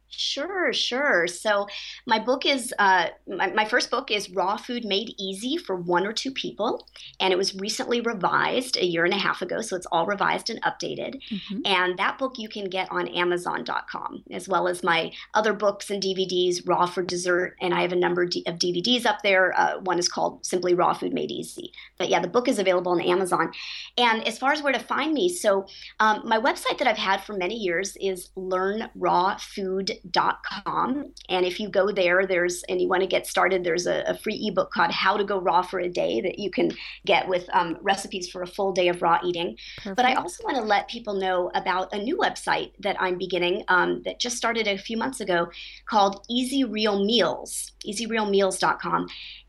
Sure, 0.09 0.71
sure. 0.71 1.27
So 1.27 1.67
my 2.05 2.17
book 2.17 2.45
is 2.45 2.73
uh, 2.79 3.07
my, 3.27 3.51
my, 3.51 3.65
first 3.65 3.91
book 3.91 4.09
is 4.09 4.29
Raw 4.29 4.55
Food 4.55 4.85
Made 4.85 5.13
Easy 5.19 5.57
for 5.57 5.75
One 5.75 6.07
or 6.07 6.13
Two 6.13 6.31
People, 6.31 6.87
and 7.19 7.33
it 7.33 7.37
was 7.37 7.53
recently 7.55 7.99
revised 7.99 8.77
a 8.77 8.85
year 8.85 9.03
and 9.03 9.13
a 9.13 9.17
half 9.17 9.41
ago. 9.41 9.61
So 9.61 9.75
it's 9.75 9.85
all 9.91 10.05
revised 10.05 10.49
and 10.49 10.61
updated. 10.63 11.21
Mm-hmm. 11.29 11.59
And 11.65 11.99
that 11.99 12.17
book 12.17 12.37
you 12.37 12.47
can 12.47 12.69
get 12.69 12.89
on 12.89 13.09
Amazon.com, 13.09 14.23
as 14.31 14.47
well 14.47 14.67
as 14.69 14.81
my 14.81 15.11
other 15.33 15.51
books 15.51 15.89
and 15.89 16.01
DVDs, 16.01 16.65
Raw 16.65 16.85
for 16.85 17.03
Dessert, 17.03 17.55
and 17.61 17.73
I 17.73 17.81
have 17.81 17.91
a 17.91 17.97
number 17.97 18.23
of 18.23 18.29
DVDs 18.29 19.05
up 19.05 19.21
there. 19.23 19.53
Uh, 19.59 19.79
one 19.81 19.99
is 19.99 20.07
called 20.07 20.45
simply 20.45 20.73
Raw 20.73 20.93
Food 20.93 21.13
Made 21.13 21.31
Easy. 21.31 21.73
But 21.97 22.09
yeah, 22.09 22.21
the 22.21 22.29
book 22.29 22.47
is 22.47 22.59
available 22.59 22.93
on 22.93 23.01
Amazon. 23.01 23.51
And 23.97 24.25
as 24.25 24.37
far 24.37 24.53
as 24.53 24.63
where 24.63 24.73
to 24.73 24.79
find 24.79 25.13
me, 25.13 25.27
so 25.27 25.65
um, 25.99 26.21
my 26.23 26.39
website 26.39 26.77
that 26.77 26.87
I've 26.87 26.97
had 26.97 27.21
for 27.21 27.33
many 27.33 27.55
years 27.55 27.97
is 27.99 28.29
Learn 28.35 28.89
Raw 28.95 29.37
Food 29.37 29.91
com. 30.13 31.13
And 31.29 31.45
if 31.45 31.59
you 31.59 31.69
go 31.69 31.91
there, 31.91 32.25
there's, 32.25 32.63
and 32.63 32.81
you 32.81 32.87
want 32.87 33.01
to 33.01 33.07
get 33.07 33.27
started, 33.27 33.63
there's 33.63 33.87
a, 33.87 34.03
a, 34.07 34.17
free 34.17 34.47
ebook 34.47 34.71
called 34.71 34.91
How 34.91 35.17
to 35.17 35.23
Go 35.23 35.39
Raw 35.39 35.61
for 35.61 35.79
a 35.79 35.89
Day 35.89 36.21
that 36.21 36.39
you 36.39 36.49
can 36.49 36.71
get 37.05 37.27
with 37.27 37.47
um, 37.53 37.77
recipes 37.81 38.29
for 38.29 38.41
a 38.41 38.47
full 38.47 38.71
day 38.71 38.87
of 38.87 39.01
raw 39.01 39.19
eating. 39.23 39.57
Perfect. 39.77 39.95
But 39.95 40.05
I 40.05 40.13
also 40.15 40.43
want 40.43 40.57
to 40.57 40.63
let 40.63 40.87
people 40.87 41.13
know 41.13 41.51
about 41.55 41.93
a 41.93 41.97
new 41.97 42.17
website 42.17 42.71
that 42.79 42.95
I'm 42.99 43.17
beginning 43.17 43.63
um, 43.67 44.01
that 44.05 44.19
just 44.19 44.37
started 44.37 44.67
a 44.67 44.77
few 44.77 44.97
months 44.97 45.19
ago 45.19 45.47
called 45.87 46.25
Easy 46.29 46.63
Real 46.63 47.03
Meals, 47.03 47.71
easyrealmeals.com. 47.87 49.07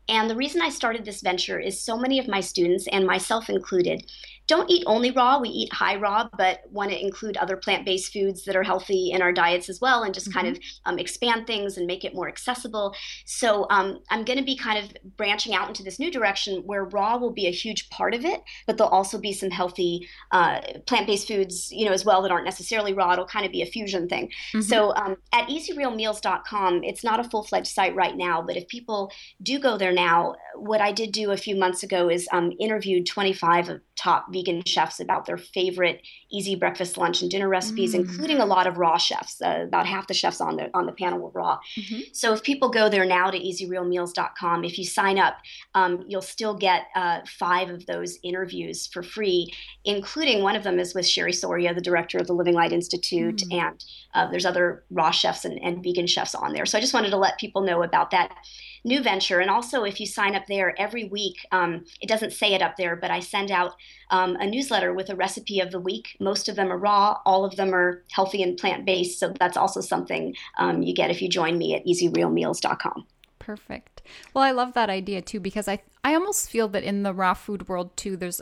And 0.09 0.27
the 0.27 0.35
reason 0.35 0.59
I 0.61 0.69
started 0.69 1.05
this 1.05 1.21
venture 1.21 1.59
is 1.59 1.79
so 1.79 1.95
many 1.95 2.17
of 2.17 2.27
my 2.27 2.41
students, 2.41 2.87
and 2.87 3.05
myself 3.05 3.47
included, 3.47 4.11
don't 4.49 4.69
eat 4.69 4.83
only 4.87 5.11
raw. 5.11 5.39
We 5.39 5.49
eat 5.49 5.71
high 5.71 5.95
raw, 5.95 6.27
but 6.35 6.61
want 6.71 6.89
to 6.89 6.99
include 6.99 7.37
other 7.37 7.55
plant 7.55 7.85
based 7.85 8.11
foods 8.11 8.45
that 8.45 8.55
are 8.55 8.63
healthy 8.63 9.11
in 9.11 9.21
our 9.21 9.31
diets 9.31 9.69
as 9.69 9.79
well 9.79 10.01
and 10.01 10.11
just 10.13 10.29
mm-hmm. 10.29 10.39
kind 10.39 10.57
of 10.57 10.63
um, 10.85 10.97
expand 10.97 11.45
things 11.45 11.77
and 11.77 11.85
make 11.85 12.03
it 12.03 12.15
more 12.15 12.27
accessible. 12.27 12.95
So 13.25 13.67
um, 13.69 13.99
I'm 14.09 14.25
going 14.25 14.39
to 14.39 14.45
be 14.45 14.57
kind 14.57 14.83
of 14.83 14.91
branching 15.15 15.53
out 15.53 15.67
into 15.67 15.83
this 15.83 15.99
new 15.99 16.09
direction 16.09 16.63
where 16.65 16.85
raw 16.85 17.17
will 17.17 17.31
be 17.31 17.45
a 17.45 17.51
huge 17.51 17.91
part 17.91 18.15
of 18.15 18.25
it, 18.25 18.41
but 18.65 18.77
there'll 18.77 18.91
also 18.91 19.19
be 19.19 19.33
some 19.33 19.51
healthy 19.51 20.09
uh, 20.31 20.61
plant 20.87 21.05
based 21.05 21.27
foods, 21.27 21.71
you 21.71 21.85
know, 21.85 21.93
as 21.93 22.03
well 22.03 22.23
that 22.23 22.31
aren't 22.31 22.45
necessarily 22.45 22.91
raw. 22.91 23.13
It'll 23.13 23.27
kind 23.27 23.45
of 23.45 23.51
be 23.51 23.61
a 23.61 23.67
fusion 23.67 24.09
thing. 24.09 24.29
Mm-hmm. 24.55 24.61
So 24.61 24.95
um, 24.95 25.17
at 25.31 25.47
easyrealmeals.com, 25.47 26.83
it's 26.83 27.03
not 27.03 27.19
a 27.19 27.23
full 27.23 27.43
fledged 27.43 27.67
site 27.67 27.95
right 27.95 28.17
now, 28.17 28.41
but 28.41 28.57
if 28.57 28.67
people 28.67 29.11
do 29.43 29.59
go 29.59 29.77
there 29.77 29.93
now, 29.93 30.33
what 30.55 30.81
I 30.81 30.91
did 30.91 31.11
do 31.11 31.29
a 31.29 31.37
few 31.37 31.55
months 31.55 31.83
ago 31.83 32.09
is 32.09 32.27
um, 32.31 32.51
interviewed 32.59 33.05
25 33.05 33.69
of 33.69 33.81
top 33.95 34.31
vegan 34.39 34.63
chefs 34.65 34.99
about 34.99 35.25
their 35.25 35.37
favorite 35.37 36.01
easy 36.31 36.55
breakfast, 36.55 36.97
lunch, 36.97 37.21
and 37.21 37.31
dinner 37.31 37.49
recipes, 37.49 37.93
mm. 37.93 37.99
including 37.99 38.39
a 38.39 38.45
lot 38.45 38.67
of 38.67 38.77
raw 38.77 38.97
chefs. 38.97 39.41
Uh, 39.41 39.63
about 39.63 39.85
half 39.85 40.07
the 40.07 40.13
chefs 40.13 40.41
on 40.41 40.55
the 40.55 40.69
on 40.73 40.85
the 40.85 40.91
panel 40.91 41.19
were 41.19 41.29
raw. 41.29 41.59
Mm-hmm. 41.77 42.01
So 42.13 42.33
if 42.33 42.43
people 42.43 42.69
go 42.69 42.89
there 42.89 43.05
now 43.05 43.29
to 43.31 43.39
easyrealmeals.com, 43.39 44.63
if 44.63 44.77
you 44.77 44.85
sign 44.85 45.17
up, 45.17 45.37
um, 45.75 46.05
you'll 46.07 46.21
still 46.21 46.55
get 46.55 46.83
uh, 46.95 47.19
five 47.25 47.69
of 47.69 47.85
those 47.85 48.19
interviews 48.23 48.87
for 48.87 49.03
free, 49.03 49.51
including 49.85 50.43
one 50.43 50.55
of 50.55 50.63
them 50.63 50.79
is 50.79 50.93
with 50.93 51.07
Cherie 51.07 51.33
Soria, 51.33 51.73
the 51.73 51.81
director 51.81 52.17
of 52.17 52.27
the 52.27 52.33
Living 52.33 52.53
Light 52.53 52.71
Institute, 52.71 53.37
mm. 53.37 53.59
and 53.59 53.83
uh, 54.13 54.29
there's 54.29 54.45
other 54.45 54.83
raw 54.89 55.11
chefs 55.11 55.45
and, 55.45 55.59
and 55.63 55.83
vegan 55.83 56.07
chefs 56.07 56.35
on 56.35 56.53
there. 56.53 56.65
So 56.65 56.77
I 56.77 56.81
just 56.81 56.93
wanted 56.93 57.11
to 57.11 57.17
let 57.17 57.39
people 57.39 57.61
know 57.61 57.83
about 57.83 58.11
that 58.11 58.35
new 58.83 59.01
venture. 59.01 59.39
And 59.39 59.49
also, 59.49 59.83
if 59.83 59.99
you 59.99 60.05
sign 60.05 60.35
up 60.35 60.47
there 60.47 60.79
every 60.79 61.05
week, 61.05 61.45
um, 61.51 61.85
it 62.01 62.07
doesn't 62.07 62.33
say 62.33 62.53
it 62.53 62.61
up 62.61 62.77
there, 62.77 62.95
but 62.95 63.11
I 63.11 63.19
send 63.19 63.51
out 63.51 63.75
um, 64.09 64.35
a 64.37 64.47
newsletter 64.47 64.93
with 64.93 65.09
a 65.09 65.15
recipe 65.15 65.59
of 65.59 65.71
the 65.71 65.79
week. 65.79 66.15
Most 66.19 66.49
of 66.49 66.55
them 66.55 66.71
are 66.71 66.77
raw, 66.77 67.19
all 67.25 67.45
of 67.45 67.55
them 67.55 67.73
are 67.73 68.03
healthy 68.11 68.43
and 68.43 68.57
plant 68.57 68.85
based. 68.85 69.19
So 69.19 69.33
that's 69.39 69.57
also 69.57 69.81
something 69.81 70.35
um, 70.57 70.81
you 70.81 70.93
get 70.93 71.11
if 71.11 71.21
you 71.21 71.29
join 71.29 71.57
me 71.57 71.75
at 71.75 71.85
easyrealmeals.com. 71.85 73.05
Perfect. 73.39 74.01
Well, 74.33 74.43
I 74.43 74.51
love 74.51 74.73
that 74.73 74.89
idea 74.89 75.21
too 75.21 75.39
because 75.39 75.67
I 75.67 75.81
I 76.03 76.13
almost 76.13 76.49
feel 76.49 76.67
that 76.69 76.83
in 76.83 77.03
the 77.03 77.13
raw 77.13 77.33
food 77.33 77.67
world 77.67 77.95
too, 77.97 78.15
there's 78.15 78.41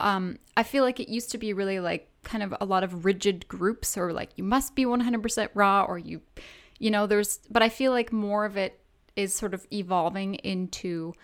um 0.00 0.38
I 0.56 0.62
feel 0.62 0.82
like 0.82 0.98
it 0.98 1.08
used 1.08 1.30
to 1.32 1.38
be 1.38 1.52
really 1.52 1.78
like 1.78 2.08
kind 2.24 2.42
of 2.42 2.54
a 2.60 2.64
lot 2.64 2.82
of 2.82 3.04
rigid 3.04 3.46
groups 3.48 3.96
or 3.96 4.12
like 4.12 4.30
you 4.36 4.42
must 4.42 4.74
be 4.74 4.84
100% 4.84 5.48
raw 5.54 5.84
or 5.84 5.98
you 5.98 6.22
you 6.78 6.90
know 6.90 7.06
there's 7.06 7.38
but 7.50 7.62
I 7.62 7.68
feel 7.68 7.92
like 7.92 8.12
more 8.12 8.44
of 8.44 8.56
it 8.56 8.80
is 9.16 9.34
sort 9.34 9.54
of 9.54 9.66
evolving 9.72 10.34
into 10.36 11.14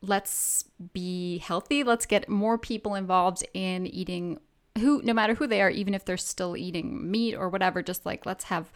let's 0.00 0.64
be 0.92 1.38
healthy. 1.38 1.82
Let's 1.82 2.06
get 2.06 2.28
more 2.28 2.58
people 2.58 2.94
involved 2.94 3.44
in 3.54 3.86
eating 3.86 4.38
who 4.78 5.00
no 5.02 5.14
matter 5.14 5.34
who 5.34 5.46
they 5.46 5.62
are 5.62 5.70
even 5.70 5.94
if 5.94 6.04
they're 6.04 6.16
still 6.16 6.56
eating 6.56 7.08
meat 7.10 7.34
or 7.34 7.48
whatever 7.48 7.80
just 7.80 8.04
like 8.04 8.26
let's 8.26 8.44
have 8.44 8.72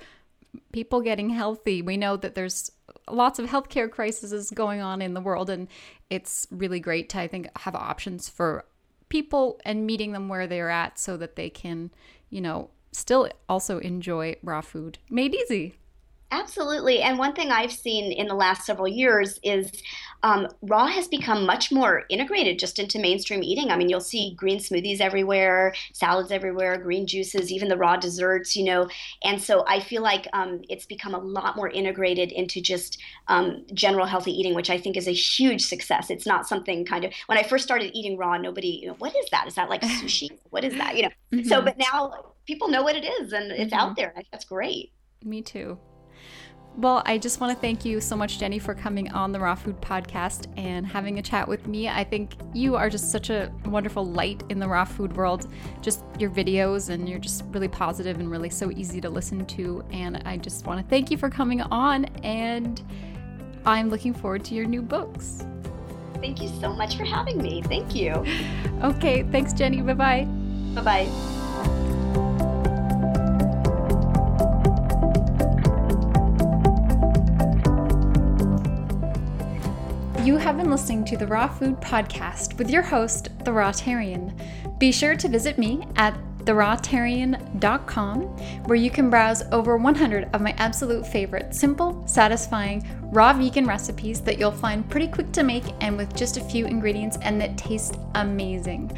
people 0.72 1.00
getting 1.00 1.30
healthy. 1.30 1.82
We 1.82 1.96
know 1.96 2.16
that 2.16 2.34
there's 2.34 2.70
lots 3.10 3.38
of 3.38 3.46
healthcare 3.46 3.90
crises 3.90 4.50
going 4.50 4.80
on 4.80 5.02
in 5.02 5.14
the 5.14 5.20
world 5.20 5.50
and 5.50 5.68
it's 6.08 6.46
really 6.50 6.80
great 6.80 7.08
to 7.08 7.18
i 7.18 7.26
think 7.26 7.48
have 7.58 7.74
options 7.74 8.28
for 8.28 8.64
people 9.08 9.60
and 9.64 9.86
meeting 9.86 10.12
them 10.12 10.28
where 10.28 10.46
they're 10.46 10.70
at 10.70 10.98
so 10.98 11.16
that 11.16 11.36
they 11.36 11.50
can 11.50 11.90
you 12.30 12.40
know 12.40 12.70
still 12.92 13.28
also 13.48 13.78
enjoy 13.78 14.36
raw 14.42 14.60
food. 14.60 14.98
Made 15.10 15.34
easy 15.34 15.74
Absolutely. 16.30 17.00
And 17.00 17.18
one 17.18 17.34
thing 17.34 17.50
I've 17.50 17.72
seen 17.72 18.12
in 18.12 18.26
the 18.28 18.34
last 18.34 18.66
several 18.66 18.86
years 18.86 19.40
is 19.42 19.72
um, 20.22 20.46
raw 20.60 20.86
has 20.86 21.08
become 21.08 21.46
much 21.46 21.72
more 21.72 22.02
integrated 22.10 22.58
just 22.58 22.78
into 22.78 22.98
mainstream 22.98 23.42
eating. 23.42 23.70
I 23.70 23.76
mean, 23.76 23.88
you'll 23.88 24.00
see 24.00 24.34
green 24.34 24.58
smoothies 24.58 25.00
everywhere, 25.00 25.74
salads 25.94 26.30
everywhere, 26.30 26.76
green 26.76 27.06
juices, 27.06 27.50
even 27.50 27.68
the 27.68 27.78
raw 27.78 27.96
desserts, 27.96 28.56
you 28.56 28.64
know. 28.64 28.88
And 29.24 29.40
so 29.40 29.64
I 29.66 29.80
feel 29.80 30.02
like 30.02 30.28
um, 30.34 30.60
it's 30.68 30.84
become 30.84 31.14
a 31.14 31.18
lot 31.18 31.56
more 31.56 31.70
integrated 31.70 32.30
into 32.32 32.60
just 32.60 33.00
um, 33.28 33.64
general 33.72 34.04
healthy 34.04 34.32
eating, 34.32 34.54
which 34.54 34.68
I 34.70 34.78
think 34.78 34.98
is 34.98 35.08
a 35.08 35.12
huge 35.12 35.64
success. 35.64 36.10
It's 36.10 36.26
not 36.26 36.46
something 36.46 36.84
kind 36.84 37.06
of, 37.06 37.12
when 37.26 37.38
I 37.38 37.42
first 37.42 37.64
started 37.64 37.96
eating 37.96 38.18
raw, 38.18 38.36
nobody, 38.36 38.80
you 38.82 38.88
know, 38.88 38.96
what 38.98 39.16
is 39.16 39.30
that? 39.30 39.46
Is 39.46 39.54
that 39.54 39.70
like 39.70 39.80
sushi? 40.02 40.28
what 40.50 40.64
is 40.64 40.76
that? 40.76 40.94
You 40.96 41.04
know. 41.04 41.10
Mm-hmm. 41.32 41.48
So, 41.48 41.62
but 41.62 41.78
now 41.78 42.34
people 42.44 42.68
know 42.68 42.82
what 42.82 42.96
it 42.96 43.04
is 43.04 43.32
and 43.32 43.50
it's 43.50 43.72
mm-hmm. 43.72 43.80
out 43.80 43.96
there. 43.96 44.12
That's 44.30 44.44
great. 44.44 44.92
Me 45.24 45.42
too. 45.42 45.78
Well, 46.78 47.02
I 47.06 47.18
just 47.18 47.40
want 47.40 47.52
to 47.52 47.60
thank 47.60 47.84
you 47.84 48.00
so 48.00 48.14
much, 48.14 48.38
Jenny, 48.38 48.60
for 48.60 48.72
coming 48.72 49.10
on 49.10 49.32
the 49.32 49.40
Raw 49.40 49.56
Food 49.56 49.80
Podcast 49.80 50.46
and 50.56 50.86
having 50.86 51.18
a 51.18 51.22
chat 51.22 51.48
with 51.48 51.66
me. 51.66 51.88
I 51.88 52.04
think 52.04 52.36
you 52.54 52.76
are 52.76 52.88
just 52.88 53.10
such 53.10 53.30
a 53.30 53.52
wonderful 53.66 54.06
light 54.06 54.44
in 54.48 54.60
the 54.60 54.68
raw 54.68 54.84
food 54.84 55.16
world. 55.16 55.52
Just 55.82 56.04
your 56.20 56.30
videos, 56.30 56.88
and 56.88 57.08
you're 57.08 57.18
just 57.18 57.42
really 57.50 57.66
positive 57.66 58.20
and 58.20 58.30
really 58.30 58.48
so 58.48 58.70
easy 58.70 59.00
to 59.00 59.10
listen 59.10 59.44
to. 59.46 59.84
And 59.90 60.22
I 60.24 60.36
just 60.36 60.66
want 60.66 60.80
to 60.80 60.88
thank 60.88 61.10
you 61.10 61.18
for 61.18 61.28
coming 61.28 61.62
on. 61.62 62.04
And 62.22 62.80
I'm 63.66 63.90
looking 63.90 64.14
forward 64.14 64.44
to 64.44 64.54
your 64.54 64.66
new 64.66 64.80
books. 64.80 65.44
Thank 66.20 66.40
you 66.40 66.48
so 66.60 66.72
much 66.72 66.96
for 66.96 67.04
having 67.04 67.42
me. 67.42 67.60
Thank 67.62 67.96
you. 67.96 68.24
Okay. 68.78 69.24
Thanks, 69.24 69.52
Jenny. 69.52 69.80
Bye 69.80 69.94
bye. 69.94 70.24
Bye 70.76 70.82
bye. 70.82 71.37
Have 80.48 80.56
been 80.56 80.70
listening 80.70 81.04
to 81.04 81.14
the 81.14 81.26
Raw 81.26 81.46
Food 81.46 81.78
Podcast 81.78 82.56
with 82.56 82.70
your 82.70 82.80
host, 82.80 83.28
The 83.44 83.50
Rawtarian. 83.50 84.32
Be 84.78 84.90
sure 84.90 85.14
to 85.14 85.28
visit 85.28 85.58
me 85.58 85.86
at 85.96 86.18
therawtarian.com, 86.38 88.22
where 88.64 88.76
you 88.76 88.90
can 88.90 89.10
browse 89.10 89.42
over 89.52 89.76
100 89.76 90.30
of 90.32 90.40
my 90.40 90.52
absolute 90.56 91.06
favorite 91.06 91.54
simple, 91.54 92.02
satisfying, 92.06 92.82
raw 93.12 93.34
vegan 93.34 93.66
recipes 93.66 94.22
that 94.22 94.38
you'll 94.38 94.50
find 94.50 94.88
pretty 94.88 95.08
quick 95.08 95.32
to 95.32 95.42
make 95.42 95.64
and 95.82 95.98
with 95.98 96.16
just 96.16 96.38
a 96.38 96.44
few 96.44 96.64
ingredients 96.64 97.18
and 97.20 97.38
that 97.38 97.58
taste 97.58 97.96
amazing. 98.14 98.90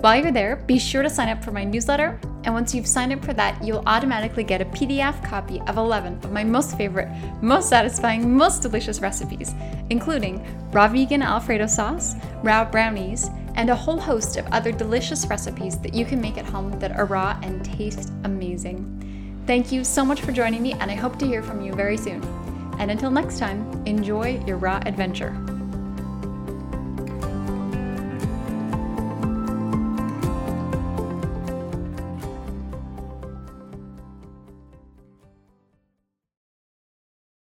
While 0.00 0.22
you're 0.22 0.32
there, 0.32 0.56
be 0.56 0.78
sure 0.78 1.02
to 1.02 1.10
sign 1.10 1.28
up 1.28 1.42
for 1.42 1.52
my 1.52 1.64
newsletter. 1.64 2.20
And 2.44 2.54
once 2.54 2.74
you've 2.74 2.86
signed 2.86 3.12
up 3.12 3.24
for 3.24 3.32
that, 3.32 3.62
you'll 3.64 3.82
automatically 3.86 4.44
get 4.44 4.60
a 4.60 4.66
PDF 4.66 5.24
copy 5.24 5.60
of 5.62 5.78
11 5.78 6.20
of 6.22 6.30
my 6.30 6.44
most 6.44 6.76
favorite, 6.76 7.08
most 7.42 7.68
satisfying, 7.68 8.36
most 8.36 8.62
delicious 8.62 9.00
recipes, 9.00 9.54
including 9.90 10.46
raw 10.70 10.86
vegan 10.86 11.22
Alfredo 11.22 11.66
sauce, 11.66 12.14
raw 12.42 12.64
brownies, 12.64 13.30
and 13.56 13.70
a 13.70 13.74
whole 13.74 13.98
host 13.98 14.36
of 14.36 14.46
other 14.52 14.70
delicious 14.70 15.26
recipes 15.26 15.78
that 15.78 15.94
you 15.94 16.04
can 16.04 16.20
make 16.20 16.38
at 16.38 16.44
home 16.44 16.78
that 16.78 16.96
are 16.96 17.06
raw 17.06 17.38
and 17.42 17.64
taste 17.64 18.12
amazing. 18.24 18.92
Thank 19.46 19.72
you 19.72 19.82
so 19.82 20.04
much 20.04 20.20
for 20.20 20.30
joining 20.30 20.62
me, 20.62 20.74
and 20.74 20.90
I 20.90 20.94
hope 20.94 21.18
to 21.20 21.26
hear 21.26 21.42
from 21.42 21.62
you 21.62 21.72
very 21.72 21.96
soon. 21.96 22.22
And 22.78 22.90
until 22.90 23.10
next 23.10 23.38
time, 23.38 23.82
enjoy 23.86 24.42
your 24.46 24.58
raw 24.58 24.80
adventure. 24.84 25.55